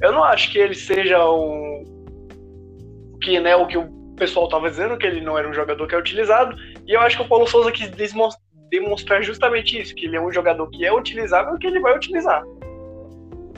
eu 0.00 0.12
não 0.12 0.22
acho 0.22 0.52
que 0.52 0.58
ele 0.58 0.74
seja 0.74 1.28
um 1.28 1.84
que 3.20 3.40
né 3.40 3.56
o 3.56 3.66
que 3.66 3.76
o 3.76 4.14
pessoal 4.16 4.46
estava 4.46 4.70
dizendo 4.70 4.96
que 4.96 5.06
ele 5.06 5.20
não 5.20 5.36
era 5.36 5.48
um 5.48 5.52
jogador 5.52 5.86
que 5.88 5.94
é 5.94 5.98
utilizado 5.98 6.56
e 6.86 6.92
eu 6.92 7.00
acho 7.00 7.16
que 7.16 7.22
o 7.22 7.28
Paulo 7.28 7.48
Souza 7.48 7.72
quis 7.72 7.90
demonstrar 8.70 9.22
justamente 9.22 9.80
isso 9.80 9.94
que 9.94 10.06
ele 10.06 10.16
é 10.16 10.20
um 10.20 10.32
jogador 10.32 10.68
que 10.70 10.84
é 10.84 10.92
utilizável 10.92 11.56
e 11.56 11.58
que 11.58 11.66
ele 11.66 11.80
vai 11.80 11.96
utilizar. 11.96 12.44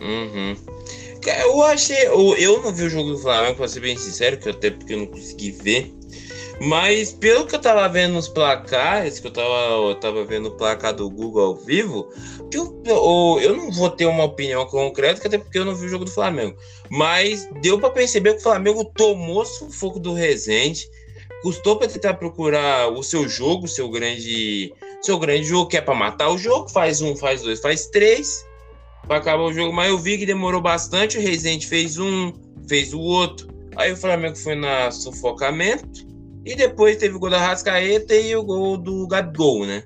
Uhum. 0.00 0.56
Eu 1.44 1.62
achei. 1.62 2.06
Eu, 2.06 2.34
eu 2.36 2.62
não 2.62 2.72
vi 2.72 2.84
o 2.84 2.90
jogo 2.90 3.10
do 3.10 3.18
Flamengo, 3.18 3.56
pra 3.56 3.68
ser 3.68 3.80
bem 3.80 3.96
sincero, 3.96 4.38
que 4.38 4.48
até 4.48 4.70
porque 4.70 4.94
eu 4.94 4.98
não 4.98 5.06
consegui 5.06 5.52
ver. 5.52 5.92
Mas 6.60 7.12
pelo 7.12 7.46
que 7.46 7.54
eu 7.54 7.60
tava 7.60 7.88
vendo 7.88 8.12
nos 8.12 8.28
placares, 8.28 9.18
que 9.18 9.26
eu 9.26 9.30
tava, 9.30 9.88
eu 9.88 9.94
tava 9.94 10.24
vendo 10.24 10.48
o 10.48 10.56
placar 10.56 10.94
do 10.94 11.08
Google 11.08 11.42
ao 11.42 11.56
vivo, 11.56 12.10
que 12.50 12.58
eu, 12.58 12.82
eu, 12.84 13.38
eu 13.40 13.56
não 13.56 13.70
vou 13.70 13.88
ter 13.88 14.04
uma 14.04 14.24
opinião 14.24 14.66
concreta, 14.66 15.26
até 15.26 15.38
porque 15.38 15.58
eu 15.58 15.64
não 15.64 15.74
vi 15.74 15.86
o 15.86 15.88
jogo 15.88 16.04
do 16.04 16.10
Flamengo. 16.10 16.54
Mas 16.90 17.48
deu 17.62 17.78
para 17.78 17.88
perceber 17.88 18.34
que 18.34 18.40
o 18.40 18.42
Flamengo 18.42 18.84
tomou 18.84 19.46
sufoco 19.46 19.98
do 19.98 20.12
Resende, 20.12 20.86
custou 21.42 21.76
para 21.76 21.88
tentar 21.88 22.14
procurar 22.14 22.88
o 22.88 23.02
seu 23.02 23.26
jogo, 23.26 23.66
seu 23.66 23.88
grande, 23.88 24.74
seu 25.00 25.18
grande 25.18 25.44
jogo, 25.44 25.70
que 25.70 25.78
é 25.78 25.80
para 25.80 25.94
matar 25.94 26.28
o 26.28 26.36
jogo, 26.36 26.68
faz 26.68 27.00
um, 27.00 27.16
faz 27.16 27.40
dois, 27.40 27.60
faz 27.60 27.86
três 27.86 28.44
para 29.06 29.16
acabar 29.16 29.42
o 29.42 29.52
jogo, 29.52 29.72
mas 29.72 29.88
eu 29.90 29.98
vi 29.98 30.18
que 30.18 30.26
demorou 30.26 30.60
bastante. 30.60 31.18
O 31.18 31.20
Rezende 31.20 31.66
fez 31.66 31.98
um, 31.98 32.32
fez 32.68 32.94
o 32.94 33.00
outro. 33.00 33.48
Aí 33.76 33.92
o 33.92 33.96
Flamengo 33.96 34.36
foi 34.36 34.54
na 34.54 34.90
sufocamento, 34.90 36.06
E 36.44 36.54
depois 36.54 36.96
teve 36.96 37.16
o 37.16 37.18
gol 37.18 37.30
da 37.30 37.38
Rascaeta 37.38 38.14
e 38.14 38.34
o 38.34 38.42
gol 38.42 38.76
do 38.76 39.06
Gabigol, 39.06 39.66
né? 39.66 39.84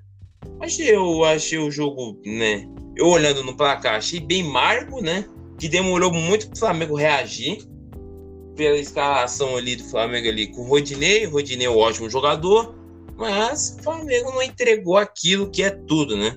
Achei, 0.60 0.94
eu 0.94 1.24
achei 1.24 1.58
o 1.58 1.70
jogo, 1.70 2.20
né? 2.24 2.68
Eu 2.96 3.08
olhando 3.08 3.42
no 3.42 3.56
placar, 3.56 3.96
achei 3.96 4.20
bem 4.20 4.42
margo, 4.42 5.00
né? 5.00 5.24
Que 5.58 5.68
demorou 5.68 6.12
muito 6.12 6.48
pro 6.48 6.58
Flamengo 6.58 6.94
reagir 6.94 7.58
pela 8.54 8.76
escalação 8.76 9.56
ali 9.56 9.76
do 9.76 9.84
Flamengo 9.84 10.28
ali 10.28 10.46
com 10.46 10.62
o 10.62 10.68
Rodinei. 10.68 11.26
O 11.26 11.30
Rodinei 11.30 11.66
é 11.66 11.70
um 11.70 11.76
ótimo 11.76 12.08
jogador, 12.08 12.74
mas 13.16 13.76
o 13.78 13.82
Flamengo 13.82 14.30
não 14.30 14.42
entregou 14.42 14.96
aquilo 14.96 15.50
que 15.50 15.62
é 15.62 15.70
tudo, 15.70 16.16
né? 16.16 16.34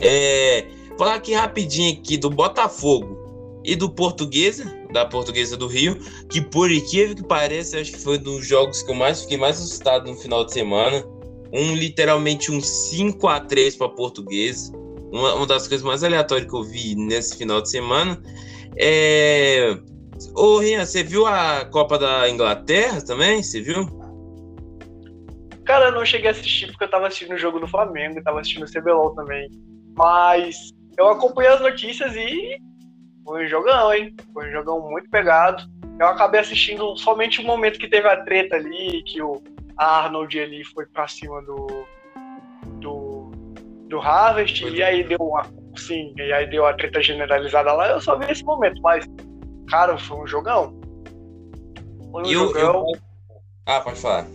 É, 0.00 0.66
falar 0.98 1.14
aqui 1.14 1.34
rapidinho 1.34 1.92
aqui 1.92 2.16
do 2.16 2.30
Botafogo 2.30 3.24
e 3.64 3.74
do 3.74 3.90
Portuguesa, 3.90 4.70
da 4.92 5.06
Portuguesa 5.06 5.56
do 5.56 5.66
Rio, 5.66 5.98
que 6.28 6.40
por 6.40 6.70
incrível 6.70 7.16
que 7.16 7.24
pareça, 7.24 7.80
acho 7.80 7.92
que 7.92 7.98
foi 7.98 8.18
um 8.18 8.22
dos 8.22 8.46
jogos 8.46 8.82
que 8.82 8.90
eu 8.90 8.94
mais 8.94 9.22
fiquei 9.22 9.38
mais 9.38 9.56
assustado 9.56 10.10
no 10.10 10.16
final 10.16 10.44
de 10.44 10.52
semana. 10.52 11.02
Um 11.52 11.74
literalmente 11.74 12.50
um 12.52 12.60
5 12.60 13.26
a 13.26 13.40
3 13.40 13.76
para 13.76 13.88
Portuguesa. 13.88 14.72
Uma, 15.10 15.34
uma, 15.34 15.46
das 15.46 15.66
coisas 15.68 15.86
mais 15.86 16.02
aleatórias 16.02 16.48
que 16.48 16.56
eu 16.56 16.62
vi 16.62 16.94
nesse 16.96 17.38
final 17.38 17.62
de 17.62 17.70
semana. 17.70 18.20
É... 18.76 19.78
Ô, 20.34 20.58
Rian, 20.58 20.84
você 20.84 21.02
viu 21.02 21.26
a 21.26 21.64
Copa 21.64 21.96
da 21.98 22.28
Inglaterra 22.28 23.00
também? 23.00 23.42
Você 23.42 23.60
viu? 23.60 23.86
Cara, 25.64 25.86
eu 25.86 25.92
não 25.92 26.04
cheguei 26.04 26.28
a 26.28 26.32
assistir 26.32 26.66
porque 26.66 26.84
eu 26.84 26.90
tava 26.90 27.06
assistindo 27.06 27.34
o 27.34 27.38
jogo 27.38 27.60
do 27.60 27.68
Flamengo, 27.68 28.22
tava 28.22 28.40
assistindo 28.40 28.64
o 28.64 28.70
CBLOL 28.70 29.14
também. 29.14 29.48
Mas 29.96 30.74
eu 30.96 31.08
acompanhei 31.08 31.52
as 31.52 31.60
notícias 31.60 32.14
e 32.14 32.60
foi 33.24 33.46
um 33.46 33.48
jogão, 33.48 33.92
hein? 33.92 34.14
Foi 34.32 34.48
um 34.48 34.52
jogão 34.52 34.80
muito 34.90 35.08
pegado. 35.08 35.62
Eu 35.98 36.08
acabei 36.08 36.40
assistindo 36.40 36.96
somente 36.96 37.40
o 37.40 37.44
momento 37.44 37.78
que 37.78 37.88
teve 37.88 38.06
a 38.08 38.22
treta 38.24 38.56
ali, 38.56 39.02
que 39.04 39.22
o 39.22 39.42
Arnold 39.76 40.38
ali 40.38 40.64
foi 40.64 40.86
pra 40.86 41.08
cima 41.08 41.40
do. 41.42 41.86
do. 42.80 43.30
do 43.88 43.98
Harvest, 43.98 44.60
foi. 44.60 44.72
e 44.72 44.82
aí 44.82 45.04
deu 45.04 45.18
uma. 45.20 45.46
Sim, 45.76 46.14
e 46.16 46.32
aí 46.32 46.46
deu 46.48 46.66
a 46.66 46.74
treta 46.74 47.02
generalizada 47.02 47.72
lá. 47.72 47.88
Eu 47.88 48.00
só 48.00 48.16
vi 48.16 48.30
esse 48.30 48.44
momento, 48.44 48.80
mas, 48.82 49.06
cara, 49.68 49.96
foi 49.98 50.18
um 50.18 50.26
jogão. 50.26 50.78
Foi 52.12 52.22
um 52.22 52.26
eu, 52.26 52.48
jogão. 52.48 52.86
Eu... 52.88 53.00
Ah, 53.66 53.80
pode 53.80 54.00
falar. 54.00 54.26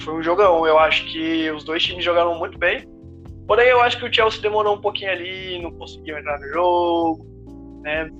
Foi 0.00 0.14
um 0.14 0.22
jogão. 0.22 0.66
Eu 0.66 0.78
acho 0.78 1.06
que 1.06 1.50
os 1.50 1.64
dois 1.64 1.82
times 1.82 2.04
jogaram 2.04 2.38
muito 2.38 2.58
bem. 2.58 2.84
Porém, 3.46 3.68
eu 3.68 3.80
acho 3.80 3.98
que 3.98 4.06
o 4.06 4.12
Chelsea 4.12 4.40
demorou 4.40 4.74
um 4.74 4.80
pouquinho 4.80 5.10
ali, 5.10 5.62
não 5.62 5.70
conseguiu 5.72 6.18
entrar 6.18 6.40
no 6.40 6.48
jogo, 6.48 7.26
né? 7.82 8.10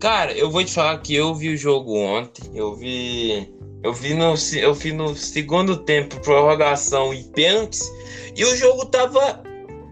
Cara, 0.00 0.32
eu 0.32 0.48
vou 0.48 0.64
te 0.64 0.72
falar 0.72 0.98
que 0.98 1.14
eu 1.14 1.34
vi 1.34 1.54
o 1.54 1.56
jogo 1.56 1.96
ontem, 1.96 2.50
eu 2.54 2.76
vi, 2.76 3.52
eu 3.82 3.92
vi 3.92 4.14
no, 4.14 4.34
eu 4.56 4.72
vi 4.72 4.92
no 4.92 5.14
segundo 5.16 5.76
tempo 5.76 6.20
prorrogação 6.20 7.12
e 7.12 7.24
pênaltis, 7.24 7.82
e 8.36 8.44
o 8.44 8.56
jogo 8.56 8.86
tava, 8.86 9.42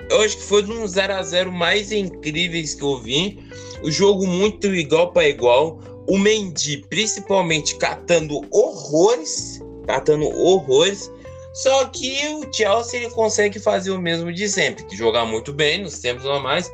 eu 0.09 0.21
acho 0.21 0.37
que 0.37 0.45
foi 0.45 0.65
um 0.65 0.87
0 0.87 1.15
a 1.15 1.23
0 1.25 1.51
mais 1.51 1.91
incríveis 1.91 2.77
que 2.77 2.83
eu 2.83 2.99
vi. 2.99 3.45
O 3.83 3.91
jogo 3.91 4.25
muito 4.27 4.73
igual 4.75 5.13
para 5.13 5.29
igual. 5.29 5.81
O 6.09 6.17
Mendy, 6.17 6.85
principalmente, 6.89 7.77
catando 7.77 8.41
horrores, 8.53 9.61
catando 9.87 10.27
horrores. 10.27 11.11
Só 11.57 11.87
que 11.87 12.29
o 12.35 12.53
Chelsea 12.53 13.01
ele 13.01 13.11
consegue 13.11 13.59
fazer 13.59 13.91
o 13.91 13.99
mesmo 13.99 14.31
de 14.31 14.47
sempre, 14.47 14.85
que 14.85 14.95
jogar 14.95 15.25
muito 15.25 15.55
bem 15.55 15.83
nos 15.83 15.99
tempos 16.01 16.25
normais. 16.25 16.71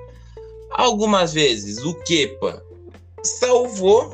Algumas 0.73 1.33
vezes 1.33 1.79
o 1.85 1.95
Kepa 2.03 2.61
salvou, 3.23 4.13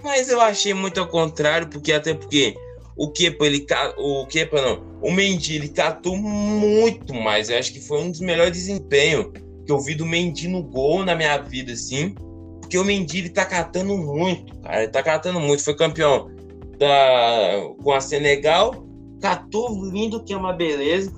mas 0.00 0.28
eu 0.28 0.40
achei 0.40 0.72
muito 0.72 1.00
ao 1.00 1.08
contrário, 1.08 1.66
porque 1.66 1.92
até 1.92 2.14
porque 2.14 2.54
o 2.96 3.10
Kepa 3.10 3.44
ele 3.44 3.66
o 3.96 4.24
Kepa 4.26 4.62
não, 4.62 4.84
o 5.02 5.10
Mendy 5.10 5.56
ele 5.56 5.68
catou 5.68 6.16
muito 6.16 7.12
mais. 7.12 7.50
Eu 7.50 7.58
acho 7.58 7.72
que 7.72 7.80
foi 7.80 8.00
um 8.00 8.12
dos 8.12 8.20
melhores 8.20 8.52
desempenhos 8.52 9.32
que 9.66 9.72
eu 9.72 9.80
vi 9.80 9.96
do 9.96 10.06
Mendy 10.06 10.46
no 10.46 10.62
gol 10.62 11.04
na 11.04 11.16
minha 11.16 11.38
vida 11.38 11.72
assim, 11.72 12.14
porque 12.60 12.78
o 12.78 12.84
Mendy 12.84 13.18
ele 13.18 13.30
tá 13.30 13.44
catando 13.44 13.96
muito, 13.96 14.56
cara, 14.60 14.84
ele 14.84 14.92
tá 14.92 15.02
catando 15.02 15.40
muito, 15.40 15.64
foi 15.64 15.74
campeão 15.74 16.30
da 16.78 17.68
com 17.82 17.92
a 17.92 18.00
Senegal 18.00 18.87
catou 19.20 19.84
lindo 19.90 20.22
que 20.22 20.32
é 20.32 20.36
uma 20.36 20.52
beleza, 20.52 21.12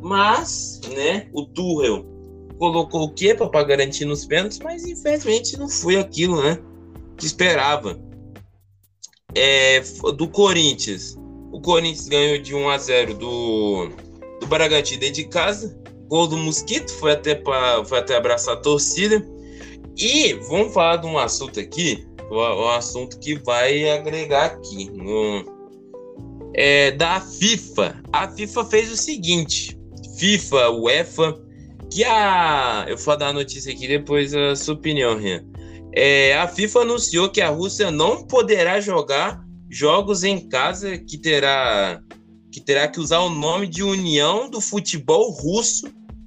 mas, 0.00 0.80
né, 0.94 1.28
o 1.32 1.44
Tuchel 1.44 2.04
colocou 2.58 3.04
o 3.04 3.12
Kepa 3.12 3.48
para 3.48 3.64
garantir 3.64 4.04
nos 4.04 4.24
pênaltis, 4.24 4.58
mas 4.60 4.84
infelizmente 4.84 5.58
não 5.58 5.68
foi 5.68 5.96
aquilo, 5.96 6.42
né, 6.42 6.58
que 7.16 7.26
esperava. 7.26 7.98
É, 9.34 9.80
do 10.16 10.28
Corinthians, 10.28 11.18
o 11.52 11.60
Corinthians 11.60 12.08
ganhou 12.08 12.38
de 12.38 12.54
1 12.54 12.68
a 12.68 12.78
0 12.78 13.14
do 13.14 13.90
do 14.40 14.46
Bragantino 14.46 15.00
dentro 15.00 15.16
de 15.16 15.24
casa. 15.24 15.76
Gol 16.08 16.28
do 16.28 16.36
Mosquito, 16.36 16.90
foi 16.92 17.12
até 17.12 17.34
para 17.34 17.84
foi 17.84 17.98
até 17.98 18.16
abraçar 18.16 18.54
a 18.54 18.60
torcida. 18.60 19.26
E 19.96 20.34
vamos 20.34 20.72
falar 20.72 20.98
de 20.98 21.06
um 21.06 21.18
assunto 21.18 21.58
aqui, 21.58 22.06
um 22.30 22.68
assunto 22.68 23.18
que 23.18 23.34
vai 23.36 23.88
agregar 23.90 24.44
aqui 24.46 24.90
no, 24.90 25.44
é, 26.56 26.90
da 26.92 27.20
FIFA. 27.20 28.02
A 28.12 28.28
FIFA 28.28 28.64
fez 28.64 28.90
o 28.90 28.96
seguinte: 28.96 29.78
FIFA, 30.18 30.70
UEFA, 30.70 31.38
que 31.92 32.02
a. 32.02 32.86
Eu 32.88 32.96
vou 32.96 33.16
dar 33.16 33.28
a 33.28 33.32
notícia 33.32 33.72
aqui 33.72 33.86
depois 33.86 34.34
a 34.34 34.56
sua 34.56 34.74
opinião, 34.74 35.18
Rian. 35.18 35.44
É, 35.94 36.34
a 36.36 36.48
FIFA 36.48 36.80
anunciou 36.80 37.28
que 37.28 37.40
a 37.40 37.50
Rússia 37.50 37.90
não 37.90 38.26
poderá 38.26 38.80
jogar 38.80 39.40
jogos 39.70 40.24
em 40.24 40.48
casa 40.48 40.98
que 40.98 41.18
terá 41.18 42.00
que 42.50 42.60
terá 42.60 42.88
que 42.88 43.00
usar 43.00 43.20
o 43.20 43.28
nome 43.28 43.66
de 43.66 43.82
União 43.82 44.48
do 44.48 44.60
Futebol 44.60 45.30
Russo. 45.30 45.86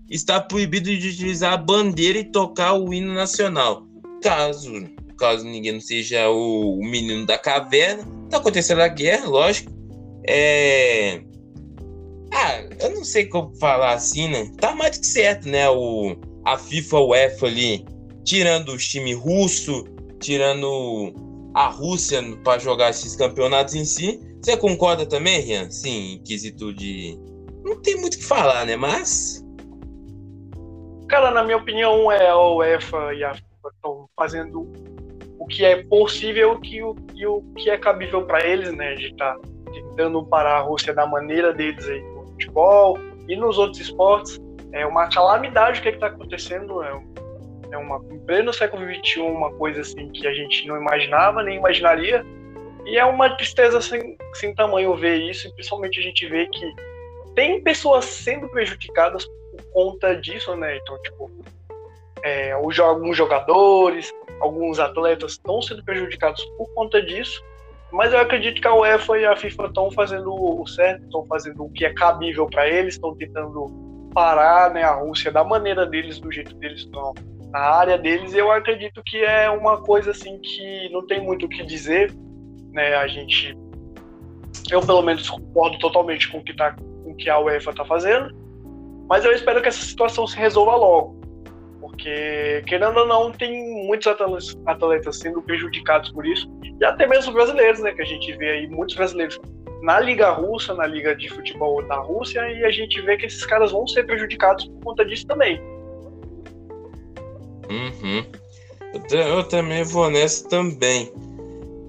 Está 0.09 0.39
proibido 0.39 0.85
de 0.85 1.07
utilizar 1.07 1.53
a 1.53 1.57
bandeira 1.57 2.17
e 2.19 2.23
tocar 2.23 2.73
o 2.73 2.91
hino 2.91 3.13
nacional. 3.13 3.87
Caso, 4.23 4.71
caso 5.17 5.45
ninguém 5.45 5.73
não 5.73 5.81
seja 5.81 6.29
o, 6.29 6.79
o 6.79 6.85
menino 6.85 7.27
da 7.27 7.37
caverna, 7.37 8.03
está 8.25 8.37
acontecendo 8.37 8.81
a 8.81 8.87
guerra, 8.87 9.27
lógico. 9.27 9.78
É... 10.27 11.21
Ah, 12.33 12.63
eu 12.81 12.91
não 12.91 13.03
sei 13.03 13.25
como 13.25 13.55
falar 13.55 13.93
assim, 13.93 14.29
né? 14.29 14.51
Tá 14.59 14.75
mais 14.75 14.97
do 14.97 15.01
que 15.01 15.07
certo, 15.07 15.49
né? 15.49 15.69
O, 15.69 16.15
a 16.45 16.57
FIFA 16.57 16.99
UEFA 16.99 17.47
ali, 17.47 17.85
tirando 18.23 18.69
os 18.69 18.87
times 18.87 19.17
russos, 19.17 19.83
tirando 20.19 21.13
a 21.53 21.67
Rússia 21.67 22.21
para 22.43 22.59
jogar 22.59 22.89
esses 22.89 23.15
campeonatos 23.15 23.75
em 23.75 23.85
si. 23.85 24.19
Você 24.41 24.55
concorda 24.55 25.05
também, 25.05 25.41
Rian? 25.41 25.69
Sim, 25.69 26.13
em 26.13 26.23
quesito 26.23 26.73
de. 26.73 27.17
Não 27.63 27.81
tem 27.81 27.99
muito 27.99 28.15
o 28.15 28.17
que 28.17 28.25
falar, 28.25 28.65
né? 28.65 28.75
Mas. 28.75 29.43
Cara, 31.07 31.31
na 31.31 31.43
minha 31.43 31.57
opinião, 31.57 32.11
é 32.11 32.29
a 32.29 32.37
UEFA 32.37 33.13
e 33.15 33.23
a 33.23 33.33
FIFA 33.33 33.69
estão 33.73 34.09
fazendo 34.15 34.71
o 35.39 35.45
que 35.47 35.65
é 35.65 35.83
possível 35.83 36.59
o, 36.61 36.95
e 37.15 37.25
o 37.25 37.41
que 37.57 37.69
é 37.69 37.77
cabível 37.77 38.25
para 38.25 38.45
eles, 38.45 38.71
né? 38.73 38.93
De 38.95 39.07
estar 39.07 39.35
tá 39.35 39.41
tentando 39.99 40.25
parar 40.25 40.59
a 40.59 40.61
Rússia 40.61 40.93
da 40.93 41.05
maneira 41.05 41.51
deles 41.51 41.85
aí 41.85 42.01
no 42.01 42.25
futebol 42.27 42.97
e 43.27 43.35
nos 43.35 43.57
outros 43.57 43.81
esportes. 43.81 44.39
É 44.71 44.85
uma 44.85 45.09
calamidade 45.09 45.79
o 45.79 45.83
que 45.83 45.89
é 45.89 45.91
está 45.91 46.07
acontecendo. 46.07 46.81
É, 46.81 47.01
é 47.71 47.77
uma, 47.77 47.97
em 48.09 48.19
pleno 48.19 48.53
século 48.53 48.83
XXI, 48.83 49.19
uma 49.19 49.51
coisa 49.53 49.81
assim 49.81 50.09
que 50.09 50.25
a 50.25 50.33
gente 50.33 50.65
não 50.67 50.77
imaginava, 50.77 51.43
nem 51.43 51.57
imaginaria. 51.57 52.25
E 52.85 52.97
é 52.97 53.03
uma 53.03 53.29
tristeza 53.35 53.81
sem, 53.81 54.17
sem 54.35 54.55
tamanho 54.55 54.95
ver 54.95 55.17
isso, 55.17 55.47
e 55.47 55.53
principalmente 55.53 55.99
a 55.99 56.03
gente 56.03 56.25
vê 56.27 56.47
que 56.47 56.73
tem 57.35 57.61
pessoas 57.61 58.05
sendo 58.05 58.47
prejudicadas 58.47 59.25
por 59.25 59.63
conta 59.73 60.15
disso, 60.15 60.55
né? 60.55 60.77
Então, 60.77 60.99
tipo, 61.01 61.29
é, 62.23 62.51
alguns 62.51 63.17
jogadores, 63.17 64.11
alguns 64.39 64.79
atletas 64.79 65.33
estão 65.33 65.61
sendo 65.61 65.83
prejudicados 65.83 66.43
por 66.57 66.73
conta 66.73 67.01
disso. 67.01 67.43
Mas 67.91 68.13
eu 68.13 68.19
acredito 68.19 68.61
que 68.61 68.67
a 68.67 68.73
UEFA 68.73 69.17
e 69.17 69.25
a 69.25 69.35
FIFA 69.35 69.65
estão 69.65 69.91
fazendo 69.91 70.31
o 70.33 70.65
certo, 70.67 71.03
estão 71.03 71.25
fazendo 71.25 71.63
o 71.63 71.71
que 71.71 71.85
é 71.85 71.93
cabível 71.93 72.47
para 72.47 72.67
eles, 72.67 72.95
estão 72.95 73.15
tentando 73.15 73.65
parar 74.13 74.71
né, 74.71 74.83
a 74.83 74.93
Rússia 74.93 75.31
da 75.31 75.43
maneira 75.43 75.85
deles, 75.85 76.19
do 76.19 76.31
jeito 76.31 76.55
deles, 76.55 76.81
estão 76.81 77.13
na 77.51 77.59
área 77.59 77.97
deles. 77.97 78.33
Eu 78.33 78.51
acredito 78.51 79.01
que 79.05 79.17
é 79.23 79.49
uma 79.49 79.81
coisa 79.81 80.11
assim 80.11 80.39
que 80.39 80.89
não 80.91 81.05
tem 81.07 81.21
muito 81.21 81.45
o 81.45 81.49
que 81.49 81.63
dizer. 81.65 82.13
Né, 82.71 82.93
a 82.95 83.07
gente, 83.07 83.57
eu 84.71 84.79
pelo 84.81 85.01
menos 85.01 85.27
concordo 85.27 85.79
totalmente 85.79 86.29
com 86.29 86.37
o 86.37 86.43
que, 86.43 86.55
tá, 86.55 86.73
com 86.73 87.11
o 87.11 87.15
que 87.15 87.29
a 87.29 87.39
UEFA 87.39 87.71
está 87.71 87.83
fazendo, 87.83 88.31
mas 89.07 89.25
eu 89.25 89.31
espero 89.31 89.59
que 89.59 89.67
essa 89.67 89.83
situação 89.83 90.27
se 90.27 90.37
resolva 90.37 90.75
logo 90.75 91.19
porque, 91.99 92.63
querendo 92.65 92.97
ou 92.97 93.05
não, 93.05 93.31
tem 93.31 93.85
muitos 93.85 94.07
atletas, 94.07 94.57
atletas 94.65 95.19
sendo 95.19 95.41
prejudicados 95.41 96.11
por 96.11 96.25
isso, 96.25 96.49
e 96.79 96.85
até 96.85 97.05
mesmo 97.07 97.33
brasileiros, 97.33 97.79
né? 97.81 97.91
Que 97.93 98.01
a 98.01 98.05
gente 98.05 98.31
vê 98.37 98.49
aí 98.51 98.67
muitos 98.67 98.95
brasileiros 98.95 99.39
na 99.81 99.99
Liga 99.99 100.29
Russa, 100.31 100.73
na 100.73 100.85
Liga 100.85 101.15
de 101.15 101.29
Futebol 101.29 101.81
da 101.83 101.97
Rússia, 101.97 102.39
e 102.51 102.65
a 102.65 102.71
gente 102.71 103.01
vê 103.01 103.17
que 103.17 103.25
esses 103.25 103.45
caras 103.45 103.71
vão 103.71 103.87
ser 103.87 104.05
prejudicados 104.05 104.65
por 104.65 104.83
conta 104.83 105.05
disso 105.05 105.25
também. 105.27 105.59
Uhum. 107.69 108.25
Eu, 109.11 109.43
também 109.43 109.83
vou 109.83 110.09
nessa 110.09 110.47
também. 110.49 111.11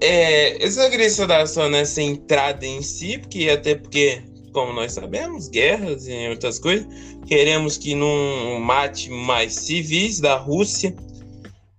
É, 0.00 0.64
eu 0.64 0.70
só 0.70 0.88
queria 0.88 1.10
só 1.10 1.68
nessa 1.68 2.02
entrada 2.02 2.64
em 2.64 2.82
si, 2.82 3.18
porque 3.18 3.48
até 3.48 3.74
porque, 3.74 4.22
como 4.52 4.72
nós 4.72 4.92
sabemos, 4.92 5.48
guerras 5.48 6.06
e 6.06 6.28
outras 6.28 6.58
coisas, 6.58 6.86
queremos 7.26 7.76
que 7.76 7.94
não 7.94 8.60
mate 8.60 9.10
mais 9.10 9.54
civis 9.54 10.20
da 10.20 10.36
Rússia. 10.36 10.94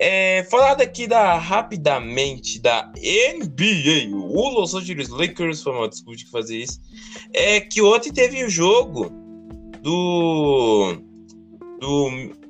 É, 0.03 0.43
falar 0.45 0.73
daqui 0.73 1.05
da, 1.05 1.35
rapidamente 1.35 2.59
da 2.59 2.91
NBA, 2.95 4.09
o 4.11 4.49
Los 4.49 4.73
Angeles 4.73 5.09
Lakers, 5.09 5.61
foi 5.61 5.73
mal, 5.73 5.87
desculpe 5.87 6.17
de 6.17 6.31
fazer 6.31 6.57
isso, 6.57 6.81
é 7.31 7.61
que 7.61 7.83
ontem 7.83 8.11
teve 8.11 8.43
o 8.43 8.49
jogo 8.49 9.11
do, 9.83 10.95
do 11.79 12.09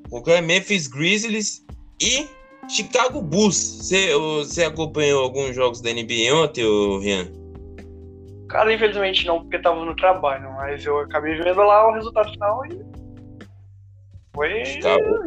o 0.09 0.41
Memphis 0.41 0.87
Grizzlies 0.87 1.65
e 2.01 2.25
Chicago 2.69 3.21
Bulls. 3.21 3.57
Você, 3.57 4.15
você 4.15 4.63
acompanhou 4.63 5.21
alguns 5.21 5.53
jogos 5.53 5.81
da 5.81 5.91
NBA 5.91 6.33
ontem, 6.33 6.63
Rian? 7.01 7.27
Cara, 8.47 8.73
infelizmente 8.73 9.27
não, 9.27 9.41
porque 9.41 9.59
tava 9.59 9.83
no 9.83 9.93
trabalho, 9.97 10.49
mas 10.53 10.85
eu 10.85 10.99
acabei 10.99 11.35
vendo 11.35 11.61
lá 11.61 11.89
o 11.89 11.93
resultado 11.95 12.31
final 12.31 12.65
e. 12.67 12.81
Foi 14.33 14.63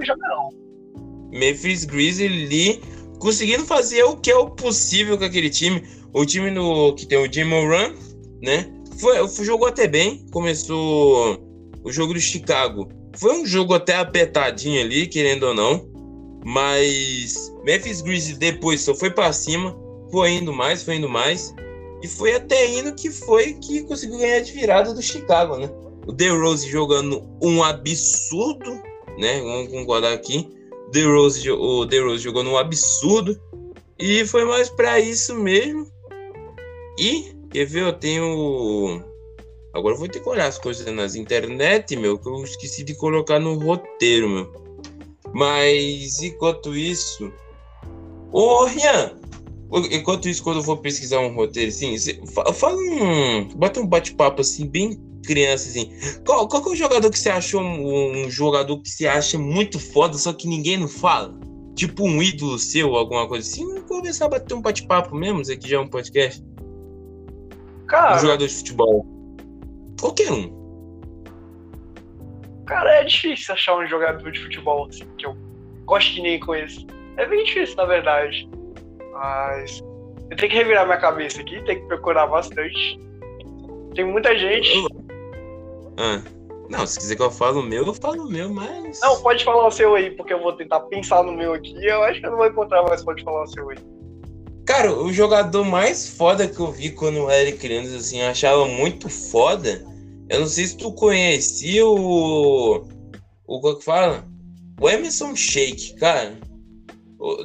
jogão. 0.03 0.64
Memphis 1.35 1.85
Grizzlies 1.85 2.78
conseguindo 3.18 3.64
fazer 3.64 4.05
o 4.05 4.16
que 4.16 4.30
é 4.30 4.37
o 4.37 4.51
possível 4.51 5.18
com 5.18 5.24
aquele 5.24 5.51
time. 5.51 5.82
O 6.12 6.24
time 6.24 6.51
no, 6.51 6.95
que 6.95 7.07
tem 7.07 7.18
o 7.18 7.30
Jim 7.30 7.45
Moran, 7.45 7.93
né? 8.41 8.70
Foi, 8.99 9.16
jogou 9.45 9.66
até 9.66 9.89
bem. 9.89 10.24
Começou 10.30 11.39
o 11.82 11.91
jogo 11.91 12.14
do 12.14 12.20
Chicago. 12.20 12.89
Foi 13.16 13.37
um 13.37 13.45
jogo 13.47 13.74
até 13.74 13.97
apertadinho 13.97 14.80
ali, 14.80 15.07
querendo 15.07 15.45
ou 15.45 15.55
não. 15.55 15.89
Mas 16.45 17.53
Memphis 17.64 18.01
Grizzlies 18.01 18.39
depois 18.39 18.82
só 18.82 18.95
foi 18.95 19.11
para 19.11 19.32
cima, 19.32 19.74
foi 20.11 20.32
indo 20.32 20.53
mais, 20.53 20.82
foi 20.82 20.97
indo 20.97 21.09
mais. 21.09 21.55
E 22.03 22.07
foi 22.07 22.35
até 22.35 22.70
indo 22.70 22.95
que 22.95 23.11
foi 23.11 23.55
que 23.55 23.82
conseguiu 23.85 24.18
ganhar 24.18 24.41
de 24.41 24.53
virada 24.53 24.93
do 24.93 25.03
Chicago, 25.03 25.57
né? 25.57 25.70
O 26.07 26.41
Rose 26.41 26.68
jogando 26.68 27.26
um 27.43 27.62
absurdo, 27.62 28.70
né? 29.18 29.41
Vamos 29.41 29.72
concordar 29.72 30.12
aqui. 30.12 30.47
The 30.93 31.03
Rose, 31.03 31.51
o 31.51 31.87
The 31.87 31.99
Rose 31.99 32.22
jogando 32.22 32.51
um 32.51 32.57
absurdo. 32.57 33.39
E 33.99 34.26
foi 34.26 34.45
mais 34.45 34.68
para 34.68 34.99
isso 35.01 35.35
mesmo. 35.35 35.87
E, 36.99 37.32
quer 37.51 37.64
ver, 37.66 37.82
eu 37.82 37.93
tenho. 37.93 39.03
Agora 39.72 39.95
eu 39.95 39.99
vou 39.99 40.09
ter 40.09 40.20
que 40.20 40.28
olhar 40.28 40.47
as 40.47 40.59
coisas 40.59 40.87
nas 40.95 41.14
internet, 41.16 41.97
meu, 41.97 42.18
que 42.18 42.28
eu 42.28 42.45
esqueci 42.45 42.85
de 42.85 42.95
colocar 42.95 43.41
no 43.41 43.59
roteiro, 43.59 44.28
meu. 44.28 44.53
Mas 45.32 46.22
enquanto 46.22 46.76
isso. 46.76 47.32
Ô, 48.32 48.64
Rian! 48.64 49.16
Enquanto 49.91 50.28
isso, 50.28 50.43
quando 50.43 50.59
eu 50.59 50.62
vou 50.62 50.76
pesquisar 50.76 51.18
um 51.18 51.35
roteiro 51.35 51.68
assim, 51.68 51.97
fala 52.55 52.76
um. 52.76 53.49
Bota 53.57 53.80
um 53.80 53.87
bate-papo 53.87 54.41
assim, 54.41 54.66
bem 54.66 55.01
criança 55.25 55.68
assim. 55.68 55.91
Qual, 56.27 56.47
qual 56.49 56.62
é 56.62 56.68
o 56.70 56.77
jogador 56.77 57.11
que 57.11 57.18
você 57.18 57.31
achou 57.31 57.61
um, 57.61 58.25
um, 58.25 58.31
jogador 58.31 58.81
que 58.81 58.89
você 58.89 59.07
acha 59.07 59.39
muito 59.39 59.79
foda, 59.79 60.14
só 60.16 60.33
que 60.33 60.47
ninguém 60.47 60.77
não 60.77 60.89
fala? 60.89 61.35
Tipo 61.75 62.05
um 62.05 62.22
ídolo 62.22 62.59
seu, 62.59 62.95
alguma 62.95 63.27
coisa 63.27 63.49
assim? 63.49 63.66
Vamos 63.66 63.89
conversar, 63.89 64.29
bater 64.29 64.55
um 64.55 64.62
bate-papo 64.62 65.14
mesmo, 65.16 65.41
isso 65.41 65.53
aqui 65.53 65.68
já 65.68 65.77
é 65.77 65.81
um 65.81 65.89
podcast. 65.89 66.43
Cara. 67.89 68.16
Um 68.16 68.20
jogador 68.20 68.47
de 68.47 68.55
futebol. 68.55 69.07
Qualquer 70.01 70.33
um. 70.33 70.64
Cara, 72.66 72.91
é 73.01 73.05
difícil 73.05 73.55
achar 73.55 73.77
um 73.77 73.87
jogador 73.87 74.31
de 74.31 74.41
futebol 74.41 74.87
assim, 74.89 75.05
que 75.18 75.27
eu 75.27 75.37
gosto 75.85 76.14
que 76.14 76.22
nem 76.22 76.41
conheço. 76.41 76.87
É 77.16 77.27
bem 77.27 77.45
difícil, 77.45 77.77
na 77.77 77.85
verdade. 77.85 78.49
Mas 79.12 79.83
eu 80.31 80.37
tenho 80.37 80.51
que 80.51 80.57
revirar 80.57 80.87
minha 80.87 80.99
cabeça 80.99 81.41
aqui, 81.41 81.62
tenho 81.64 81.81
que 81.81 81.87
procurar 81.87 82.27
bastante. 82.27 82.99
Tem 83.95 84.05
muita 84.05 84.37
gente. 84.37 84.70
Ah. 85.97 86.22
Não, 86.70 86.86
se 86.86 86.99
quiser 86.99 87.16
que 87.16 87.22
eu 87.22 87.30
fale 87.30 87.59
o 87.59 87.62
meu, 87.62 87.86
eu 87.86 87.95
falo 87.95 88.24
o 88.24 88.30
meu, 88.30 88.49
mas. 88.49 89.01
Não, 89.01 89.20
pode 89.20 89.45
falar 89.45 89.66
o 89.66 89.70
seu 89.70 89.95
aí, 89.95 90.11
porque 90.12 90.32
eu 90.32 90.42
vou 90.42 90.55
tentar 90.55 90.80
pensar 90.80 91.22
no 91.22 91.32
meu 91.32 91.53
aqui. 91.53 91.74
Eu 91.84 92.03
acho 92.05 92.20
que 92.20 92.26
eu 92.26 92.30
não 92.30 92.38
vou 92.38 92.47
encontrar, 92.47 92.82
mas 92.82 93.05
pode 93.05 93.22
falar 93.22 93.42
o 93.42 93.47
seu 93.47 93.68
aí. 93.70 93.76
Cara, 94.66 94.92
o 94.92 95.12
jogador 95.12 95.62
mais 95.64 96.09
foda 96.16 96.49
que 96.49 96.59
eu 96.59 96.72
vi 96.72 96.90
quando 96.90 97.16
eu 97.16 97.30
era 97.30 97.53
criança, 97.53 97.97
assim, 97.97 98.22
achava 98.22 98.66
muito 98.66 99.11
foda 99.11 99.84
eu 100.28 100.40
não 100.40 100.47
sei 100.47 100.66
se 100.66 100.76
tu 100.76 100.92
conhecia 100.92 101.86
o. 101.86 102.86
O 103.47 103.61
que 103.61 103.68
é 103.68 103.74
que 103.74 103.84
fala? 103.84 104.26
O 104.80 104.88
Emerson 104.88 105.36
Shake, 105.36 105.97
cara. 105.97 106.38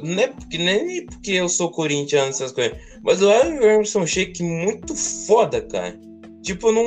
Não 0.01 0.19
é 0.19 0.27
porque, 0.27 0.57
nem 0.57 1.05
porque 1.05 1.31
eu 1.31 1.47
sou 1.49 1.71
corintiano, 1.71 2.29
essas 2.29 2.51
coisas. 2.51 2.77
Mas 3.03 3.21
o 3.21 3.29
Emerson 3.31 4.05
Shake 4.05 4.41
muito 4.43 4.95
foda, 4.95 5.61
cara. 5.61 5.99
Tipo, 6.41 6.71
não. 6.71 6.81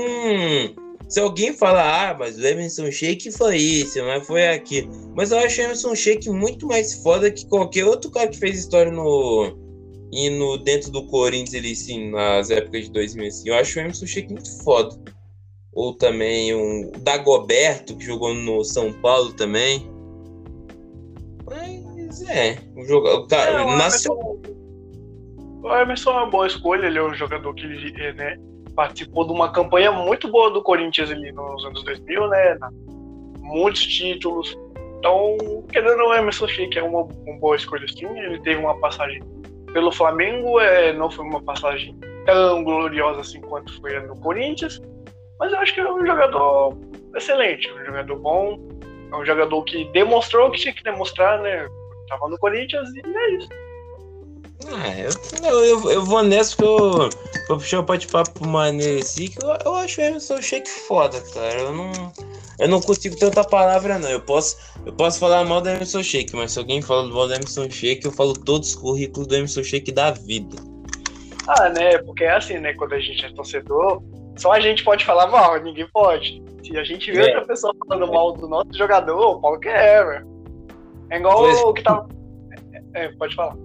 Se 1.13 1.21
alguém 1.21 1.53
falar, 1.53 2.11
ah, 2.11 2.17
mas 2.19 2.39
o 2.39 2.47
Emerson 2.47 2.91
Shake 2.91 3.31
foi 3.33 3.59
isso, 3.59 4.03
mas 4.03 4.27
foi 4.27 4.49
aqui. 4.49 4.89
Mas 5.15 5.31
eu 5.31 5.41
acho 5.41 5.61
o 5.61 5.65
Emerson 5.65 5.95
Shake 5.95 6.31
muito 6.31 6.67
mais 6.67 6.95
foda 7.03 7.31
que 7.31 7.47
qualquer 7.47 7.85
outro 7.85 8.11
cara 8.11 8.29
que 8.29 8.39
fez 8.39 8.59
história 8.59 8.91
no. 8.91 9.55
E 10.11 10.31
no, 10.31 10.57
dentro 10.57 10.91
do 10.91 11.07
Corinthians, 11.09 11.53
ele 11.53 11.77
sim, 11.77 12.11
nas 12.11 12.49
épocas 12.49 12.85
de 12.85 12.93
2000, 12.93 13.27
assim. 13.27 13.49
Eu 13.51 13.55
acho 13.57 13.79
o 13.79 13.83
Emerson 13.83 14.07
Shake 14.07 14.33
muito 14.33 14.65
foda 14.65 14.99
ou 15.75 15.93
também 15.93 16.55
um 16.55 16.91
Dagoberto, 17.01 17.95
que 17.95 18.07
jogou 18.07 18.33
no 18.33 18.65
São 18.65 18.91
Paulo 18.91 19.35
também. 19.35 19.87
Mas 21.45 22.23
é, 22.23 22.57
um 22.75 22.87
jogador. 22.87 23.27
Tá, 23.27 23.51
é, 23.51 23.61
o, 23.61 23.77
nacional... 23.77 24.41
o 25.63 25.77
Emerson 25.77 26.11
é 26.11 26.15
uma 26.15 26.31
boa 26.31 26.47
escolha, 26.47 26.87
ele 26.87 26.99
é 26.99 27.03
um 27.03 27.13
jogador 27.13 27.55
que 27.55 27.67
né, 27.67 28.39
participou 28.75 29.27
de 29.27 29.33
uma 29.33 29.51
campanha 29.53 29.93
muito 29.93 30.29
boa 30.29 30.51
do 30.51 30.63
Corinthians 30.63 31.11
ali 31.11 31.33
nos 31.33 31.65
anos 31.65 31.83
2000, 31.85 32.29
né? 32.29 32.59
Muitos 33.39 33.87
títulos. 33.87 34.57
Então, 34.99 35.37
querendo 35.73 35.97
não, 35.97 36.15
Emerson 36.15 36.47
Sheik 36.47 36.79
é 36.79 36.83
uma, 36.83 37.03
uma 37.03 37.39
boa 37.39 37.57
escolha 37.57 37.87
sim. 37.89 38.07
Ele 38.07 38.41
teve 38.41 38.61
uma 38.61 38.79
passagem 38.79 39.23
pelo 39.73 39.91
Flamengo, 39.91 40.61
é, 40.61 40.93
não 40.93 41.11
foi 41.11 41.25
uma 41.25 41.43
passagem 41.43 41.97
tão 42.25 42.63
gloriosa 42.63 43.21
assim 43.21 43.41
quanto 43.41 43.81
foi 43.81 43.99
no 44.01 44.19
Corinthians, 44.21 44.81
mas 45.39 45.53
eu 45.53 45.59
acho 45.59 45.75
que 45.75 45.81
é 45.81 45.93
um 45.93 46.07
jogador 46.07 46.79
excelente, 47.17 47.71
um 47.73 47.85
jogador 47.85 48.17
bom, 48.19 48.59
é 49.13 49.17
um 49.17 49.25
jogador 49.25 49.63
que 49.65 49.85
demonstrou 49.93 50.49
o 50.49 50.51
que 50.53 50.61
tinha 50.61 50.75
que 50.75 50.83
demonstrar, 50.83 51.41
né? 51.41 51.67
Tava 52.09 52.29
no 52.29 52.39
Corinthians 52.39 52.89
e 52.95 53.01
é 53.01 53.31
isso. 53.33 53.49
Ah, 54.75 54.99
eu, 54.99 55.65
eu, 55.65 55.91
eu 55.91 56.05
vou 56.05 56.23
nessa 56.23 56.57
que 56.57 56.65
eu 56.65 57.11
vou 57.49 57.59
puxar 57.59 57.81
o 57.81 57.83
bate-papo 57.83 58.47
maneiro 58.47 59.01
assim, 59.01 59.29
que 59.29 59.45
eu, 59.45 59.51
eu 59.65 59.75
acho 59.77 60.01
o 60.01 60.05
Emerson 60.05 60.41
Shake 60.41 60.71
foda, 60.71 61.21
cara. 61.35 61.61
Eu 61.61 61.73
não, 61.73 61.93
eu 62.59 62.69
não 62.69 62.81
consigo 62.81 63.17
ter 63.17 63.27
outra 63.27 63.45
palavra, 63.45 63.99
não. 63.99 64.09
Eu 64.09 64.21
posso, 64.21 64.57
eu 64.87 64.93
posso 64.93 65.19
falar 65.19 65.45
mal 65.45 65.61
do 65.61 65.69
Emerson 65.69 66.03
Shake, 66.03 66.35
mas 66.35 66.53
se 66.53 66.59
alguém 66.59 66.81
fala 66.81 67.09
mal 67.09 67.27
do 67.27 67.35
Emerson 67.35 67.69
Shake, 67.69 68.05
eu 68.07 68.13
falo 68.13 68.33
todos 68.33 68.71
os 68.71 68.75
currículos 68.75 69.27
do 69.27 69.35
Emerson 69.35 69.63
Shake 69.63 69.93
da 69.93 70.11
vida. 70.11 70.57
Ah, 71.47 71.69
né? 71.69 71.99
Porque 71.99 72.25
é 72.25 72.33
assim, 72.33 72.59
né? 72.59 72.73
Quando 72.75 72.95
a 72.95 73.01
gente 73.01 73.25
é 73.25 73.33
torcedor, 73.33 74.03
só 74.37 74.53
a 74.53 74.61
gente 74.61 74.85
pode 74.85 75.05
falar 75.05 75.27
mal, 75.27 75.61
ninguém 75.61 75.87
pode. 75.93 76.43
Se 76.65 76.77
a 76.77 76.85
gente 76.85 77.11
vê 77.11 77.19
é. 77.19 77.27
outra 77.27 77.47
pessoa 77.47 77.75
falando 77.87 78.13
mal 78.13 78.33
do 78.33 78.49
nosso 78.49 78.73
jogador, 78.75 79.37
o 79.37 79.41
Paulo 79.41 79.59
quer, 79.59 80.07
velho. 80.07 80.27
É 81.11 81.19
igual 81.19 81.39
pois. 81.39 81.61
o 81.61 81.73
que 81.75 81.83
tava. 81.83 82.09
É, 82.95 83.09
pode 83.09 83.35
falar. 83.35 83.57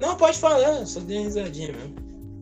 Não, 0.00 0.16
pode 0.16 0.38
falar, 0.38 0.86
só 0.86 1.00
dei 1.00 1.20
risadinha 1.20 1.72
mesmo. 1.72 1.94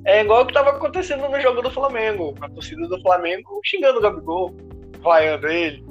É 0.04 0.22
igual 0.22 0.42
o 0.42 0.46
que 0.46 0.54
tava 0.54 0.70
acontecendo 0.70 1.28
no 1.28 1.40
jogo 1.40 1.62
do 1.62 1.70
Flamengo. 1.70 2.34
A 2.40 2.48
torcida 2.48 2.88
do 2.88 3.00
Flamengo 3.02 3.60
xingando 3.64 3.98
o 3.98 4.02
Gabigol, 4.02 4.54
vaiando 5.00 5.46
ele. 5.46 5.84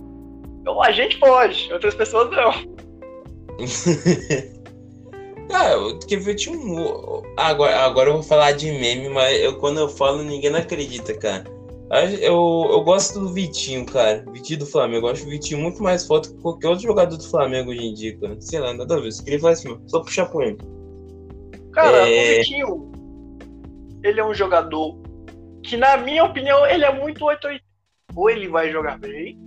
Então 0.62 0.82
a 0.82 0.91
gente 0.91 1.18
pode, 1.20 1.72
outras 1.72 1.95
pessoas 1.95 2.30
não. 2.32 2.51
Ah, 5.53 5.74
quer 6.07 6.18
ver, 6.18 6.36
tinha 6.36 6.55
um. 6.55 7.22
Agora, 7.36 7.80
agora 7.82 8.09
eu 8.09 8.14
vou 8.14 8.24
falar 8.24 8.53
de 8.53 8.72
meme, 8.72 9.09
mas 9.09 9.38
eu, 9.41 9.57
quando 9.57 9.80
eu 9.80 9.89
falo, 9.89 10.24
ninguém 10.24 10.49
não 10.49 10.59
acredita, 10.59 11.14
cara. 11.14 11.43
Eu, 12.22 12.68
eu 12.72 12.82
gosto 12.86 13.20
do 13.20 13.34
Vitinho, 13.34 13.86
cara. 13.86 14.24
Vitinho 14.32 14.59
do 14.59 14.66
Flamengo. 14.66 15.07
Eu 15.07 15.12
acho 15.12 15.26
o 15.26 15.30
Vitinho 15.30 15.59
muito 15.59 15.84
mais 15.84 16.07
foda 16.07 16.30
que 16.30 16.36
qualquer 16.36 16.70
outro 16.70 16.84
jogador 16.84 17.18
do 17.18 17.30
Flamengo 17.30 17.72
hoje 17.72 17.86
em 17.86 17.93
dia, 17.93 18.18
cara. 18.18 18.38
Sei 18.39 18.59
lá, 18.62 18.74
nada 18.74 18.95
a 18.95 18.99
ver. 19.01 19.12
Se 19.12 19.22
queria 19.22 19.39
falar 19.41 19.53
assim, 19.53 19.78
só 19.88 19.99
puxar 19.99 20.28
por 20.28 20.41
ele. 20.41 20.57
Cara, 21.74 22.09
é... 22.09 22.34
o 22.34 22.36
Vitinho, 22.38 22.91
ele 24.03 24.19
é 24.19 24.26
um 24.26 24.34
jogador 24.34 25.01
que, 25.63 25.78
na 25.78 25.97
minha 25.97 26.24
opinião, 26.24 26.65
ele 26.65 26.86
é 26.86 26.93
muito 26.93 27.24
880. 27.24 27.63
Ou 28.13 28.30
ele 28.30 28.47
vai 28.49 28.69
jogar 28.69 28.97
bem, 28.99 29.39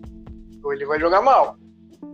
ou 0.63 0.73
ele 0.73 0.87
vai 0.87 0.99
jogar 0.99 1.21
mal. 1.21 1.57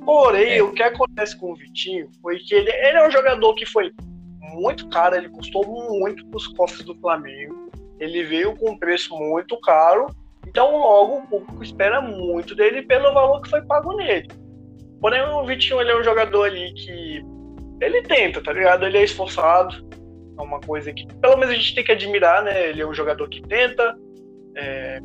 Porém, 0.04 0.58
é. 0.58 0.62
o 0.62 0.72
que 0.72 0.82
acontece 0.82 1.36
com 1.36 1.52
o 1.52 1.54
Vitinho 1.54 2.08
foi 2.20 2.38
que 2.38 2.54
ele, 2.54 2.70
ele 2.70 2.98
é 2.98 3.06
um 3.06 3.10
jogador 3.10 3.54
que 3.54 3.64
foi 3.66 3.92
muito 4.40 4.88
caro, 4.88 5.14
ele 5.14 5.28
custou 5.28 5.64
muito 5.66 6.26
para 6.26 6.36
os 6.36 6.46
cofres 6.48 6.84
do 6.84 6.94
Flamengo. 6.96 7.70
Ele 7.98 8.24
veio 8.24 8.56
com 8.56 8.70
um 8.70 8.78
preço 8.78 9.14
muito 9.16 9.60
caro, 9.60 10.06
então 10.46 10.76
logo 10.76 11.18
o 11.18 11.26
público 11.26 11.62
espera 11.62 12.00
muito 12.00 12.54
dele 12.54 12.82
pelo 12.82 13.12
valor 13.12 13.42
que 13.42 13.50
foi 13.50 13.62
pago 13.62 13.92
nele. 13.92 14.28
Porém, 15.00 15.22
o 15.22 15.44
Vitinho 15.44 15.80
ele 15.80 15.92
é 15.92 15.98
um 15.98 16.02
jogador 16.04 16.44
ali 16.44 16.72
que 16.74 17.24
ele 17.80 18.02
tenta, 18.02 18.42
tá 18.42 18.52
ligado? 18.52 18.86
Ele 18.86 18.98
é 18.98 19.04
esforçado, 19.04 19.88
É 20.40 20.42
uma 20.42 20.60
coisa 20.60 20.92
que, 20.92 21.06
pelo 21.16 21.36
menos, 21.36 21.54
a 21.54 21.56
gente 21.56 21.74
tem 21.74 21.84
que 21.84 21.92
admirar, 21.92 22.42
né? 22.42 22.70
Ele 22.70 22.82
é 22.82 22.86
um 22.86 22.94
jogador 22.94 23.28
que 23.28 23.42
tenta. 23.42 23.96
É... 24.56 25.00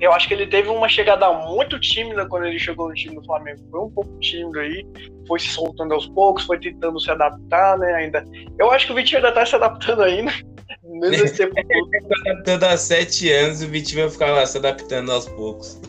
Eu 0.00 0.12
acho 0.12 0.28
que 0.28 0.34
ele 0.34 0.46
teve 0.46 0.68
uma 0.68 0.88
chegada 0.88 1.30
muito 1.32 1.78
tímida 1.80 2.26
quando 2.26 2.46
ele 2.46 2.58
chegou 2.58 2.88
no 2.88 2.94
time 2.94 3.16
do 3.16 3.24
Flamengo. 3.24 3.58
Foi 3.70 3.80
um 3.80 3.90
pouco 3.90 4.18
tímido 4.20 4.60
aí, 4.60 4.86
foi 5.26 5.40
se 5.40 5.48
soltando 5.48 5.92
aos 5.92 6.06
poucos, 6.08 6.44
foi 6.44 6.58
tentando 6.58 7.00
se 7.00 7.10
adaptar, 7.10 7.78
né? 7.78 7.94
Ainda. 7.94 8.24
Eu 8.58 8.70
acho 8.70 8.86
que 8.86 8.92
o 8.92 8.94
Vitinho 8.94 9.18
ainda 9.18 9.32
tá 9.32 9.44
se 9.44 9.56
adaptando 9.56 10.02
ainda. 10.02 10.32
Mesmo 10.84 11.24
esse 11.24 11.36
tempo 11.36 11.54
tá 11.54 12.30
adaptando 12.30 12.64
há 12.64 12.76
sete 12.76 13.30
anos, 13.32 13.62
o 13.62 13.66
Vitinho 13.66 14.02
vai 14.02 14.10
ficar 14.10 14.30
lá 14.32 14.46
se 14.46 14.56
adaptando 14.58 15.12
aos 15.12 15.28
poucos. 15.28 15.80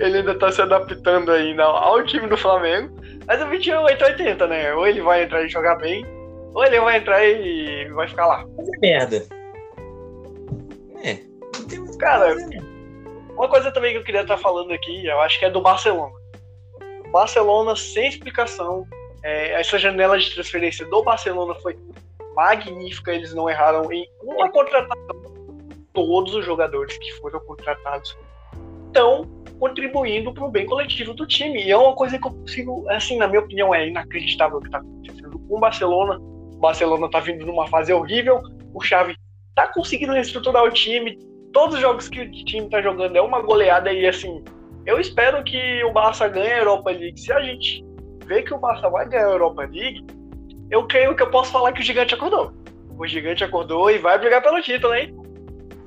Ele 0.00 0.18
ainda 0.18 0.38
tá 0.38 0.52
se 0.52 0.62
adaptando 0.62 1.32
ainda 1.32 1.64
ao 1.64 2.04
time 2.04 2.28
do 2.28 2.36
Flamengo. 2.36 2.94
Mas 3.26 3.40
o 3.42 3.48
Vitinho 3.48 3.76
é 3.76 3.80
880, 3.80 4.46
né? 4.46 4.74
Ou 4.74 4.86
ele 4.86 5.00
vai 5.00 5.24
entrar 5.24 5.42
e 5.42 5.48
jogar 5.48 5.76
bem, 5.76 6.04
ou 6.54 6.64
ele 6.64 6.80
vai 6.80 6.98
entrar 6.98 7.24
e 7.24 7.88
vai 7.90 8.06
ficar 8.06 8.26
lá. 8.26 8.46
É 8.58 8.78
merda. 8.78 9.26
É. 11.02 11.18
Cara, 11.98 12.34
uma 13.30 13.48
coisa 13.48 13.72
também 13.72 13.92
que 13.92 13.98
eu 13.98 14.04
queria 14.04 14.22
estar 14.22 14.38
falando 14.38 14.72
aqui, 14.72 15.04
eu 15.04 15.20
acho 15.20 15.38
que 15.38 15.44
é 15.44 15.50
do 15.50 15.60
Barcelona. 15.60 16.14
Barcelona, 17.10 17.76
sem 17.76 18.08
explicação. 18.08 18.86
É, 19.22 19.60
essa 19.60 19.78
janela 19.78 20.18
de 20.18 20.32
transferência 20.32 20.86
do 20.86 21.02
Barcelona 21.02 21.54
foi 21.56 21.76
magnífica. 22.34 23.12
Eles 23.12 23.34
não 23.34 23.50
erraram 23.50 23.92
em 23.92 24.08
uma 24.22 24.48
contratação. 24.50 25.24
Todos 25.92 26.34
os 26.34 26.44
jogadores 26.44 26.96
que 26.98 27.12
foram 27.14 27.40
contratados 27.40 28.16
estão 28.86 29.24
contribuindo 29.58 30.32
para 30.32 30.44
o 30.44 30.50
bem 30.50 30.66
coletivo 30.66 31.14
do 31.14 31.26
time. 31.26 31.64
E 31.64 31.70
é 31.70 31.76
uma 31.76 31.94
coisa 31.94 32.18
que 32.18 32.26
eu 32.26 32.32
consigo, 32.32 32.88
assim, 32.90 33.16
na 33.16 33.26
minha 33.26 33.40
opinião, 33.40 33.74
é 33.74 33.88
inacreditável 33.88 34.58
o 34.58 34.60
que 34.60 34.66
está 34.66 34.78
acontecendo 34.78 35.38
com 35.38 35.56
o 35.56 35.60
Barcelona. 35.60 36.33
Barcelona 36.64 37.06
está 37.06 37.20
vindo 37.20 37.44
numa 37.44 37.66
fase 37.66 37.92
horrível, 37.92 38.40
o 38.72 38.80
Xavi 38.80 39.14
está 39.50 39.68
conseguindo 39.68 40.14
reestruturar 40.14 40.64
o 40.64 40.70
time. 40.70 41.18
Todos 41.52 41.76
os 41.76 41.80
jogos 41.80 42.08
que 42.08 42.20
o 42.20 42.30
time 42.30 42.64
está 42.64 42.80
jogando 42.80 43.14
é 43.14 43.20
uma 43.20 43.40
goleada 43.42 43.92
e 43.92 44.06
assim, 44.06 44.42
eu 44.86 44.98
espero 44.98 45.44
que 45.44 45.84
o 45.84 45.92
Barça 45.92 46.26
ganhe 46.26 46.52
a 46.52 46.58
Europa 46.58 46.90
League. 46.90 47.20
Se 47.20 47.32
a 47.32 47.40
gente 47.40 47.84
vê 48.26 48.42
que 48.42 48.54
o 48.54 48.58
Barça 48.58 48.88
vai 48.88 49.06
ganhar 49.06 49.26
a 49.26 49.32
Europa 49.32 49.62
League, 49.62 50.04
eu 50.70 50.86
creio 50.86 51.14
que 51.14 51.22
eu 51.22 51.30
posso 51.30 51.52
falar 51.52 51.72
que 51.72 51.80
o 51.80 51.84
gigante 51.84 52.14
acordou. 52.14 52.52
O 52.98 53.06
gigante 53.06 53.44
acordou 53.44 53.90
e 53.90 53.98
vai 53.98 54.18
brigar 54.18 54.42
pelo 54.42 54.62
título, 54.62 54.94
hein? 54.94 55.14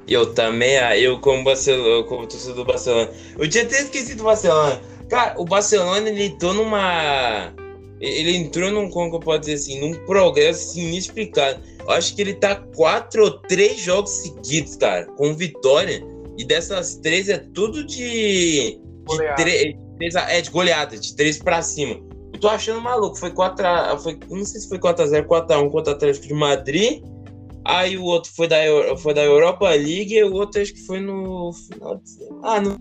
Eu 0.08 0.34
também, 0.34 0.78
ah, 0.78 0.98
eu 0.98 1.20
como 1.20 1.44
Barcelona, 1.44 2.08
como 2.08 2.28
torcedor 2.28 2.56
do 2.56 2.66
Barcelona. 2.66 3.10
Eu 3.38 3.50
tinha 3.50 3.64
até 3.64 3.82
esquecido 3.82 4.22
o 4.22 4.26
Barcelona. 4.26 4.80
Cara, 5.10 5.34
o 5.38 5.44
Barcelona 5.44 6.08
ele 6.08 6.26
entrou 6.26 6.54
numa. 6.54 7.52
Ele 8.00 8.36
entrou 8.36 8.72
num, 8.72 8.90
como 8.90 9.16
eu 9.16 9.20
posso 9.20 9.40
dizer 9.42 9.54
assim, 9.54 9.80
num 9.82 9.94
progresso 10.06 10.80
inexplicável. 10.80 11.60
Eu 11.80 11.92
acho 11.92 12.16
que 12.16 12.22
ele 12.22 12.36
tá 12.36 12.56
quatro 12.76 13.24
ou 13.24 13.32
três 13.32 13.80
jogos 13.80 14.12
seguidos, 14.12 14.76
cara, 14.76 15.06
com 15.14 15.34
vitória. 15.34 16.04
E 16.38 16.46
dessas 16.46 16.96
três 16.96 17.28
é 17.30 17.40
tudo 17.40 17.84
de. 17.84 18.80
de 19.10 19.36
três, 19.36 20.16
é, 20.16 20.42
de 20.42 20.50
goleada, 20.52 20.98
de 20.98 21.16
três 21.16 21.40
pra 21.40 21.62
cima. 21.62 22.00
Eu 22.34 22.40
tô 22.40 22.50
achando 22.50 22.80
maluco. 22.80 23.18
Foi 23.18 23.32
4 23.32 23.66
foi 24.00 24.20
Não 24.30 24.46
sei 24.46 24.62
se 24.62 24.70
foi 24.70 24.78
4x0, 24.78 25.26
4x1 25.26 25.72
contra 25.72 25.94
o 25.94 25.96
Atlético 25.96 26.28
de 26.28 26.34
Madrid. 26.36 27.02
Aí 27.66 27.98
o 27.98 28.04
outro 28.04 28.32
foi 28.34 28.48
da, 28.48 28.58
foi 28.98 29.14
da 29.14 29.24
Europa 29.24 29.68
League 29.70 30.14
e 30.14 30.24
o 30.24 30.34
outro 30.34 30.62
acho 30.62 30.74
que 30.74 30.86
foi 30.86 31.02
no 31.02 31.52
final 31.52 31.98
de... 31.98 32.04
Ah, 32.44 32.62
no 32.62 32.78